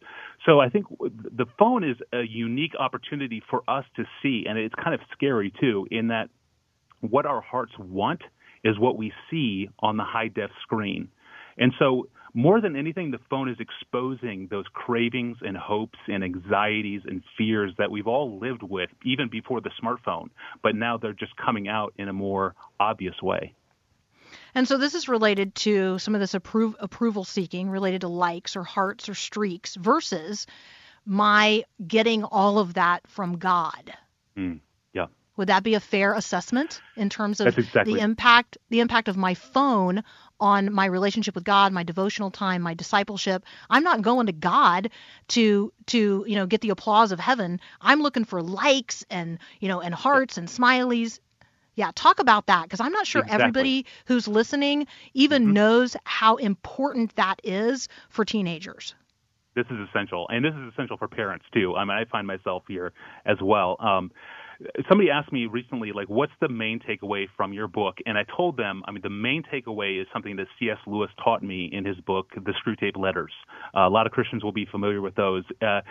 So 0.45 0.61
I 0.61 0.69
think 0.69 0.85
the 0.99 1.45
phone 1.59 1.83
is 1.83 1.97
a 2.13 2.21
unique 2.21 2.73
opportunity 2.79 3.43
for 3.49 3.63
us 3.67 3.83
to 3.97 4.05
see, 4.21 4.45
and 4.47 4.57
it's 4.57 4.75
kind 4.81 4.93
of 4.93 5.01
scary 5.11 5.51
too, 5.59 5.87
in 5.91 6.07
that 6.07 6.29
what 7.01 7.25
our 7.25 7.41
hearts 7.41 7.73
want 7.77 8.21
is 8.63 8.79
what 8.79 8.95
we 8.95 9.11
see 9.29 9.67
on 9.79 9.97
the 9.97 10.05
high 10.05 10.29
def 10.29 10.51
screen. 10.61 11.09
And 11.57 11.73
so, 11.79 12.07
more 12.33 12.59
than 12.61 12.75
anything, 12.75 13.11
the 13.11 13.19
phone 13.29 13.47
is 13.47 13.57
exposing 13.59 14.47
those 14.49 14.65
cravings 14.73 15.37
and 15.41 15.55
hopes 15.55 15.99
and 16.07 16.23
anxieties 16.23 17.01
and 17.05 17.21
fears 17.37 17.73
that 17.77 17.91
we've 17.91 18.07
all 18.07 18.39
lived 18.39 18.63
with 18.63 18.89
even 19.05 19.29
before 19.29 19.61
the 19.61 19.69
smartphone, 19.81 20.29
but 20.63 20.75
now 20.75 20.97
they're 20.97 21.13
just 21.13 21.35
coming 21.37 21.67
out 21.67 21.93
in 21.97 22.07
a 22.07 22.13
more 22.13 22.55
obvious 22.79 23.21
way. 23.21 23.53
And 24.55 24.67
so 24.67 24.77
this 24.77 24.95
is 24.95 25.07
related 25.07 25.53
to 25.55 25.99
some 25.99 26.15
of 26.15 26.21
this 26.21 26.33
approve, 26.33 26.75
approval 26.79 27.23
seeking 27.23 27.69
related 27.69 28.01
to 28.01 28.07
likes 28.07 28.55
or 28.55 28.63
hearts 28.63 29.09
or 29.09 29.13
streaks 29.13 29.75
versus 29.75 30.47
my 31.05 31.63
getting 31.85 32.23
all 32.23 32.59
of 32.59 32.75
that 32.75 33.07
from 33.07 33.37
God. 33.37 33.93
Mm. 34.37 34.59
Would 35.37 35.49
that 35.49 35.63
be 35.63 35.73
a 35.73 35.79
fair 35.79 36.13
assessment 36.13 36.81
in 36.95 37.09
terms 37.09 37.39
of 37.39 37.57
exactly. 37.57 37.95
the 37.95 37.99
impact 38.01 38.57
the 38.69 38.81
impact 38.81 39.07
of 39.07 39.17
my 39.17 39.33
phone 39.33 40.03
on 40.39 40.73
my 40.73 40.85
relationship 40.85 41.35
with 41.35 41.43
God, 41.43 41.71
my 41.71 41.83
devotional 41.83 42.29
time, 42.29 42.61
my 42.61 42.73
discipleship. 42.73 43.45
I'm 43.69 43.83
not 43.83 44.01
going 44.01 44.27
to 44.27 44.33
God 44.33 44.89
to 45.29 45.71
to, 45.87 46.25
you 46.27 46.35
know, 46.35 46.45
get 46.45 46.61
the 46.61 46.69
applause 46.69 47.11
of 47.11 47.19
heaven. 47.19 47.59
I'm 47.81 48.01
looking 48.01 48.25
for 48.25 48.41
likes 48.41 49.05
and, 49.09 49.39
you 49.59 49.69
know, 49.69 49.81
and 49.81 49.93
hearts 49.93 50.37
and 50.37 50.47
smileys. 50.47 51.19
Yeah, 51.75 51.91
talk 51.95 52.19
about 52.19 52.47
that 52.47 52.63
because 52.63 52.79
I'm 52.79 52.91
not 52.91 53.07
sure 53.07 53.21
exactly. 53.21 53.41
everybody 53.41 53.85
who's 54.05 54.27
listening 54.27 54.85
even 55.13 55.43
mm-hmm. 55.43 55.53
knows 55.53 55.95
how 56.03 56.35
important 56.35 57.15
that 57.15 57.39
is 57.43 57.87
for 58.09 58.25
teenagers 58.25 58.93
this 59.55 59.65
is 59.67 59.77
essential, 59.89 60.27
and 60.29 60.43
this 60.43 60.53
is 60.53 60.73
essential 60.73 60.97
for 60.97 61.07
parents 61.07 61.45
too. 61.53 61.75
I 61.75 61.85
mean, 61.85 61.95
I 61.95 62.05
find 62.05 62.25
myself 62.25 62.63
here 62.67 62.91
as 63.25 63.37
well. 63.41 63.77
Um, 63.79 64.11
somebody 64.89 65.09
asked 65.09 65.31
me 65.31 65.45
recently, 65.45 65.91
like, 65.93 66.07
what's 66.07 66.31
the 66.41 66.49
main 66.49 66.79
takeaway 66.79 67.25
from 67.35 67.53
your 67.53 67.67
book? 67.67 67.97
And 68.05 68.17
I 68.17 68.23
told 68.35 68.57
them, 68.57 68.83
I 68.85 68.91
mean, 68.91 69.01
the 69.01 69.09
main 69.09 69.43
takeaway 69.43 70.01
is 70.01 70.07
something 70.13 70.35
that 70.37 70.47
C.S. 70.59 70.77
Lewis 70.85 71.09
taught 71.23 71.43
me 71.43 71.69
in 71.71 71.85
his 71.85 71.97
book, 72.01 72.27
The 72.35 72.53
Screwtape 72.65 72.97
Letters. 72.97 73.31
Uh, 73.75 73.81
a 73.81 73.89
lot 73.89 74.05
of 74.05 74.13
Christians 74.13 74.43
will 74.43 74.51
be 74.51 74.65
familiar 74.69 75.01
with 75.01 75.15
those. 75.15 75.43
Uh, 75.61 75.81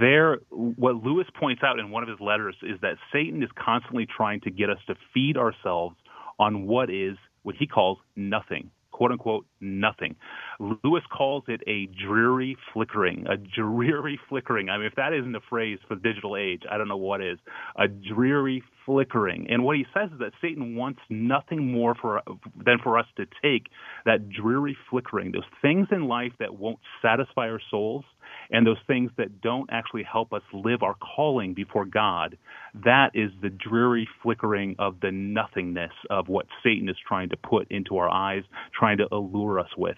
there, 0.00 0.38
what 0.50 0.96
Lewis 0.96 1.26
points 1.38 1.62
out 1.64 1.78
in 1.78 1.90
one 1.90 2.02
of 2.02 2.08
his 2.08 2.20
letters 2.20 2.56
is 2.62 2.80
that 2.82 2.96
Satan 3.12 3.42
is 3.42 3.50
constantly 3.56 4.06
trying 4.06 4.40
to 4.42 4.50
get 4.50 4.70
us 4.70 4.78
to 4.86 4.94
feed 5.14 5.36
ourselves 5.36 5.96
on 6.38 6.66
what 6.66 6.90
is 6.90 7.16
what 7.42 7.56
he 7.58 7.66
calls 7.66 7.98
nothing 8.16 8.70
quote 8.92 9.10
unquote 9.10 9.46
nothing. 9.60 10.14
Lewis 10.60 11.02
calls 11.10 11.44
it 11.48 11.60
a 11.66 11.86
dreary 12.06 12.56
flickering, 12.72 13.26
a 13.28 13.36
dreary 13.36 14.18
flickering. 14.28 14.68
I 14.68 14.76
mean, 14.76 14.86
if 14.86 14.94
that 14.96 15.12
isn't 15.12 15.34
a 15.34 15.40
phrase 15.48 15.78
for 15.88 15.94
the 15.96 16.00
digital 16.00 16.36
age, 16.36 16.62
I 16.70 16.78
don't 16.78 16.88
know 16.88 16.96
what 16.96 17.20
is. 17.20 17.38
A 17.76 17.88
dreary 17.88 18.62
flickering. 18.86 19.46
And 19.48 19.64
what 19.64 19.76
he 19.76 19.84
says 19.94 20.10
is 20.12 20.18
that 20.18 20.32
Satan 20.40 20.76
wants 20.76 21.00
nothing 21.08 21.72
more 21.72 21.94
for 21.94 22.22
than 22.64 22.78
for 22.82 22.98
us 22.98 23.06
to 23.16 23.26
take 23.42 23.66
that 24.04 24.28
dreary 24.28 24.76
flickering, 24.90 25.32
those 25.32 25.42
things 25.60 25.88
in 25.90 26.06
life 26.08 26.32
that 26.38 26.54
won't 26.54 26.78
satisfy 27.00 27.48
our 27.48 27.60
souls, 27.70 28.04
and 28.50 28.66
those 28.66 28.78
things 28.86 29.10
that 29.16 29.40
don't 29.40 29.68
actually 29.72 30.02
help 30.02 30.32
us 30.32 30.42
live 30.52 30.82
our 30.82 30.94
calling 30.94 31.54
before 31.54 31.84
God, 31.84 32.36
that 32.84 33.10
is 33.14 33.30
the 33.40 33.50
dreary 33.50 34.08
flickering 34.22 34.76
of 34.78 35.00
the 35.00 35.10
nothingness 35.10 35.92
of 36.10 36.28
what 36.28 36.46
Satan 36.62 36.88
is 36.88 36.96
trying 37.06 37.28
to 37.30 37.36
put 37.36 37.70
into 37.70 37.96
our 37.96 38.08
eyes, 38.08 38.42
trying 38.78 38.98
to 38.98 39.06
allure 39.12 39.58
us 39.58 39.68
with. 39.76 39.96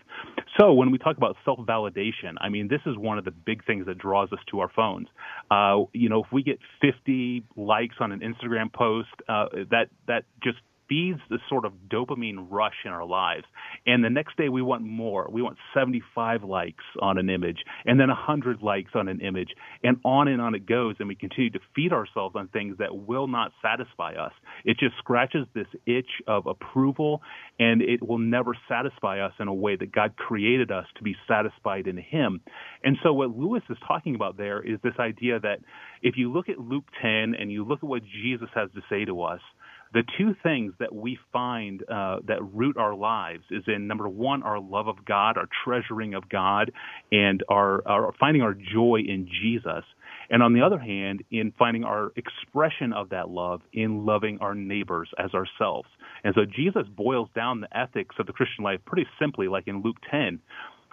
So 0.58 0.72
when 0.72 0.90
we 0.90 0.98
talk 0.98 1.16
about 1.16 1.36
self 1.44 1.58
validation, 1.60 2.34
I 2.40 2.48
mean, 2.48 2.68
this 2.68 2.80
is 2.86 2.96
one 2.96 3.18
of 3.18 3.24
the 3.24 3.30
big 3.30 3.64
things 3.66 3.86
that 3.86 3.98
draws 3.98 4.32
us 4.32 4.38
to 4.50 4.60
our 4.60 4.70
phones. 4.74 5.08
Uh, 5.50 5.84
you 5.92 6.08
know, 6.08 6.22
if 6.24 6.32
we 6.32 6.42
get 6.42 6.58
50 6.80 7.44
likes 7.56 7.96
on 8.00 8.12
an 8.12 8.20
Instagram 8.20 8.72
post, 8.72 9.08
uh, 9.28 9.46
that 9.70 9.88
that 10.06 10.24
just 10.42 10.58
feeds 10.88 11.20
the 11.30 11.38
sort 11.48 11.64
of 11.64 11.72
dopamine 11.88 12.46
rush 12.50 12.74
in 12.84 12.90
our 12.90 13.04
lives. 13.04 13.44
And 13.86 14.04
the 14.04 14.10
next 14.10 14.36
day 14.36 14.48
we 14.48 14.62
want 14.62 14.82
more. 14.82 15.28
We 15.30 15.42
want 15.42 15.58
75 15.74 16.44
likes 16.44 16.84
on 17.00 17.18
an 17.18 17.30
image 17.30 17.58
and 17.84 17.98
then 17.98 18.08
100 18.08 18.62
likes 18.62 18.92
on 18.94 19.08
an 19.08 19.20
image 19.20 19.50
and 19.82 19.98
on 20.04 20.28
and 20.28 20.40
on 20.40 20.54
it 20.54 20.66
goes. 20.66 20.96
And 20.98 21.08
we 21.08 21.14
continue 21.14 21.50
to 21.50 21.60
feed 21.74 21.92
ourselves 21.92 22.36
on 22.36 22.48
things 22.48 22.78
that 22.78 22.94
will 22.96 23.26
not 23.26 23.52
satisfy 23.62 24.14
us. 24.14 24.32
It 24.64 24.78
just 24.78 24.96
scratches 24.98 25.46
this 25.54 25.66
itch 25.86 26.22
of 26.26 26.46
approval 26.46 27.22
and 27.58 27.82
it 27.82 28.06
will 28.06 28.18
never 28.18 28.56
satisfy 28.68 29.20
us 29.20 29.32
in 29.38 29.48
a 29.48 29.54
way 29.54 29.76
that 29.76 29.92
God 29.92 30.16
created 30.16 30.70
us 30.70 30.86
to 30.96 31.02
be 31.02 31.16
satisfied 31.28 31.86
in 31.86 31.96
Him. 31.96 32.40
And 32.82 32.96
so 33.02 33.12
what 33.12 33.36
Lewis 33.36 33.62
is 33.70 33.76
talking 33.86 34.14
about 34.14 34.36
there 34.36 34.62
is 34.62 34.78
this 34.82 34.94
idea 34.98 35.40
that 35.40 35.58
if 36.02 36.16
you 36.16 36.32
look 36.32 36.48
at 36.48 36.58
Luke 36.58 36.84
10 37.00 37.34
and 37.38 37.50
you 37.50 37.64
look 37.64 37.78
at 37.78 37.88
what 37.88 38.02
Jesus 38.22 38.48
has 38.54 38.70
to 38.74 38.80
say 38.90 39.04
to 39.04 39.22
us, 39.22 39.40
the 39.94 40.02
two 40.18 40.34
things 40.42 40.74
that 40.80 40.92
we 40.92 41.16
find 41.32 41.82
uh, 41.88 42.18
that 42.26 42.42
root 42.52 42.76
our 42.76 42.96
lives 42.96 43.44
is 43.50 43.62
in 43.68 43.86
number 43.86 44.08
one, 44.08 44.42
our 44.42 44.58
love 44.58 44.88
of 44.88 45.04
God, 45.04 45.38
our 45.38 45.48
treasuring 45.64 46.14
of 46.14 46.28
God, 46.28 46.72
and 47.12 47.44
our, 47.48 47.86
our 47.86 48.12
finding 48.18 48.42
our 48.42 48.54
joy 48.54 49.02
in 49.06 49.28
Jesus. 49.40 49.84
And 50.30 50.42
on 50.42 50.52
the 50.52 50.62
other 50.62 50.78
hand, 50.78 51.22
in 51.30 51.52
finding 51.56 51.84
our 51.84 52.12
expression 52.16 52.92
of 52.92 53.10
that 53.10 53.28
love 53.28 53.60
in 53.72 54.04
loving 54.04 54.38
our 54.40 54.54
neighbors 54.54 55.10
as 55.16 55.30
ourselves. 55.32 55.88
And 56.24 56.34
so 56.34 56.42
Jesus 56.44 56.86
boils 56.96 57.28
down 57.34 57.60
the 57.60 57.76
ethics 57.76 58.16
of 58.18 58.26
the 58.26 58.32
Christian 58.32 58.64
life 58.64 58.80
pretty 58.84 59.06
simply, 59.20 59.46
like 59.46 59.68
in 59.68 59.82
Luke 59.82 59.98
10, 60.10 60.40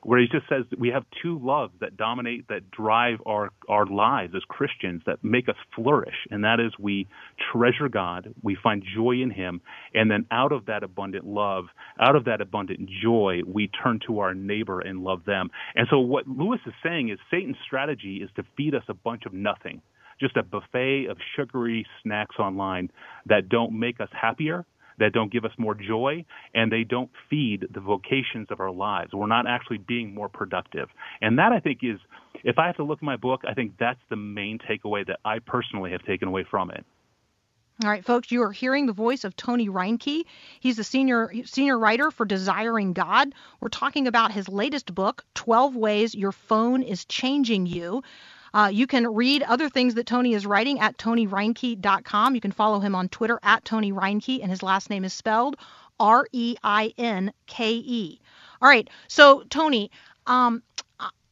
where 0.03 0.19
he 0.19 0.27
just 0.27 0.47
says 0.49 0.65
we 0.77 0.89
have 0.89 1.03
two 1.21 1.39
loves 1.39 1.73
that 1.79 1.97
dominate, 1.97 2.47
that 2.47 2.71
drive 2.71 3.19
our, 3.25 3.49
our 3.69 3.85
lives 3.85 4.33
as 4.35 4.41
Christians, 4.47 5.01
that 5.05 5.23
make 5.23 5.47
us 5.47 5.55
flourish. 5.75 6.15
And 6.29 6.43
that 6.43 6.59
is 6.59 6.71
we 6.79 7.07
treasure 7.51 7.89
God, 7.89 8.33
we 8.41 8.57
find 8.61 8.83
joy 8.95 9.21
in 9.21 9.31
Him, 9.31 9.61
and 9.93 10.09
then 10.09 10.25
out 10.31 10.51
of 10.51 10.65
that 10.65 10.83
abundant 10.83 11.25
love, 11.25 11.65
out 11.99 12.15
of 12.15 12.25
that 12.25 12.41
abundant 12.41 12.89
joy, 13.03 13.41
we 13.45 13.69
turn 13.83 13.99
to 14.07 14.19
our 14.19 14.33
neighbor 14.33 14.79
and 14.79 15.03
love 15.03 15.25
them. 15.25 15.49
And 15.75 15.87
so 15.89 15.99
what 15.99 16.27
Lewis 16.27 16.59
is 16.65 16.73
saying 16.83 17.09
is 17.09 17.19
Satan's 17.29 17.57
strategy 17.65 18.21
is 18.23 18.29
to 18.35 18.43
feed 18.57 18.75
us 18.75 18.83
a 18.87 18.93
bunch 18.93 19.25
of 19.25 19.33
nothing. 19.33 19.81
Just 20.19 20.37
a 20.37 20.43
buffet 20.43 21.07
of 21.09 21.17
sugary 21.35 21.85
snacks 22.03 22.35
online 22.37 22.91
that 23.25 23.49
don't 23.49 23.79
make 23.79 23.99
us 23.99 24.09
happier, 24.11 24.65
that 25.01 25.13
don't 25.13 25.31
give 25.31 25.45
us 25.45 25.51
more 25.57 25.75
joy 25.75 26.23
and 26.53 26.71
they 26.71 26.83
don't 26.83 27.09
feed 27.29 27.67
the 27.73 27.79
vocations 27.79 28.47
of 28.49 28.59
our 28.59 28.71
lives. 28.71 29.11
We're 29.13 29.27
not 29.27 29.47
actually 29.47 29.79
being 29.79 30.13
more 30.13 30.29
productive. 30.29 30.89
And 31.21 31.39
that 31.39 31.51
I 31.51 31.59
think 31.59 31.79
is, 31.83 31.99
if 32.43 32.57
I 32.57 32.67
have 32.67 32.77
to 32.77 32.83
look 32.83 32.99
at 32.99 33.03
my 33.03 33.17
book, 33.17 33.41
I 33.47 33.53
think 33.53 33.73
that's 33.79 33.99
the 34.09 34.15
main 34.15 34.59
takeaway 34.59 35.05
that 35.07 35.19
I 35.25 35.39
personally 35.39 35.91
have 35.91 36.03
taken 36.03 36.27
away 36.27 36.45
from 36.49 36.71
it. 36.71 36.85
All 37.83 37.89
right, 37.89 38.05
folks, 38.05 38.31
you 38.31 38.43
are 38.43 38.51
hearing 38.51 38.85
the 38.85 38.93
voice 38.93 39.23
of 39.23 39.35
Tony 39.35 39.67
Reinke. 39.67 40.25
He's 40.59 40.77
the 40.77 40.83
senior 40.83 41.31
senior 41.45 41.79
writer 41.79 42.11
for 42.11 42.27
Desiring 42.27 42.93
God. 42.93 43.33
We're 43.59 43.69
talking 43.69 44.05
about 44.05 44.31
his 44.31 44.47
latest 44.47 44.93
book, 44.93 45.25
12 45.33 45.75
Ways 45.75 46.13
Your 46.13 46.31
Phone 46.31 46.83
is 46.83 47.05
Changing 47.05 47.65
You. 47.65 48.03
Uh, 48.53 48.69
you 48.71 48.87
can 48.87 49.13
read 49.13 49.43
other 49.43 49.69
things 49.69 49.95
that 49.95 50.05
Tony 50.05 50.33
is 50.33 50.45
writing 50.45 50.79
at 50.79 50.97
tonyreinke.com. 50.97 52.35
You 52.35 52.41
can 52.41 52.51
follow 52.51 52.79
him 52.79 52.95
on 52.95 53.09
Twitter 53.09 53.39
at 53.43 53.65
Tony 53.65 53.91
Reinke, 53.91 54.41
and 54.41 54.51
his 54.51 54.63
last 54.63 54.89
name 54.89 55.05
is 55.05 55.13
spelled 55.13 55.55
R 55.99 56.27
E 56.31 56.55
I 56.63 56.93
N 56.97 57.31
K 57.47 57.73
E. 57.73 58.19
All 58.61 58.69
right, 58.69 58.89
so 59.07 59.43
Tony, 59.49 59.91
um, 60.27 60.63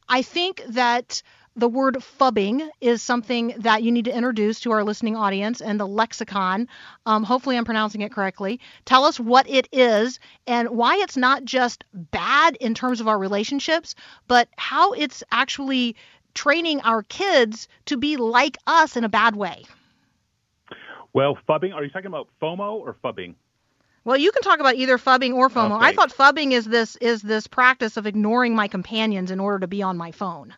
I 0.08 0.22
think 0.22 0.62
that 0.68 1.22
the 1.56 1.68
word 1.68 1.96
phubbing 1.96 2.68
is 2.80 3.02
something 3.02 3.54
that 3.58 3.82
you 3.82 3.90
need 3.90 4.04
to 4.04 4.16
introduce 4.16 4.60
to 4.60 4.70
our 4.70 4.84
listening 4.84 5.16
audience 5.16 5.60
and 5.60 5.78
the 5.78 5.86
lexicon. 5.86 6.68
Um, 7.06 7.24
hopefully, 7.24 7.56
I'm 7.56 7.64
pronouncing 7.64 8.00
it 8.00 8.12
correctly. 8.12 8.60
Tell 8.84 9.04
us 9.04 9.18
what 9.18 9.48
it 9.48 9.68
is 9.72 10.20
and 10.46 10.70
why 10.70 10.96
it's 10.96 11.16
not 11.16 11.44
just 11.44 11.84
bad 11.92 12.56
in 12.56 12.74
terms 12.74 13.00
of 13.00 13.08
our 13.08 13.18
relationships, 13.18 13.94
but 14.28 14.48
how 14.56 14.92
it's 14.92 15.22
actually 15.32 15.96
training 16.34 16.80
our 16.82 17.02
kids 17.02 17.68
to 17.86 17.96
be 17.96 18.16
like 18.16 18.58
us 18.66 18.96
in 18.96 19.04
a 19.04 19.08
bad 19.08 19.36
way. 19.36 19.64
Well, 21.12 21.36
phubbing, 21.48 21.74
are 21.74 21.82
you 21.82 21.90
talking 21.90 22.06
about 22.06 22.28
FOMO 22.40 22.74
or 22.74 22.96
phubbing? 23.02 23.34
Well, 24.04 24.16
you 24.16 24.32
can 24.32 24.42
talk 24.42 24.60
about 24.60 24.76
either 24.76 24.96
phubbing 24.96 25.34
or 25.34 25.50
FOMO. 25.50 25.76
Okay. 25.76 25.86
I 25.86 25.92
thought 25.92 26.10
phubbing 26.10 26.52
is 26.52 26.64
this 26.64 26.96
is 26.96 27.20
this 27.20 27.46
practice 27.46 27.96
of 27.96 28.06
ignoring 28.06 28.54
my 28.54 28.68
companions 28.68 29.30
in 29.30 29.40
order 29.40 29.58
to 29.58 29.66
be 29.66 29.82
on 29.82 29.96
my 29.96 30.12
phone. 30.12 30.54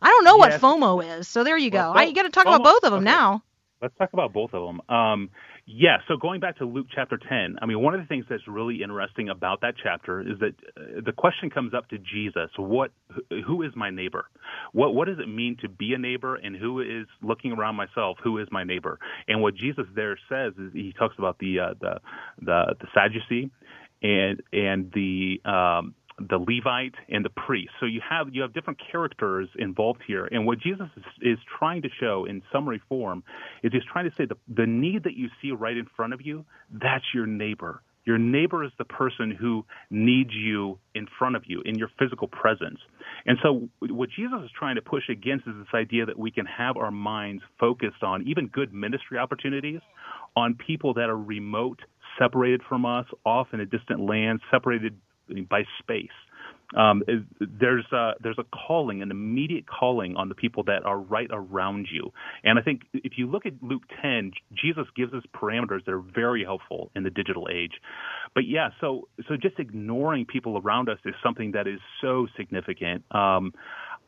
I 0.00 0.08
don't 0.08 0.24
know 0.24 0.36
yes. 0.38 0.60
what 0.62 0.80
FOMO 0.80 1.18
is, 1.18 1.28
so 1.28 1.44
there 1.44 1.58
you 1.58 1.70
well, 1.70 1.92
go. 1.92 1.98
I, 1.98 2.04
you 2.04 2.14
got 2.14 2.22
to 2.22 2.30
talk 2.30 2.46
FOMO, 2.46 2.56
about 2.56 2.64
both 2.64 2.84
of 2.84 2.92
them 2.92 3.02
okay. 3.02 3.10
now. 3.10 3.42
Let's 3.82 3.94
talk 3.98 4.12
about 4.12 4.32
both 4.32 4.54
of 4.54 4.66
them. 4.66 4.80
Um, 4.88 5.30
yeah, 5.70 5.98
so 6.08 6.16
going 6.16 6.40
back 6.40 6.56
to 6.58 6.64
Luke 6.64 6.86
chapter 6.94 7.18
10, 7.18 7.58
I 7.60 7.66
mean, 7.66 7.82
one 7.82 7.92
of 7.92 8.00
the 8.00 8.06
things 8.06 8.24
that's 8.30 8.48
really 8.48 8.82
interesting 8.82 9.28
about 9.28 9.60
that 9.60 9.74
chapter 9.82 10.22
is 10.22 10.38
that 10.40 10.54
uh, 10.78 11.02
the 11.04 11.12
question 11.12 11.50
comes 11.50 11.74
up 11.74 11.86
to 11.90 11.98
Jesus, 11.98 12.48
what 12.56 12.90
who 13.46 13.62
is 13.62 13.72
my 13.76 13.90
neighbor? 13.90 14.24
What 14.72 14.94
what 14.94 15.08
does 15.08 15.18
it 15.18 15.28
mean 15.28 15.58
to 15.60 15.68
be 15.68 15.92
a 15.92 15.98
neighbor 15.98 16.36
and 16.36 16.56
who 16.56 16.80
is 16.80 17.06
looking 17.20 17.52
around 17.52 17.74
myself, 17.74 18.16
who 18.24 18.38
is 18.38 18.48
my 18.50 18.64
neighbor? 18.64 18.98
And 19.28 19.42
what 19.42 19.56
Jesus 19.56 19.84
there 19.94 20.18
says 20.30 20.54
is 20.58 20.72
he 20.72 20.94
talks 20.98 21.16
about 21.18 21.38
the 21.38 21.60
uh, 21.60 21.74
the 21.78 22.00
the 22.40 22.74
the 22.80 22.86
Sadducee 22.94 23.50
and 24.02 24.42
and 24.52 24.90
the 24.94 25.40
um 25.44 25.94
the 26.18 26.38
Levite 26.38 26.94
and 27.08 27.24
the 27.24 27.30
priest. 27.30 27.70
So 27.80 27.86
you 27.86 28.00
have 28.08 28.28
you 28.32 28.42
have 28.42 28.52
different 28.52 28.80
characters 28.90 29.48
involved 29.56 30.02
here, 30.06 30.26
and 30.26 30.46
what 30.46 30.58
Jesus 30.58 30.88
is, 30.96 31.04
is 31.22 31.38
trying 31.58 31.82
to 31.82 31.88
show 32.00 32.24
in 32.24 32.42
summary 32.52 32.80
form 32.88 33.22
is 33.62 33.72
he's 33.72 33.82
trying 33.90 34.08
to 34.10 34.16
say 34.16 34.26
the 34.26 34.36
the 34.48 34.66
need 34.66 35.04
that 35.04 35.14
you 35.14 35.28
see 35.40 35.52
right 35.52 35.76
in 35.76 35.86
front 35.96 36.12
of 36.12 36.20
you, 36.24 36.44
that's 36.70 37.04
your 37.14 37.26
neighbor. 37.26 37.82
Your 38.04 38.16
neighbor 38.16 38.64
is 38.64 38.70
the 38.78 38.86
person 38.86 39.30
who 39.38 39.66
needs 39.90 40.30
you 40.32 40.78
in 40.94 41.06
front 41.18 41.36
of 41.36 41.42
you 41.46 41.60
in 41.66 41.74
your 41.74 41.90
physical 41.98 42.26
presence. 42.26 42.78
And 43.26 43.36
so, 43.42 43.68
what 43.80 44.08
Jesus 44.08 44.40
is 44.44 44.50
trying 44.58 44.76
to 44.76 44.80
push 44.80 45.10
against 45.10 45.46
is 45.46 45.52
this 45.58 45.74
idea 45.74 46.06
that 46.06 46.18
we 46.18 46.30
can 46.30 46.46
have 46.46 46.78
our 46.78 46.90
minds 46.90 47.42
focused 47.60 48.02
on 48.02 48.26
even 48.26 48.46
good 48.46 48.72
ministry 48.72 49.18
opportunities, 49.18 49.80
on 50.34 50.54
people 50.54 50.94
that 50.94 51.10
are 51.10 51.18
remote, 51.18 51.80
separated 52.18 52.62
from 52.66 52.86
us, 52.86 53.04
off 53.26 53.48
in 53.52 53.60
a 53.60 53.66
distant 53.66 54.00
land, 54.00 54.40
separated 54.50 54.96
by 55.48 55.62
space. 55.78 56.08
Um, 56.76 57.02
there's 57.40 57.86
a, 57.92 58.12
there's 58.22 58.38
a 58.38 58.44
calling, 58.44 59.00
an 59.00 59.10
immediate 59.10 59.64
calling 59.66 60.16
on 60.16 60.28
the 60.28 60.34
people 60.34 60.64
that 60.64 60.84
are 60.84 60.98
right 60.98 61.28
around 61.30 61.88
you. 61.90 62.12
And 62.44 62.58
I 62.58 62.62
think 62.62 62.82
if 62.92 63.12
you 63.16 63.26
look 63.26 63.46
at 63.46 63.54
Luke 63.62 63.84
10, 64.02 64.32
Jesus 64.52 64.84
gives 64.94 65.14
us 65.14 65.22
parameters 65.34 65.84
that 65.86 65.92
are 65.92 66.04
very 66.14 66.44
helpful 66.44 66.90
in 66.94 67.04
the 67.04 67.10
digital 67.10 67.48
age. 67.50 67.72
But 68.34 68.44
yeah, 68.46 68.68
so 68.80 69.08
so 69.28 69.36
just 69.40 69.58
ignoring 69.58 70.26
people 70.26 70.58
around 70.58 70.90
us 70.90 70.98
is 71.06 71.14
something 71.22 71.52
that 71.52 71.66
is 71.66 71.80
so 72.02 72.26
significant. 72.36 73.02
Um, 73.12 73.54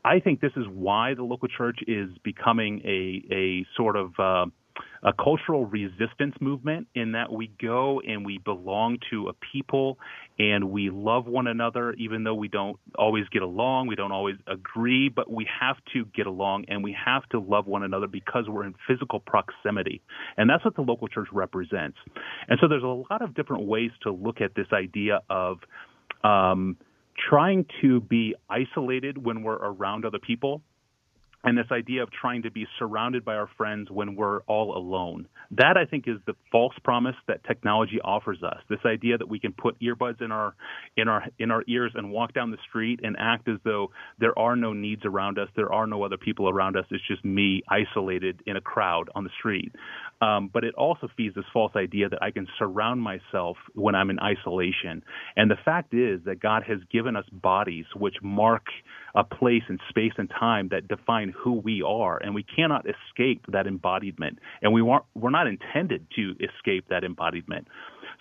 I 0.05 0.21
think 0.21 0.41
this 0.41 0.53
is 0.57 0.67
why 0.69 1.15
the 1.15 1.23
local 1.23 1.49
church 1.49 1.79
is 1.87 2.11
becoming 2.23 2.83
a 2.85 3.35
a 3.35 3.67
sort 3.77 3.97
of 3.97 4.13
uh, 4.19 4.47
a 5.03 5.13
cultural 5.13 5.67
resistance 5.67 6.35
movement 6.41 6.87
in 6.95 7.13
that 7.13 7.33
we 7.33 7.51
go 7.61 8.01
and 8.01 8.25
we 8.25 8.39
belong 8.39 8.99
to 9.11 9.29
a 9.29 9.33
people 9.53 9.99
and 10.39 10.71
we 10.71 10.91
love 10.91 11.27
one 11.27 11.47
another 11.47 11.93
even 11.95 12.25
though 12.25 12.35
we 12.35 12.49
don't 12.49 12.79
always 12.97 13.25
get 13.33 13.43
along, 13.43 13.87
we 13.87 13.97
don't 13.97 14.13
always 14.13 14.37
agree, 14.47 15.09
but 15.09 15.31
we 15.31 15.47
have 15.61 15.77
to 15.93 16.05
get 16.15 16.27
along 16.27 16.65
and 16.69 16.83
we 16.83 16.97
have 17.05 17.29
to 17.31 17.41
love 17.41 17.67
one 17.67 17.83
another 17.83 18.07
because 18.07 18.45
we're 18.49 18.65
in 18.65 18.75
physical 18.87 19.21
proximity. 19.21 20.01
And 20.37 20.49
that's 20.49 20.65
what 20.65 20.77
the 20.77 20.83
local 20.83 21.09
church 21.09 21.29
represents. 21.33 21.99
And 22.49 22.59
so 22.61 22.69
there's 22.69 22.83
a 22.83 22.87
lot 22.87 23.23
of 23.23 23.35
different 23.35 23.65
ways 23.65 23.91
to 24.03 24.13
look 24.13 24.41
at 24.41 24.55
this 24.55 24.67
idea 24.73 25.21
of 25.29 25.59
um, 26.25 26.77
trying 27.29 27.67
to 27.83 28.01
be 28.01 28.35
isolated 28.49 29.25
when 29.25 29.43
we're 29.43 29.55
around 29.55 30.05
other 30.05 30.19
people 30.19 30.63
and 31.43 31.57
this 31.57 31.67
idea 31.73 32.03
of 32.03 32.11
trying 32.11 32.43
to 32.43 32.51
be 32.51 32.67
surrounded 32.79 33.25
by 33.25 33.35
our 33.35 33.49
friends 33.57 33.91
when 33.91 34.15
we're 34.15 34.41
all 34.43 34.77
alone. 34.77 35.27
That 35.53 35.77
I 35.77 35.87
think 35.87 36.05
is 36.07 36.19
the 36.27 36.35
false 36.53 36.75
promise 36.85 37.17
that 37.29 37.43
technology 37.45 37.99
offers 38.05 38.43
us. 38.43 38.59
This 38.69 38.81
idea 38.85 39.17
that 39.19 39.29
we 39.29 39.41
can 39.41 39.53
put 39.53 39.81
earbuds 39.81 40.21
in 40.23 40.33
our 40.33 40.55
in 40.97 41.09
our 41.09 41.25
in 41.39 41.51
our 41.51 41.65
ears 41.67 41.93
and 41.95 42.11
walk 42.11 42.35
down 42.35 42.51
the 42.51 42.59
street 42.69 43.01
and 43.03 43.17
act 43.19 43.49
as 43.49 43.59
though 43.65 43.91
there 44.19 44.39
are 44.39 44.55
no 44.55 44.73
needs 44.73 45.05
around 45.05 45.39
us, 45.39 45.49
there 45.57 45.73
are 45.73 45.87
no 45.87 46.03
other 46.03 46.19
people 46.19 46.49
around 46.49 46.77
us. 46.77 46.85
It's 46.91 47.07
just 47.09 47.25
me 47.25 47.63
isolated 47.69 48.43
in 48.47 48.57
a 48.57 48.61
crowd 48.61 49.09
on 49.15 49.25
the 49.25 49.31
street. 49.39 49.73
Um, 50.21 50.51
but 50.53 50.65
it 50.65 50.75
also 50.75 51.09
feeds 51.17 51.35
this 51.35 51.45
false 51.53 51.73
idea 51.75 52.11
that 52.11 52.23
I 52.23 52.31
can 52.31 52.47
surround 52.59 53.01
myself 53.01 53.57
when 53.75 53.95
I'm 53.95 54.11
in 54.11 54.19
isolation. 54.21 55.03
And 55.37 55.51
the 55.51 55.57
fact 55.65 55.95
is 55.95 56.21
that 56.27 56.41
God 56.41 56.63
has 56.69 56.79
given 56.93 57.17
us 57.17 57.25
bodies 57.33 57.87
which 57.97 58.17
mark 58.23 58.67
a 59.15 59.25
place 59.25 59.63
and 59.69 59.81
space 59.89 60.13
and 60.19 60.31
time 60.31 60.69
that 60.71 60.89
define 60.89 61.35
who 61.37 61.53
we 61.53 61.83
are, 61.83 62.19
and 62.19 62.35
we 62.35 62.43
cannot 62.45 62.87
escape 62.87 63.45
that 63.49 63.67
embodiment, 63.67 64.39
and 64.63 64.73
we 64.73 64.83
weren't, 64.83 65.05
we're 65.15 65.31
not 65.31 65.47
intended 65.47 66.07
to 66.17 66.35
escape 66.41 66.87
that 66.91 67.05
embodiment. 67.05 67.67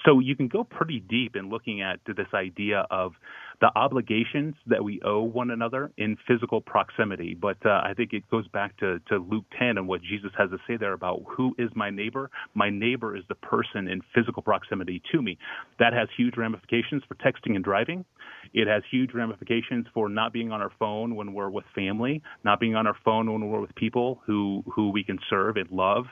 So 0.05 0.19
you 0.19 0.35
can 0.35 0.47
go 0.47 0.63
pretty 0.63 1.01
deep 1.01 1.35
in 1.35 1.49
looking 1.49 1.81
at 1.81 1.99
this 2.05 2.27
idea 2.33 2.85
of 2.89 3.13
the 3.61 3.69
obligations 3.75 4.55
that 4.67 4.83
we 4.83 5.01
owe 5.03 5.21
one 5.21 5.51
another 5.51 5.91
in 5.97 6.17
physical 6.27 6.61
proximity. 6.61 7.35
But 7.39 7.57
uh, 7.65 7.81
I 7.83 7.93
think 7.95 8.13
it 8.13 8.29
goes 8.31 8.47
back 8.47 8.77
to, 8.77 8.99
to 9.09 9.17
Luke 9.17 9.43
10 9.57 9.77
and 9.77 9.87
what 9.87 10.01
Jesus 10.01 10.31
has 10.37 10.49
to 10.51 10.57
say 10.67 10.77
there 10.77 10.93
about 10.93 11.23
who 11.27 11.53
is 11.57 11.69
my 11.75 11.89
neighbor. 11.89 12.29
My 12.53 12.69
neighbor 12.69 13.17
is 13.17 13.23
the 13.27 13.35
person 13.35 13.89
in 13.89 14.01
physical 14.15 14.41
proximity 14.41 15.01
to 15.11 15.21
me. 15.21 15.37
That 15.79 15.93
has 15.93 16.07
huge 16.15 16.37
ramifications 16.37 17.03
for 17.07 17.15
texting 17.15 17.55
and 17.55 17.63
driving. 17.63 18.05
It 18.53 18.67
has 18.67 18.83
huge 18.89 19.13
ramifications 19.13 19.85
for 19.93 20.09
not 20.09 20.33
being 20.33 20.51
on 20.51 20.61
our 20.61 20.71
phone 20.79 21.15
when 21.15 21.33
we're 21.33 21.49
with 21.49 21.65
family, 21.75 22.21
not 22.43 22.59
being 22.59 22.75
on 22.75 22.87
our 22.87 22.95
phone 23.05 23.31
when 23.31 23.49
we're 23.49 23.61
with 23.61 23.75
people 23.75 24.21
who, 24.25 24.63
who 24.73 24.91
we 24.91 25.03
can 25.03 25.19
serve 25.29 25.57
and 25.57 25.69
love. 25.71 26.05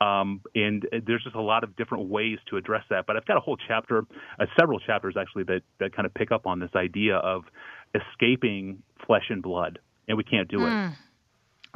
Um, 0.00 0.42
and 0.54 0.86
there's 1.06 1.24
just 1.24 1.36
a 1.36 1.40
lot 1.40 1.64
of 1.64 1.74
different 1.76 2.08
ways 2.08 2.38
to 2.50 2.56
address 2.56 2.84
that. 2.90 3.06
But 3.06 3.16
I've 3.16 3.24
got 3.24 3.38
a 3.38 3.40
whole 3.40 3.56
chapter, 3.56 4.04
uh, 4.38 4.46
several 4.58 4.78
chapters 4.78 5.14
actually, 5.18 5.44
that, 5.44 5.62
that 5.80 5.96
kind 5.96 6.04
of 6.04 6.12
pick 6.12 6.32
up 6.32 6.46
on 6.46 6.60
this 6.60 6.70
idea 6.74 7.16
of 7.16 7.44
escaping 7.94 8.82
flesh 9.06 9.24
and 9.30 9.42
blood, 9.42 9.78
and 10.08 10.18
we 10.18 10.24
can't 10.24 10.48
do 10.48 10.58
mm. 10.58 10.90
it. 10.90 10.96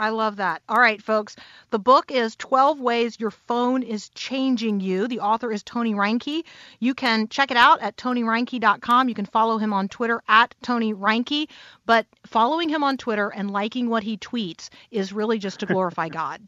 I 0.01 0.09
love 0.09 0.37
that. 0.37 0.63
All 0.67 0.79
right, 0.79 1.01
folks. 1.01 1.37
The 1.69 1.79
book 1.79 2.11
is 2.11 2.35
12 2.37 2.81
Ways 2.81 3.21
Your 3.21 3.31
Phone 3.31 3.83
is 3.83 4.09
Changing 4.09 4.81
You. 4.81 5.07
The 5.07 5.21
author 5.21 5.53
is 5.53 5.63
Tony 5.63 5.93
Reinke. 5.93 6.45
You 6.79 6.95
can 6.95 7.29
check 7.29 7.51
it 7.51 7.59
out 7.59 7.83
at 7.83 7.99
tonyreinke.com. 7.99 9.11
You 9.11 9.15
can 9.15 9.27
follow 9.27 9.59
him 9.59 9.75
on 9.75 9.89
Twitter 9.89 10.23
at 10.27 10.55
Tony 10.63 10.95
Reinke. 10.95 11.51
But 11.85 12.07
following 12.25 12.71
him 12.71 12.83
on 12.83 12.97
Twitter 12.97 13.29
and 13.29 13.51
liking 13.51 13.91
what 13.91 14.03
he 14.03 14.17
tweets 14.17 14.71
is 14.91 15.13
really 15.13 15.39
just 15.39 15.61
to 15.61 15.67
glorify 15.67 16.09
God 16.21 16.41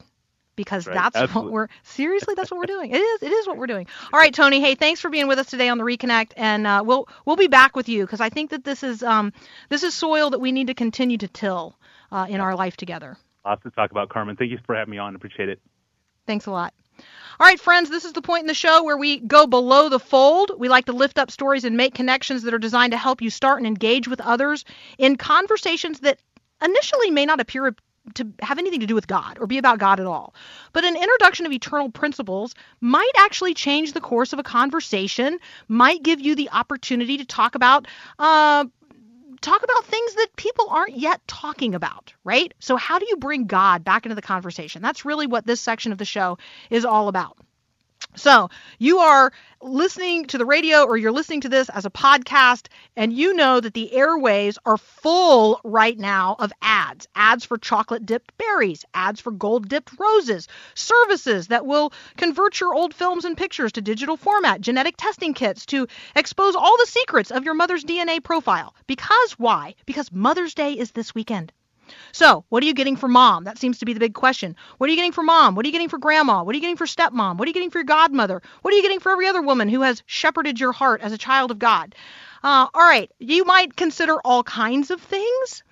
because 0.57 0.87
right. 0.87 0.95
that's 0.95 1.17
Absolutely. 1.17 1.43
what 1.43 1.53
we're 1.53 1.69
seriously 1.83 2.35
that's 2.35 2.51
what 2.51 2.59
we're 2.59 2.65
doing. 2.65 2.91
It 2.91 3.01
is 3.01 3.23
it 3.23 3.33
is 3.33 3.47
what 3.47 3.59
we're 3.59 3.67
doing. 3.67 3.87
All 4.15 4.19
right, 4.19 4.33
Tony. 4.33 4.61
Hey, 4.61 4.77
thanks 4.77 5.01
for 5.01 5.11
being 5.11 5.29
with 5.29 5.39
us 5.39 5.47
today 5.49 5.69
on 5.69 5.77
the 5.77 5.85
Reconnect, 5.85 6.33
and 6.39 6.67
uh, 6.67 6.83
we'll 6.87 7.07
we'll 7.27 7.37
be 7.37 7.49
back 7.49 7.77
with 7.77 7.91
you 7.91 8.05
because 8.05 8.23
I 8.23 8.31
think 8.31 8.51
that 8.51 8.65
this 8.65 8.83
is 8.83 9.03
um, 9.03 9.35
this 9.69 9.83
is 9.83 9.93
soil 9.93 10.31
that 10.31 10.41
we 10.41 10.53
need 10.53 10.69
to 10.69 10.75
continue 10.75 11.19
to 11.19 11.29
till 11.29 11.77
uh, 12.11 12.27
in 12.29 12.41
our 12.41 12.55
life 12.55 12.77
together. 12.79 13.19
Lots 13.45 13.63
to 13.65 13.71
talk 13.71 13.91
about, 13.91 14.09
Carmen. 14.09 14.37
Thank 14.37 14.51
you 14.51 14.59
for 14.65 14.75
having 14.75 14.93
me 14.93 14.99
on. 14.99 15.15
Appreciate 15.15 15.49
it. 15.49 15.61
Thanks 16.27 16.47
a 16.47 16.51
lot. 16.51 16.73
All 17.41 17.47
right, 17.47 17.59
friends, 17.59 17.91
this 17.91 18.05
is 18.05 18.13
the 18.13 18.23
point 18.23 18.43
in 18.43 18.47
the 18.47 18.55
show 18.55 18.85
where 18.85 18.97
we 18.97 19.19
go 19.19 19.47
below 19.47 19.89
the 19.89 19.99
fold. 19.99 20.53
We 20.59 20.69
like 20.69 20.85
to 20.87 20.93
lift 20.93 21.19
up 21.19 21.31
stories 21.31 21.65
and 21.65 21.77
make 21.77 21.95
connections 21.95 22.43
that 22.43 22.55
are 22.55 22.59
designed 22.59 22.93
to 22.93 22.99
help 22.99 23.23
you 23.23 23.31
start 23.31 23.59
and 23.59 23.67
engage 23.67 24.07
with 24.07 24.21
others 24.21 24.65
in 24.99 25.17
conversations 25.17 26.01
that 26.01 26.21
initially 26.63 27.11
may 27.11 27.27
not 27.27 27.41
appear 27.41 27.75
to 28.15 28.33
have 28.41 28.59
anything 28.59 28.81
to 28.81 28.87
do 28.87 28.95
with 28.95 29.07
God 29.07 29.39
or 29.41 29.47
be 29.47 29.59
about 29.59 29.79
God 29.79 30.01
at 30.01 30.07
all. 30.07 30.35
But 30.73 30.85
an 30.85 30.97
introduction 30.97 31.47
of 31.47 31.53
eternal 31.53 31.91
principles 31.91 32.55
might 32.81 33.13
actually 33.17 33.55
change 33.55 33.93
the 33.93 34.01
course 34.01 34.33
of 34.33 34.39
a 34.39 34.43
conversation, 34.43 35.39
might 35.69 36.03
give 36.03 36.21
you 36.21 36.35
the 36.35 36.51
opportunity 36.51 37.17
to 37.19 37.25
talk 37.25 37.55
about 37.55 37.87
uh, 38.19 38.67
talk 39.43 39.63
about 39.63 39.85
things 39.85 40.15
that 40.15 40.37
people 40.37 40.69
aren't 40.71 40.97
yet 40.97 41.21
talking 41.27 41.75
about, 41.75 42.13
right? 42.25 42.55
So 42.61 42.77
how 42.77 42.99
do 42.99 43.07
you 43.09 43.17
bring 43.17 43.47
God 43.47 43.85
back 43.85 44.07
into 44.07 44.15
the 44.15 44.23
conversation? 44.23 44.83
That's 44.83 45.05
really 45.05 45.27
what 45.27 45.47
this 45.47 45.61
section 45.61 45.93
of 45.93 45.99
the 45.99 46.05
show 46.05 46.39
is 46.71 46.85
all 46.85 47.09
about. 47.09 47.37
So 48.15 48.51
you 48.79 48.99
are 48.99 49.33
listening 49.61 50.27
to 50.27 50.39
the 50.39 50.45
radio 50.45 50.85
or 50.85 50.97
you're 50.97 51.13
listening 51.13 51.43
to 51.43 51.49
this 51.49 51.69
as 51.69 51.85
a 51.85 51.91
podcast, 51.91 52.67
and 52.97 53.13
you 53.13 53.35
know 53.35 53.61
that 53.61 53.75
the 53.75 53.93
airways 53.93 54.59
are 54.67 54.77
full 54.77 55.61
right 55.65 55.99
now 55.99 56.37
of 56.39 56.53
ads 56.61 57.07
ads 57.15 57.45
for 57.45 57.59
chocolate 57.59 58.05
dipped 58.05 58.37
berries, 58.37 58.85
ads 58.95 59.21
for 59.21 59.31
gold 59.31 59.69
dipped 59.69 59.99
roses, 59.99 60.49
services 60.75 61.49
that 61.49 61.67
will 61.67 61.93
convert 62.17 62.61
your 62.61 62.75
old 62.75 62.95
films 62.95 63.25
and 63.25 63.37
pictures 63.37 63.73
to 63.73 63.81
digital 63.81 64.17
format, 64.17 64.61
genetic 64.61 64.97
testing 64.97 65.35
kits 65.35 65.67
to 65.67 65.87
expose 66.17 66.55
all 66.57 66.77
the 66.79 66.87
secrets 66.87 67.31
of 67.31 67.45
your 67.45 67.55
mother's 67.55 67.85
DNA 67.85 68.23
profile. 68.23 68.75
Because 68.87 69.33
why? 69.33 69.75
Because 69.87 70.13
Mother's 70.13 70.55
Day 70.55 70.73
is 70.73 70.91
this 70.91 71.15
weekend. 71.15 71.53
So, 72.13 72.45
what 72.49 72.63
are 72.63 72.67
you 72.67 72.75
getting 72.75 72.97
for 72.97 73.09
mom? 73.09 73.45
That 73.45 73.59
seems 73.59 73.79
to 73.79 73.85
be 73.85 73.93
the 73.93 74.01
big 74.01 74.15
question. 74.15 74.57
What 74.79 74.89
are 74.89 74.91
you 74.91 74.97
getting 74.97 75.13
for 75.13 75.23
mom? 75.23 75.55
What 75.55 75.65
are 75.65 75.69
you 75.69 75.73
getting 75.73 75.89
for 75.89 75.99
grandma? 75.99 76.43
What 76.43 76.53
are 76.53 76.57
you 76.57 76.61
getting 76.61 76.77
for 76.77 76.87
stepmom? 76.87 77.37
What 77.37 77.47
are 77.47 77.49
you 77.49 77.55
getting 77.55 77.71
for 77.71 77.79
your 77.79 77.85
godmother? 77.85 78.43
What 78.61 78.73
are 78.73 78.77
you 78.77 78.83
getting 78.83 79.01
for 79.01 79.13
every 79.13 79.27
other 79.27 79.43
woman 79.43 79.69
who 79.69 79.81
has 79.83 80.03
shepherded 80.07 80.61
your 80.61 80.73
heart 80.73 81.01
as 81.01 81.13
a 81.13 81.19
child 81.19 81.51
of 81.51 81.59
God? 81.59 81.95
Uh, 82.45 82.67
all 82.75 82.83
right, 82.83 83.11
you 83.19 83.45
might 83.45 83.77
consider 83.77 84.19
all 84.25 84.43
kinds 84.43 84.91
of 84.91 85.01
things. 85.01 85.63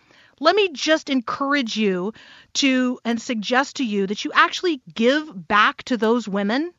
Let 0.41 0.57
me 0.57 0.71
just 0.73 1.11
encourage 1.11 1.77
you 1.77 2.15
to 2.55 2.99
and 3.05 3.21
suggest 3.21 3.77
to 3.77 3.85
you 3.85 4.07
that 4.07 4.25
you 4.25 4.33
actually 4.35 4.81
give 4.95 5.47
back 5.49 5.83
to 5.85 5.97
those 5.97 6.27
women, 6.27 6.73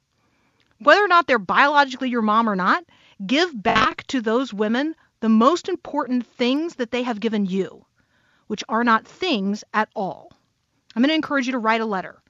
whether 0.80 1.04
or 1.04 1.08
not 1.08 1.28
they're 1.28 1.38
biologically 1.38 2.10
your 2.10 2.24
mom 2.24 2.50
or 2.50 2.56
not, 2.56 2.84
give 3.26 3.52
back 3.62 4.08
to 4.08 4.22
those 4.22 4.52
women 4.54 4.96
the 5.20 5.30
most 5.30 5.70
important 5.70 6.26
things 6.26 6.76
that 6.76 6.90
they 6.90 7.04
have 7.04 7.20
given 7.20 7.46
you 7.46 7.86
which 8.52 8.66
are 8.68 8.84
not 8.84 9.08
things 9.08 9.64
at 9.74 9.88
all. 9.96 10.30
I'm 10.94 11.02
going 11.02 11.08
to 11.08 11.16
encourage 11.16 11.46
you 11.46 11.54
to 11.54 11.58
write 11.58 11.80
a 11.80 11.86
letter. 11.86 12.22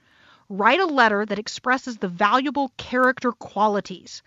Write 0.49 0.79
a 0.79 0.85
letter 0.85 1.25
that 1.25 1.39
expresses 1.39 1.97
the 1.97 2.07
valuable 2.07 2.71
character 2.77 3.31
qualities 3.31 4.21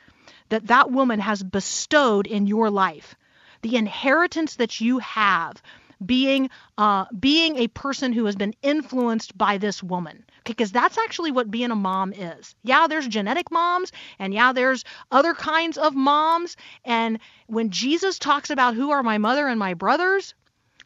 that 0.48 0.66
that 0.66 0.90
woman 0.90 1.20
has 1.20 1.40
bestowed 1.40 2.26
in 2.26 2.48
your 2.48 2.68
life, 2.68 3.14
the 3.62 3.76
inheritance 3.76 4.56
that 4.56 4.80
you 4.80 4.98
have 4.98 5.62
being 6.04 6.50
uh, 6.76 7.04
being 7.16 7.58
a 7.58 7.68
person 7.68 8.12
who 8.12 8.24
has 8.24 8.34
been 8.34 8.56
influenced 8.60 9.38
by 9.38 9.58
this 9.58 9.80
woman 9.80 10.24
because 10.44 10.72
that's 10.72 10.98
actually 10.98 11.30
what 11.30 11.48
being 11.48 11.70
a 11.70 11.76
mom 11.76 12.12
is. 12.12 12.56
Yeah, 12.64 12.88
there's 12.88 13.06
genetic 13.06 13.52
moms 13.52 13.92
and 14.18 14.34
yeah, 14.34 14.52
there's 14.52 14.84
other 15.12 15.32
kinds 15.32 15.78
of 15.78 15.94
moms 15.94 16.56
and 16.84 17.20
when 17.46 17.70
Jesus 17.70 18.18
talks 18.18 18.50
about 18.50 18.74
who 18.74 18.90
are 18.90 19.04
my 19.04 19.18
mother 19.18 19.46
and 19.46 19.60
my 19.60 19.74
brothers, 19.74 20.34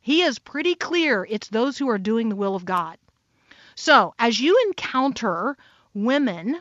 he 0.09 0.23
is 0.23 0.39
pretty 0.39 0.75
clear 0.75 1.27
it's 1.29 1.49
those 1.49 1.77
who 1.77 1.87
are 1.91 1.99
doing 1.99 2.31
the 2.31 2.35
will 2.35 2.57
of 2.57 2.65
God. 2.65 2.97
So, 3.75 4.15
as 4.19 4.41
you 4.41 4.59
encounter 4.67 5.55
women 5.93 6.59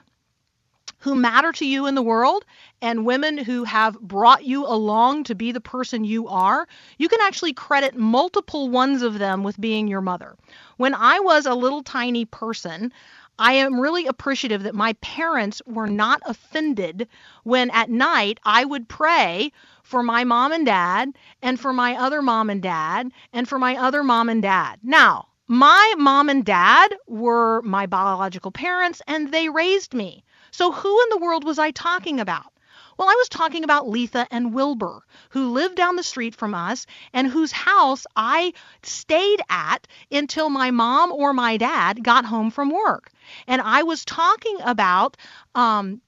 who 1.00 1.16
matter 1.16 1.54
to 1.54 1.66
you 1.66 1.86
in 1.86 1.96
the 1.96 2.02
world 2.02 2.44
and 2.82 3.06
women 3.06 3.38
who 3.38 3.64
have 3.64 3.98
brought 4.02 4.44
you 4.44 4.66
along 4.66 5.24
to 5.24 5.34
be 5.34 5.54
the 5.54 5.62
person 5.62 6.04
you 6.04 6.28
are, 6.28 6.68
you 6.98 7.08
can 7.08 7.22
actually 7.22 7.54
credit 7.54 7.96
multiple 7.96 8.68
ones 8.68 9.02
of 9.02 9.18
them 9.18 9.46
with 9.46 9.62
being 9.62 9.88
your 9.88 10.02
mother. 10.02 10.36
When 10.76 10.94
I 10.94 11.22
was 11.22 11.46
a 11.46 11.54
little 11.54 11.84
tiny 11.84 12.26
person, 12.26 12.92
I 13.40 13.54
am 13.54 13.80
really 13.80 14.08
appreciative 14.08 14.64
that 14.64 14.74
my 14.74 14.94
parents 14.94 15.62
were 15.68 15.88
not 15.88 16.22
offended 16.26 17.08
when 17.44 17.70
at 17.70 17.88
night 17.88 18.40
I 18.44 18.66
would 18.66 18.90
pray 18.90 19.52
for 19.84 20.02
my 20.02 20.24
mom 20.24 20.52
and 20.52 20.66
dad 20.66 21.16
and 21.44 21.60
for 21.60 21.72
my 21.72 21.96
other 21.96 22.24
mom 22.24 22.50
and 22.50 22.64
dad 22.64 23.12
and 23.34 23.48
for 23.48 23.60
my 23.60 23.76
other 23.76 24.04
mom 24.04 24.30
and 24.30 24.42
dad. 24.42 24.80
Now, 24.82 25.28
my 25.48 25.94
mom 26.00 26.30
and 26.30 26.44
dad 26.44 26.96
were 27.06 27.62
my 27.62 27.86
biological 27.86 28.52
parents 28.52 29.04
and 29.06 29.32
they 29.32 29.50
raised 29.50 29.94
me. 29.94 30.24
So 30.50 30.72
who 30.72 31.02
in 31.04 31.10
the 31.12 31.24
world 31.24 31.44
was 31.44 31.60
I 31.60 31.70
talking 31.70 32.20
about? 32.20 32.52
Well, 32.98 33.08
I 33.08 33.14
was 33.14 33.30
talking 33.30 33.64
about 33.64 33.88
Letha 33.88 34.26
and 34.32 34.52
Wilbur, 34.52 35.04
who 35.30 35.52
lived 35.52 35.76
down 35.76 35.96
the 35.96 36.02
street 36.04 36.34
from 36.34 36.56
us 36.56 36.88
and 37.14 37.28
whose 37.28 37.52
house 37.52 38.08
I 38.16 38.54
stayed 38.82 39.42
at 39.50 39.88
until 40.12 40.50
my 40.50 40.72
mom 40.72 41.12
or 41.12 41.32
my 41.32 41.58
dad 41.58 42.04
got 42.04 42.26
home 42.26 42.50
from 42.50 42.72
work. 42.72 43.12
And 43.48 43.62
I 43.62 43.84
was 43.84 44.06
talking 44.06 44.58
about 44.64 45.18
um, 45.56 46.02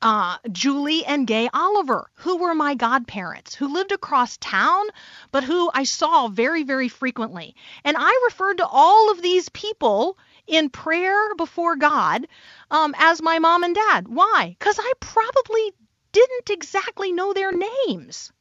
uh, 0.00 0.38
Julie 0.52 1.04
and 1.04 1.26
Gay 1.26 1.48
Oliver, 1.52 2.10
who 2.14 2.36
were 2.36 2.54
my 2.54 2.74
godparents, 2.74 3.54
who 3.54 3.72
lived 3.72 3.92
across 3.92 4.36
town, 4.36 4.86
but 5.32 5.44
who 5.44 5.70
I 5.74 5.84
saw 5.84 6.28
very, 6.28 6.62
very 6.62 6.88
frequently. 6.88 7.56
And 7.84 7.96
I 7.98 8.22
referred 8.26 8.58
to 8.58 8.66
all 8.66 9.10
of 9.10 9.22
these 9.22 9.48
people 9.48 10.18
in 10.46 10.70
prayer 10.70 11.34
before 11.34 11.76
God 11.76 12.26
um, 12.70 12.94
as 12.98 13.20
my 13.20 13.38
mom 13.38 13.64
and 13.64 13.74
dad. 13.74 14.08
Why? 14.08 14.56
Because 14.58 14.78
I 14.78 14.92
probably 15.00 15.72
didn't 16.12 16.50
exactly 16.50 17.12
know 17.12 17.32
their 17.32 17.52
names, 17.52 18.32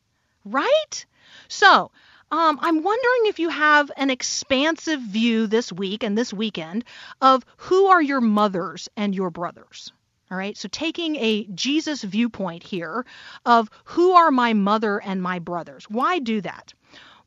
right? 0.45 1.05
So, 1.47 1.91
um, 2.31 2.59
I'm 2.61 2.83
wondering 2.83 3.21
if 3.25 3.39
you 3.39 3.49
have 3.49 3.91
an 3.95 4.09
expansive 4.09 4.99
view 4.99 5.47
this 5.47 5.71
week 5.71 6.03
and 6.03 6.17
this 6.17 6.33
weekend 6.33 6.83
of 7.21 7.45
who 7.57 7.87
are 7.87 8.01
your 8.01 8.21
mothers 8.21 8.89
and 8.97 9.15
your 9.15 9.29
brothers. 9.29 9.91
All 10.29 10.37
right, 10.37 10.57
so 10.57 10.67
taking 10.67 11.15
a 11.15 11.45
Jesus 11.45 12.03
viewpoint 12.03 12.63
here 12.63 13.05
of 13.45 13.69
who 13.85 14.11
are 14.11 14.29
my 14.29 14.53
mother 14.53 14.99
and 14.99 15.21
my 15.21 15.39
brothers. 15.39 15.85
Why 15.89 16.19
do 16.19 16.41
that? 16.41 16.73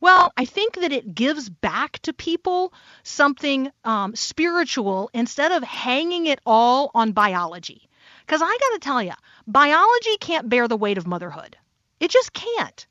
Well, 0.01 0.33
I 0.37 0.45
think 0.45 0.75
that 0.75 0.93
it 0.93 1.15
gives 1.15 1.49
back 1.49 1.99
to 2.01 2.13
people 2.13 2.75
something 3.03 3.71
um, 3.85 4.15
spiritual 4.15 5.11
instead 5.15 5.53
of 5.53 5.63
hanging 5.63 6.27
it 6.27 6.41
all 6.45 6.91
on 6.95 7.13
biology. 7.13 7.89
Because 8.27 8.43
I 8.43 8.47
got 8.47 8.75
to 8.75 8.79
tell 8.81 9.03
you, 9.03 9.13
biology 9.47 10.17
can't 10.21 10.49
bear 10.49 10.69
the 10.69 10.77
weight 10.77 10.99
of 10.99 11.07
motherhood. 11.07 11.57
It 12.01 12.11
just 12.11 12.33
can't. 12.33 12.87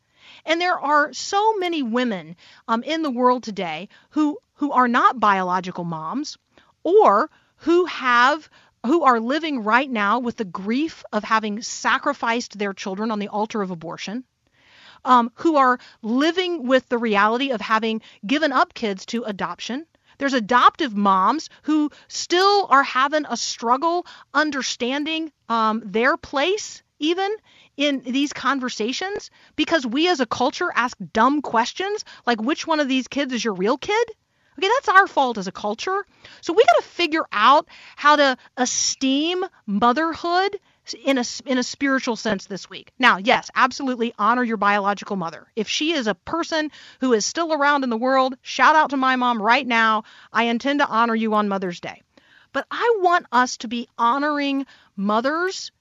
And 0.50 0.60
there 0.60 0.80
are 0.80 1.14
so 1.14 1.54
many 1.58 1.84
women 1.84 2.36
um, 2.68 2.82
in 2.82 3.04
the 3.04 3.12
world 3.12 3.44
today 3.44 3.88
who 4.10 4.40
who 4.56 4.72
are 4.72 4.88
not 4.88 5.20
biological 5.20 5.84
moms 5.84 6.40
or 6.84 7.30
who 7.58 7.86
have 7.86 8.50
who 8.86 9.04
are 9.04 9.20
living 9.20 9.64
right 9.64 9.90
now 9.90 10.18
with 10.18 10.38
the 10.38 10.46
grief 10.46 11.04
of 11.14 11.24
having 11.24 11.62
sacrificed 11.62 12.58
their 12.58 12.74
children 12.74 13.12
on 13.12 13.20
the 13.20 13.28
altar 13.28 13.62
of 13.62 13.70
abortion, 13.70 14.24
um, 15.06 15.32
who 15.36 15.56
are 15.56 15.80
living 16.02 16.66
with 16.66 16.90
the 16.90 16.98
reality 16.98 17.52
of 17.52 17.62
having 17.62 18.02
given 18.26 18.52
up 18.52 18.74
kids 18.74 19.06
to 19.06 19.26
adoption, 19.26 19.86
there's 20.18 20.34
adoptive 20.34 20.96
moms 20.96 21.50
who 21.64 21.92
still 22.08 22.66
are 22.72 22.84
having 22.84 23.26
a 23.30 23.38
struggle 23.38 24.08
understanding 24.34 25.32
um, 25.48 25.84
their 25.86 26.18
place, 26.18 26.82
even 27.00 27.36
in 27.78 28.02
these 28.02 28.34
conversations, 28.34 29.32
because 29.56 29.86
we 29.86 30.08
as 30.10 30.20
a 30.20 30.26
culture 30.26 30.72
ask 30.76 30.98
dumb 31.14 31.42
questions 31.42 32.06
like 32.26 32.42
which 32.42 32.68
one 32.68 32.80
of 32.80 32.88
these 32.88 33.08
kids 33.08 33.34
is 33.34 33.44
your 33.44 33.54
real 33.54 33.78
kid? 33.78 34.12
Okay, 34.58 34.68
that's 34.76 34.90
our 34.90 35.08
fault 35.08 35.38
as 35.38 35.48
a 35.48 35.54
culture. 35.54 36.06
So 36.42 36.52
we 36.52 36.64
got 36.64 36.84
to 36.84 36.90
figure 36.90 37.26
out 37.32 37.70
how 37.96 38.18
to 38.18 38.38
esteem 38.58 39.46
motherhood 39.66 40.60
in 41.06 41.18
a 41.18 41.24
in 41.46 41.58
a 41.58 41.64
spiritual 41.64 42.18
sense 42.18 42.46
this 42.46 42.70
week. 42.70 42.92
Now, 43.00 43.18
yes, 43.18 43.50
absolutely 43.56 44.14
honor 44.20 44.44
your 44.44 44.58
biological 44.58 45.16
mother. 45.16 45.48
If 45.56 45.70
she 45.70 45.94
is 45.94 46.08
a 46.08 46.16
person 46.16 46.72
who 47.00 47.14
is 47.14 47.26
still 47.26 47.54
around 47.54 47.86
in 47.86 47.90
the 47.90 47.96
world, 47.96 48.36
shout 48.42 48.76
out 48.76 48.90
to 48.90 48.98
my 48.98 49.16
mom 49.16 49.42
right 49.42 49.66
now. 49.66 50.04
I 50.34 50.44
intend 50.44 50.80
to 50.80 50.88
honor 50.88 51.16
you 51.16 51.34
on 51.36 51.48
Mother's 51.48 51.80
Day. 51.80 52.02
But 52.52 52.66
I 52.70 52.98
want 53.00 53.28
us 53.32 53.58
to 53.58 53.70
be 53.70 53.88
honoring 53.98 54.66
mothers 54.98 55.72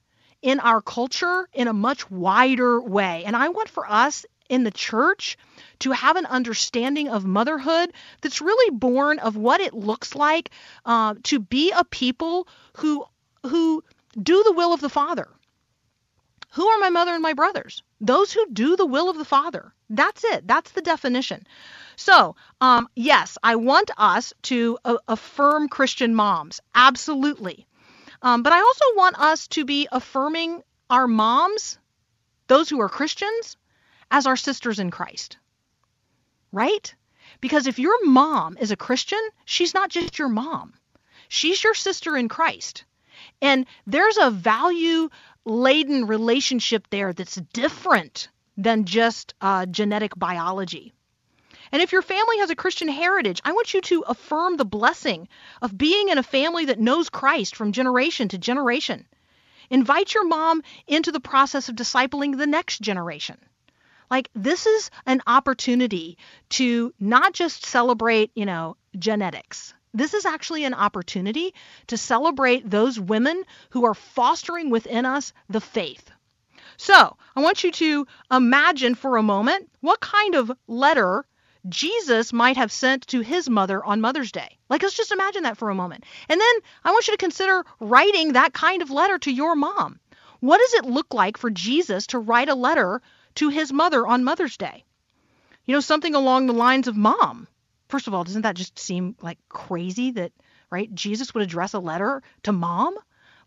in 0.41 0.59
our 0.59 0.81
culture 0.81 1.47
in 1.53 1.67
a 1.67 1.73
much 1.73 2.09
wider 2.09 2.81
way. 2.81 3.23
And 3.25 3.35
I 3.35 3.49
want 3.49 3.69
for 3.69 3.89
us 3.89 4.25
in 4.49 4.63
the 4.63 4.71
church 4.71 5.37
to 5.79 5.91
have 5.91 6.15
an 6.15 6.25
understanding 6.25 7.09
of 7.09 7.25
motherhood 7.25 7.93
that's 8.21 8.41
really 8.41 8.71
born 8.71 9.19
of 9.19 9.37
what 9.37 9.61
it 9.61 9.73
looks 9.73 10.15
like 10.15 10.49
uh, 10.85 11.15
to 11.23 11.39
be 11.39 11.71
a 11.71 11.83
people 11.83 12.47
who 12.77 13.05
who 13.43 13.83
do 14.21 14.43
the 14.43 14.53
will 14.53 14.73
of 14.73 14.81
the 14.81 14.89
Father. 14.89 15.29
Who 16.53 16.67
are 16.67 16.79
my 16.79 16.89
mother 16.89 17.13
and 17.13 17.21
my 17.21 17.33
brothers? 17.33 17.83
Those 18.01 18.33
who 18.33 18.45
do 18.51 18.75
the 18.75 18.85
will 18.85 19.09
of 19.09 19.17
the 19.17 19.23
Father. 19.25 19.71
That's 19.89 20.23
it. 20.23 20.47
That's 20.47 20.71
the 20.71 20.81
definition. 20.81 21.45
So, 21.95 22.35
um, 22.59 22.89
yes, 22.95 23.37
I 23.43 23.55
want 23.55 23.91
us 23.97 24.33
to 24.43 24.79
uh, 24.83 24.97
affirm 25.07 25.69
Christian 25.69 26.15
moms. 26.15 26.59
Absolutely. 26.73 27.67
Um, 28.21 28.43
but 28.43 28.53
I 28.53 28.59
also 28.59 28.85
want 28.95 29.19
us 29.19 29.47
to 29.49 29.65
be 29.65 29.87
affirming 29.91 30.61
our 30.89 31.07
moms, 31.07 31.77
those 32.47 32.69
who 32.69 32.81
are 32.81 32.89
Christians, 32.89 33.57
as 34.11 34.27
our 34.27 34.35
sisters 34.35 34.79
in 34.79 34.91
Christ. 34.91 35.37
Right? 36.51 36.93
Because 37.41 37.67
if 37.67 37.79
your 37.79 38.05
mom 38.05 38.57
is 38.57 38.71
a 38.71 38.75
Christian, 38.75 39.21
she's 39.45 39.73
not 39.73 39.89
just 39.89 40.19
your 40.19 40.29
mom, 40.29 40.73
she's 41.27 41.63
your 41.63 41.75
sister 41.75 42.17
in 42.17 42.27
Christ. 42.27 42.85
And 43.41 43.65
there's 43.85 44.17
a 44.17 44.31
value 44.31 45.09
laden 45.45 46.07
relationship 46.07 46.87
there 46.89 47.13
that's 47.13 47.35
different 47.53 48.29
than 48.57 48.85
just 48.85 49.33
uh, 49.39 49.65
genetic 49.65 50.17
biology. 50.17 50.93
And 51.71 51.81
if 51.81 51.91
your 51.91 52.01
family 52.01 52.39
has 52.39 52.49
a 52.49 52.55
Christian 52.55 52.87
heritage, 52.87 53.41
I 53.45 53.51
want 53.51 53.73
you 53.73 53.81
to 53.81 54.03
affirm 54.07 54.57
the 54.57 54.65
blessing 54.65 55.27
of 55.61 55.77
being 55.77 56.09
in 56.09 56.17
a 56.17 56.23
family 56.23 56.65
that 56.65 56.79
knows 56.79 57.09
Christ 57.09 57.55
from 57.55 57.71
generation 57.71 58.27
to 58.29 58.37
generation. 58.37 59.05
invite 59.69 60.13
your 60.13 60.25
mom 60.25 60.63
into 60.87 61.11
the 61.11 61.19
process 61.19 61.69
of 61.69 61.75
discipling 61.75 62.37
the 62.37 62.47
next 62.47 62.81
generation. 62.81 63.37
Like 64.09 64.29
this 64.33 64.65
is 64.65 64.89
an 65.05 65.21
opportunity 65.27 66.17
to 66.49 66.93
not 66.99 67.33
just 67.33 67.65
celebrate, 67.65 68.31
you 68.33 68.45
know, 68.45 68.77
genetics. 68.97 69.73
This 69.93 70.13
is 70.13 70.25
actually 70.25 70.65
an 70.65 70.73
opportunity 70.73 71.53
to 71.87 71.97
celebrate 71.97 72.67
those 72.69 72.99
women 72.99 73.43
who 73.71 73.85
are 73.85 73.93
fostering 73.93 74.69
within 74.71 75.05
us 75.05 75.33
the 75.49 75.61
faith. 75.61 76.09
So, 76.77 77.17
I 77.35 77.41
want 77.41 77.63
you 77.63 77.71
to 77.71 78.07
imagine 78.31 78.95
for 78.95 79.17
a 79.17 79.23
moment 79.23 79.69
what 79.81 79.99
kind 79.99 80.35
of 80.35 80.51
letter 80.67 81.25
Jesus 81.67 82.31
might 82.31 82.57
have 82.57 82.71
sent 82.71 83.07
to 83.07 83.19
his 83.19 83.49
mother 83.49 83.83
on 83.83 83.99
Mother's 83.99 84.31
Day. 84.31 84.57
Like, 84.69 84.81
let's 84.81 84.95
just 84.95 85.11
imagine 85.11 85.43
that 85.43 85.57
for 85.57 85.69
a 85.69 85.75
moment. 85.75 86.05
And 86.29 86.39
then 86.39 86.55
I 86.83 86.91
want 86.91 87.07
you 87.07 87.13
to 87.13 87.17
consider 87.17 87.65
writing 87.79 88.33
that 88.33 88.53
kind 88.53 88.81
of 88.81 88.91
letter 88.91 89.19
to 89.19 89.31
your 89.31 89.55
mom. 89.55 89.99
What 90.39 90.59
does 90.59 90.73
it 90.75 90.85
look 90.85 91.13
like 91.13 91.37
for 91.37 91.49
Jesus 91.49 92.07
to 92.07 92.19
write 92.19 92.47
a 92.47 92.55
letter 92.55 93.01
to 93.35 93.49
his 93.49 93.73
mother 93.73 94.07
on 94.07 94.23
Mother's 94.23 94.55
Day? 94.55 94.85
You 95.65 95.75
know, 95.75 95.81
something 95.81 96.15
along 96.15 96.47
the 96.47 96.53
lines 96.53 96.87
of 96.87 96.95
Mom. 96.95 97.47
First 97.89 98.07
of 98.07 98.13
all, 98.13 98.23
doesn't 98.23 98.43
that 98.43 98.55
just 98.55 98.79
seem 98.79 99.15
like 99.21 99.39
crazy 99.49 100.11
that, 100.11 100.31
right, 100.69 100.93
Jesus 100.93 101.33
would 101.33 101.43
address 101.43 101.73
a 101.73 101.79
letter 101.79 102.21
to 102.43 102.51
mom? 102.51 102.95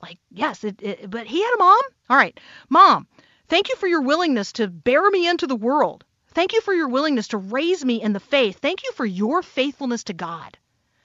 Like, 0.03 0.19
yes, 0.31 0.65
it, 0.65 0.83
it, 0.83 1.11
but 1.11 1.27
he 1.27 1.41
had 1.43 1.55
a 1.55 1.59
mom? 1.59 1.81
All 2.11 2.17
right, 2.17 2.39
Mom, 2.69 3.07
thank 3.49 3.69
you 3.69 3.77
for 3.77 3.87
your 3.87 4.03
willingness 4.03 4.53
to 4.55 4.67
bear 4.67 5.09
me 5.11 5.29
into 5.29 5.47
the 5.47 5.57
world. 5.57 6.05
Thank 6.35 6.55
you 6.55 6.61
for 6.61 6.72
your 6.72 6.89
willingness 6.89 7.28
to 7.28 7.39
raise 7.39 7.85
me 7.85 8.01
in 8.03 8.12
the 8.12 8.20
faith. 8.20 8.59
Thank 8.59 8.85
you 8.85 8.93
for 8.93 9.05
your 9.05 9.43
faithfulness 9.43 10.05
to 10.05 10.12
God. 10.12 10.57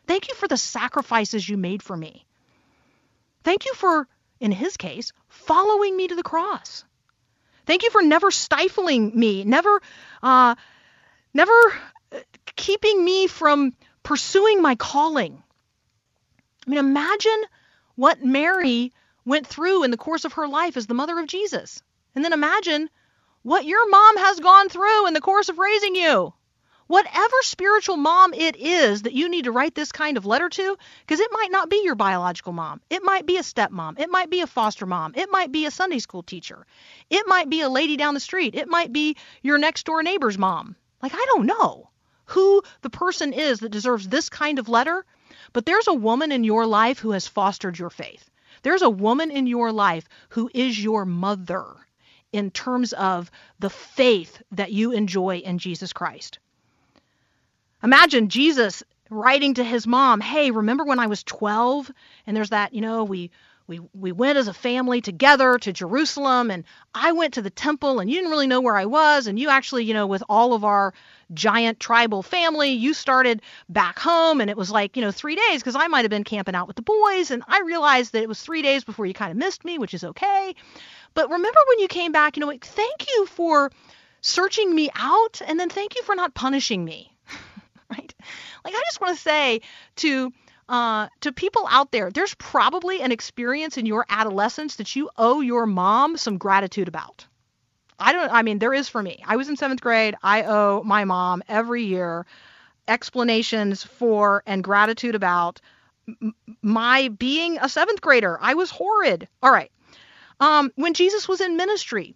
Thank 0.06 0.30
you 0.30 0.36
for 0.36 0.48
the 0.48 0.58
sacrifices 0.58 1.48
you 1.48 1.58
made 1.58 1.84
for 1.84 1.96
me. 1.96 2.26
Thank 3.44 3.66
you 3.66 3.74
for, 3.74 4.08
in 4.40 4.52
his 4.52 4.78
case, 4.78 5.12
following 5.28 5.96
me 5.96 6.08
to 6.08 6.16
the 6.16 6.24
cross. 6.24 6.86
Thank 7.66 7.84
you 7.84 7.90
for 7.90 8.02
never 8.02 8.32
stifling 8.32 9.18
me, 9.18 9.44
never, 9.44 9.82
uh, 10.24 10.56
never 11.34 11.52
uh, 12.14 12.20
keeping 12.56 13.04
me 13.04 13.28
from 13.28 13.74
pursuing 14.04 14.62
my 14.62 14.76
calling. 14.76 15.44
I 16.66 16.70
mean, 16.70 16.80
imagine 16.80 17.44
what 17.96 18.24
Mary 18.24 18.94
went 19.26 19.46
through 19.46 19.84
in 19.84 19.92
the 19.92 19.98
course 19.98 20.24
of 20.24 20.34
her 20.34 20.48
life 20.48 20.78
as 20.78 20.88
the 20.88 20.94
mother 20.94 21.20
of 21.20 21.28
Jesus. 21.28 21.82
And 22.16 22.24
then 22.24 22.32
imagine 22.32 22.90
what 23.48 23.64
your 23.64 23.90
mom 23.90 24.18
has 24.18 24.42
gone 24.42 24.68
through 24.68 25.08
in 25.08 25.14
the 25.14 25.22
course 25.22 25.48
of 25.48 25.58
raising 25.58 25.96
you. 25.96 26.34
Whatever 26.88 27.36
spiritual 27.44 27.96
mom 27.96 28.34
it 28.34 28.58
is 28.58 29.04
that 29.04 29.14
you 29.14 29.30
need 29.30 29.46
to 29.46 29.54
write 29.54 29.74
this 29.74 29.94
kind 29.94 30.18
of 30.18 30.26
letter 30.26 30.50
to, 30.50 30.78
because 31.00 31.22
it 31.22 31.32
might 31.32 31.50
not 31.50 31.70
be 31.70 31.82
your 31.82 31.96
biological 31.96 32.52
mom. 32.52 32.82
It 32.90 33.06
might 33.06 33.26
be 33.26 33.38
a 33.38 33.44
stepmom. 33.44 34.02
It 34.02 34.10
might 34.10 34.30
be 34.30 34.42
a 34.42 34.48
foster 34.48 34.86
mom. 34.86 35.14
It 35.16 35.32
might 35.32 35.54
be 35.54 35.66
a 35.66 35.72
Sunday 35.72 36.00
school 36.00 36.24
teacher. 36.24 36.68
It 37.10 37.26
might 37.26 37.50
be 37.50 37.62
a 37.62 37.70
lady 37.70 37.96
down 37.96 38.16
the 38.16 38.20
street. 38.20 38.54
It 38.54 38.68
might 38.68 38.92
be 38.92 39.16
your 39.42 39.58
next 39.58 39.86
door 39.86 40.04
neighbor's 40.04 40.38
mom. 40.38 40.76
Like, 41.02 41.14
I 41.16 41.26
don't 41.28 41.46
know 41.46 41.90
who 42.26 42.64
the 42.82 42.90
person 42.90 43.32
is 43.32 43.62
that 43.62 43.70
deserves 43.70 44.10
this 44.10 44.28
kind 44.28 44.60
of 44.60 44.68
letter, 44.68 45.06
but 45.54 45.66
there's 45.66 45.88
a 45.88 45.94
woman 45.94 46.34
in 46.34 46.44
your 46.44 46.66
life 46.66 47.00
who 47.00 47.12
has 47.12 47.30
fostered 47.30 47.80
your 47.80 47.92
faith. 47.92 48.30
There's 48.64 48.82
a 48.82 48.90
woman 48.90 49.32
in 49.32 49.48
your 49.48 49.72
life 49.72 50.04
who 50.28 50.52
is 50.54 50.78
your 50.78 51.06
mother 51.06 51.78
in 52.32 52.52
terms 52.52 52.94
of 52.94 53.32
the 53.60 53.70
faith 53.70 54.42
that 54.52 54.72
you 54.72 54.92
enjoy 54.92 55.38
in 55.38 55.58
Jesus 55.58 55.94
Christ. 55.94 56.40
Imagine 57.84 58.30
Jesus 58.30 58.84
writing 59.10 59.54
to 59.54 59.64
his 59.64 59.88
mom, 59.88 60.20
"Hey, 60.20 60.52
remember 60.52 60.84
when 60.84 61.00
I 61.00 61.08
was 61.08 61.24
12 61.24 61.92
and 62.26 62.36
there's 62.36 62.50
that, 62.50 62.74
you 62.74 62.82
know, 62.82 63.04
we 63.04 63.32
we 63.68 63.82
we 63.94 64.12
went 64.14 64.38
as 64.38 64.48
a 64.48 64.54
family 64.54 65.02
together 65.02 65.58
to 65.60 65.74
Jerusalem 65.74 66.52
and 66.52 66.64
I 66.94 67.12
went 67.12 67.34
to 67.34 67.42
the 67.42 67.50
temple 67.50 68.00
and 68.00 68.10
you 68.10 68.16
didn't 68.16 68.32
really 68.32 68.48
know 68.48 68.62
where 68.62 68.78
I 68.78 68.86
was 68.86 69.28
and 69.28 69.38
you 69.38 69.50
actually, 69.50 69.84
you 69.84 69.94
know, 69.94 70.08
with 70.08 70.24
all 70.30 70.54
of 70.54 70.64
our 70.64 70.94
giant 71.34 71.80
tribal 71.80 72.24
family, 72.24 72.72
you 72.72 72.94
started 72.94 73.42
back 73.68 74.00
home 74.00 74.40
and 74.40 74.50
it 74.50 74.56
was 74.58 74.72
like, 74.72 74.96
you 74.96 75.02
know, 75.02 75.12
3 75.12 75.36
days 75.36 75.62
because 75.62 75.76
I 75.76 75.88
might 75.88 76.04
have 76.04 76.10
been 76.10 76.24
camping 76.24 76.56
out 76.56 76.68
with 76.68 76.78
the 76.78 76.82
boys 76.82 77.30
and 77.30 77.44
I 77.48 77.60
realized 77.62 78.14
that 78.14 78.24
it 78.24 78.30
was 78.30 78.42
3 78.42 78.62
days 78.62 78.86
before 78.86 79.06
you 79.06 79.14
kind 79.14 79.32
of 79.32 79.38
missed 79.38 79.66
me, 79.66 79.78
which 79.78 79.94
is 79.94 80.04
okay. 80.04 80.56
But 81.18 81.32
remember 81.32 81.60
when 81.68 81.80
you 81.80 81.88
came 81.88 82.12
back, 82.12 82.38
you 82.38 82.42
know, 82.42 82.54
thank 82.62 83.08
you 83.10 83.26
for 83.26 83.72
searching 84.22 84.76
me 84.76 84.92
out 84.94 85.42
and 85.44 85.60
then 85.60 85.68
thank 85.68 85.96
you 85.96 86.04
for 86.04 86.14
not 86.14 86.36
punishing 86.36 86.86
me. 86.86 87.12
right? 87.90 88.14
Like 88.64 88.76
I 88.76 88.84
just 88.86 89.02
want 89.02 89.16
to 89.16 89.24
say 89.24 89.62
to 89.96 90.32
uh, 90.70 91.08
to 91.22 91.32
people 91.32 91.66
out 91.72 91.92
there, 91.92 92.12
there's 92.12 92.36
probably 92.36 93.02
an 93.02 93.12
experience 93.12 93.80
in 93.80 93.88
your 93.88 94.06
adolescence 94.08 94.76
that 94.76 94.96
you 94.96 95.10
owe 95.18 95.42
your 95.42 95.66
mom 95.66 96.18
some 96.18 96.38
gratitude 96.38 96.88
about. 96.88 97.26
I 97.98 98.14
don't, 98.14 98.32
I 98.32 98.44
mean, 98.44 98.60
there 98.60 98.76
is 98.76 98.88
for 98.88 99.02
me. 99.02 99.24
I 99.26 99.38
was 99.38 99.50
in 99.50 99.58
seventh 99.58 99.82
grade. 99.82 100.14
I 100.22 100.44
owe 100.44 100.84
my 100.86 101.04
mom 101.06 101.42
every 101.50 101.86
year 101.86 102.28
explanations 102.88 103.84
for 103.84 104.44
and 104.46 104.64
gratitude 104.64 105.16
about 105.16 105.62
my 106.62 107.08
being 107.08 107.58
a 107.58 107.68
seventh 107.68 108.02
grader. 108.02 108.38
I 108.40 108.54
was 108.54 108.70
horrid. 108.70 109.28
All 109.42 109.52
right. 109.52 109.72
Um, 110.40 110.72
when 110.76 110.94
Jesus 110.94 111.28
was 111.28 111.42
in 111.42 111.58
ministry, 111.58 112.16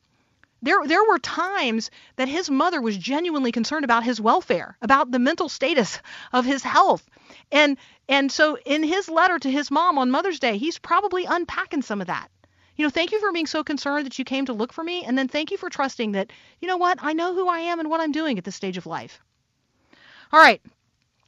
there 0.61 0.85
there 0.85 1.03
were 1.03 1.19
times 1.19 1.89
that 2.17 2.27
his 2.27 2.49
mother 2.49 2.81
was 2.81 2.97
genuinely 2.97 3.51
concerned 3.51 3.83
about 3.83 4.03
his 4.03 4.21
welfare, 4.21 4.77
about 4.81 5.11
the 5.11 5.19
mental 5.19 5.49
status 5.49 5.99
of 6.31 6.45
his 6.45 6.63
health. 6.63 7.07
And 7.51 7.77
and 8.07 8.31
so 8.31 8.57
in 8.65 8.83
his 8.83 9.09
letter 9.09 9.39
to 9.39 9.49
his 9.49 9.71
mom 9.71 9.97
on 9.97 10.11
Mother's 10.11 10.39
Day, 10.39 10.57
he's 10.57 10.77
probably 10.77 11.25
unpacking 11.25 11.81
some 11.81 12.01
of 12.01 12.07
that. 12.07 12.29
You 12.75 12.85
know, 12.85 12.89
thank 12.89 13.11
you 13.11 13.19
for 13.19 13.31
being 13.31 13.47
so 13.47 13.63
concerned 13.63 14.05
that 14.05 14.17
you 14.19 14.25
came 14.25 14.45
to 14.45 14.53
look 14.53 14.73
for 14.73 14.83
me 14.83 15.03
and 15.03 15.17
then 15.17 15.27
thank 15.27 15.51
you 15.51 15.57
for 15.57 15.69
trusting 15.69 16.13
that, 16.13 16.31
you 16.59 16.67
know 16.67 16.77
what, 16.77 16.99
I 17.01 17.13
know 17.13 17.33
who 17.33 17.47
I 17.47 17.59
am 17.59 17.79
and 17.79 17.89
what 17.89 18.01
I'm 18.01 18.11
doing 18.11 18.37
at 18.37 18.43
this 18.43 18.55
stage 18.55 18.77
of 18.77 18.85
life. 18.85 19.19
All 20.31 20.39
right. 20.39 20.61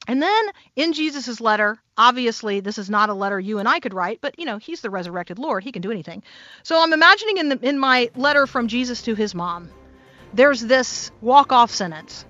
And 0.08 0.22
then 0.22 0.46
in 0.76 0.94
Jesus' 0.94 1.40
letter, 1.40 1.80
obviously 1.98 2.60
this 2.60 2.78
is 2.78 2.90
not 2.90 3.10
a 3.10 3.14
letter 3.14 3.40
you 3.40 3.60
and 3.60 3.68
I 3.68 3.80
could 3.80 3.94
write, 3.94 4.20
but 4.22 4.38
you 4.38 4.46
know, 4.46 4.58
he's 4.58 4.82
the 4.82 4.90
resurrected 4.90 5.40
Lord. 5.40 5.64
He 5.64 5.72
can 5.72 5.82
do 5.82 5.92
anything. 5.92 6.24
So 6.64 6.82
I'm 6.82 6.94
imagining 6.94 7.38
in 7.38 7.50
the 7.50 7.60
in 7.62 7.80
my 7.80 8.10
letter 8.16 8.46
from 8.46 8.68
Jesus 8.68 9.02
to 9.04 9.16
his 9.16 9.34
mom, 9.34 9.70
there's 10.34 10.62
this 10.62 11.12
walk-off 11.22 11.72
sentence 11.72 12.26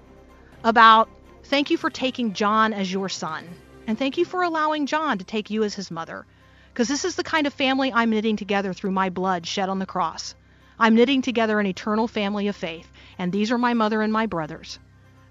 about 0.64 1.10
thank 1.46 1.72
you 1.72 1.78
for 1.78 1.90
taking 1.90 2.34
John 2.34 2.74
as 2.74 2.92
your 2.92 3.10
son, 3.10 3.48
and 3.88 3.98
thank 3.98 4.18
you 4.18 4.26
for 4.26 4.44
allowing 4.44 4.86
John 4.86 5.18
to 5.18 5.26
take 5.26 5.50
you 5.50 5.64
as 5.64 5.74
his 5.74 5.90
mother. 5.90 6.26
Because 6.72 6.88
this 6.88 7.06
is 7.06 7.16
the 7.16 7.24
kind 7.24 7.46
of 7.48 7.54
family 7.54 7.92
I'm 7.94 8.10
knitting 8.10 8.36
together 8.36 8.74
through 8.74 8.92
my 8.92 9.10
blood 9.10 9.46
shed 9.46 9.70
on 9.70 9.80
the 9.80 9.86
cross. 9.86 10.36
I'm 10.80 10.96
knitting 10.96 11.22
together 11.22 11.60
an 11.60 11.68
eternal 11.68 12.08
family 12.08 12.48
of 12.48 12.56
faith, 12.56 12.92
and 13.18 13.32
these 13.32 13.52
are 13.52 13.60
my 13.60 13.74
mother 13.74 14.02
and 14.02 14.12
my 14.12 14.26
brothers, 14.26 14.80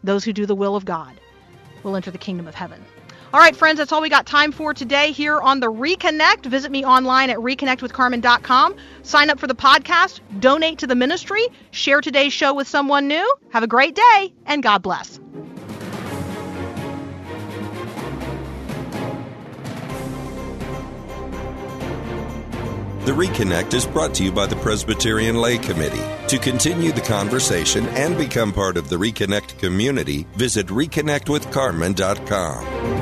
those 0.05 0.25
who 0.25 0.33
do 0.33 0.47
the 0.47 0.55
will 0.55 0.77
of 0.77 0.85
God 0.85 1.19
will 1.85 1.97
enter 1.97 2.11
the 2.11 2.19
kingdom 2.19 2.49
of 2.49 2.55
heaven. 2.55 2.85
All 3.33 3.41
right, 3.41 3.57
friends, 3.57 3.79
that's 3.79 3.93
all 3.93 4.03
we 4.03 4.11
got 4.11 4.27
time 4.27 4.53
for 4.53 4.75
today 4.75 5.11
here 5.11 5.41
on 5.41 5.61
the 5.61 5.73
Reconnect. 5.73 6.45
Visit 6.45 6.71
me 6.71 6.85
online 6.85 7.31
at 7.31 7.39
reconnectwithcarmen.com. 7.39 8.77
Sign 9.03 9.31
up 9.31 9.41
for 9.41 9.47
the 9.47 9.55
podcast, 9.55 10.21
donate 10.39 10.81
to 10.81 10.87
the 10.87 10.95
ministry, 10.95 11.47
share 11.71 12.03
today's 12.03 12.35
show 12.35 12.53
with 12.53 12.69
someone 12.69 13.09
new. 13.09 13.35
Have 13.51 13.63
a 13.63 13.69
great 13.69 13.95
day, 13.95 14.35
and 14.45 14.63
God 14.63 14.83
bless. 14.83 15.19
The 23.05 23.11
Reconnect 23.11 23.75
is 23.75 23.85
brought 23.85 24.15
to 24.15 24.23
you 24.23 24.31
by 24.31 24.47
the 24.47 24.55
Presbyterian 24.55 25.35
Lay 25.35 25.59
Committee. 25.59 26.05
To 26.29 26.39
continue 26.39 26.93
the 26.93 27.01
conversation 27.01 27.89
and 27.89 28.17
become 28.17 28.53
part 28.53 28.77
of 28.77 28.89
the 28.89 28.95
Reconnect 28.95 29.59
community, 29.59 30.25
visit 30.35 30.69
reconnectwithcarmen.com. 30.69 33.02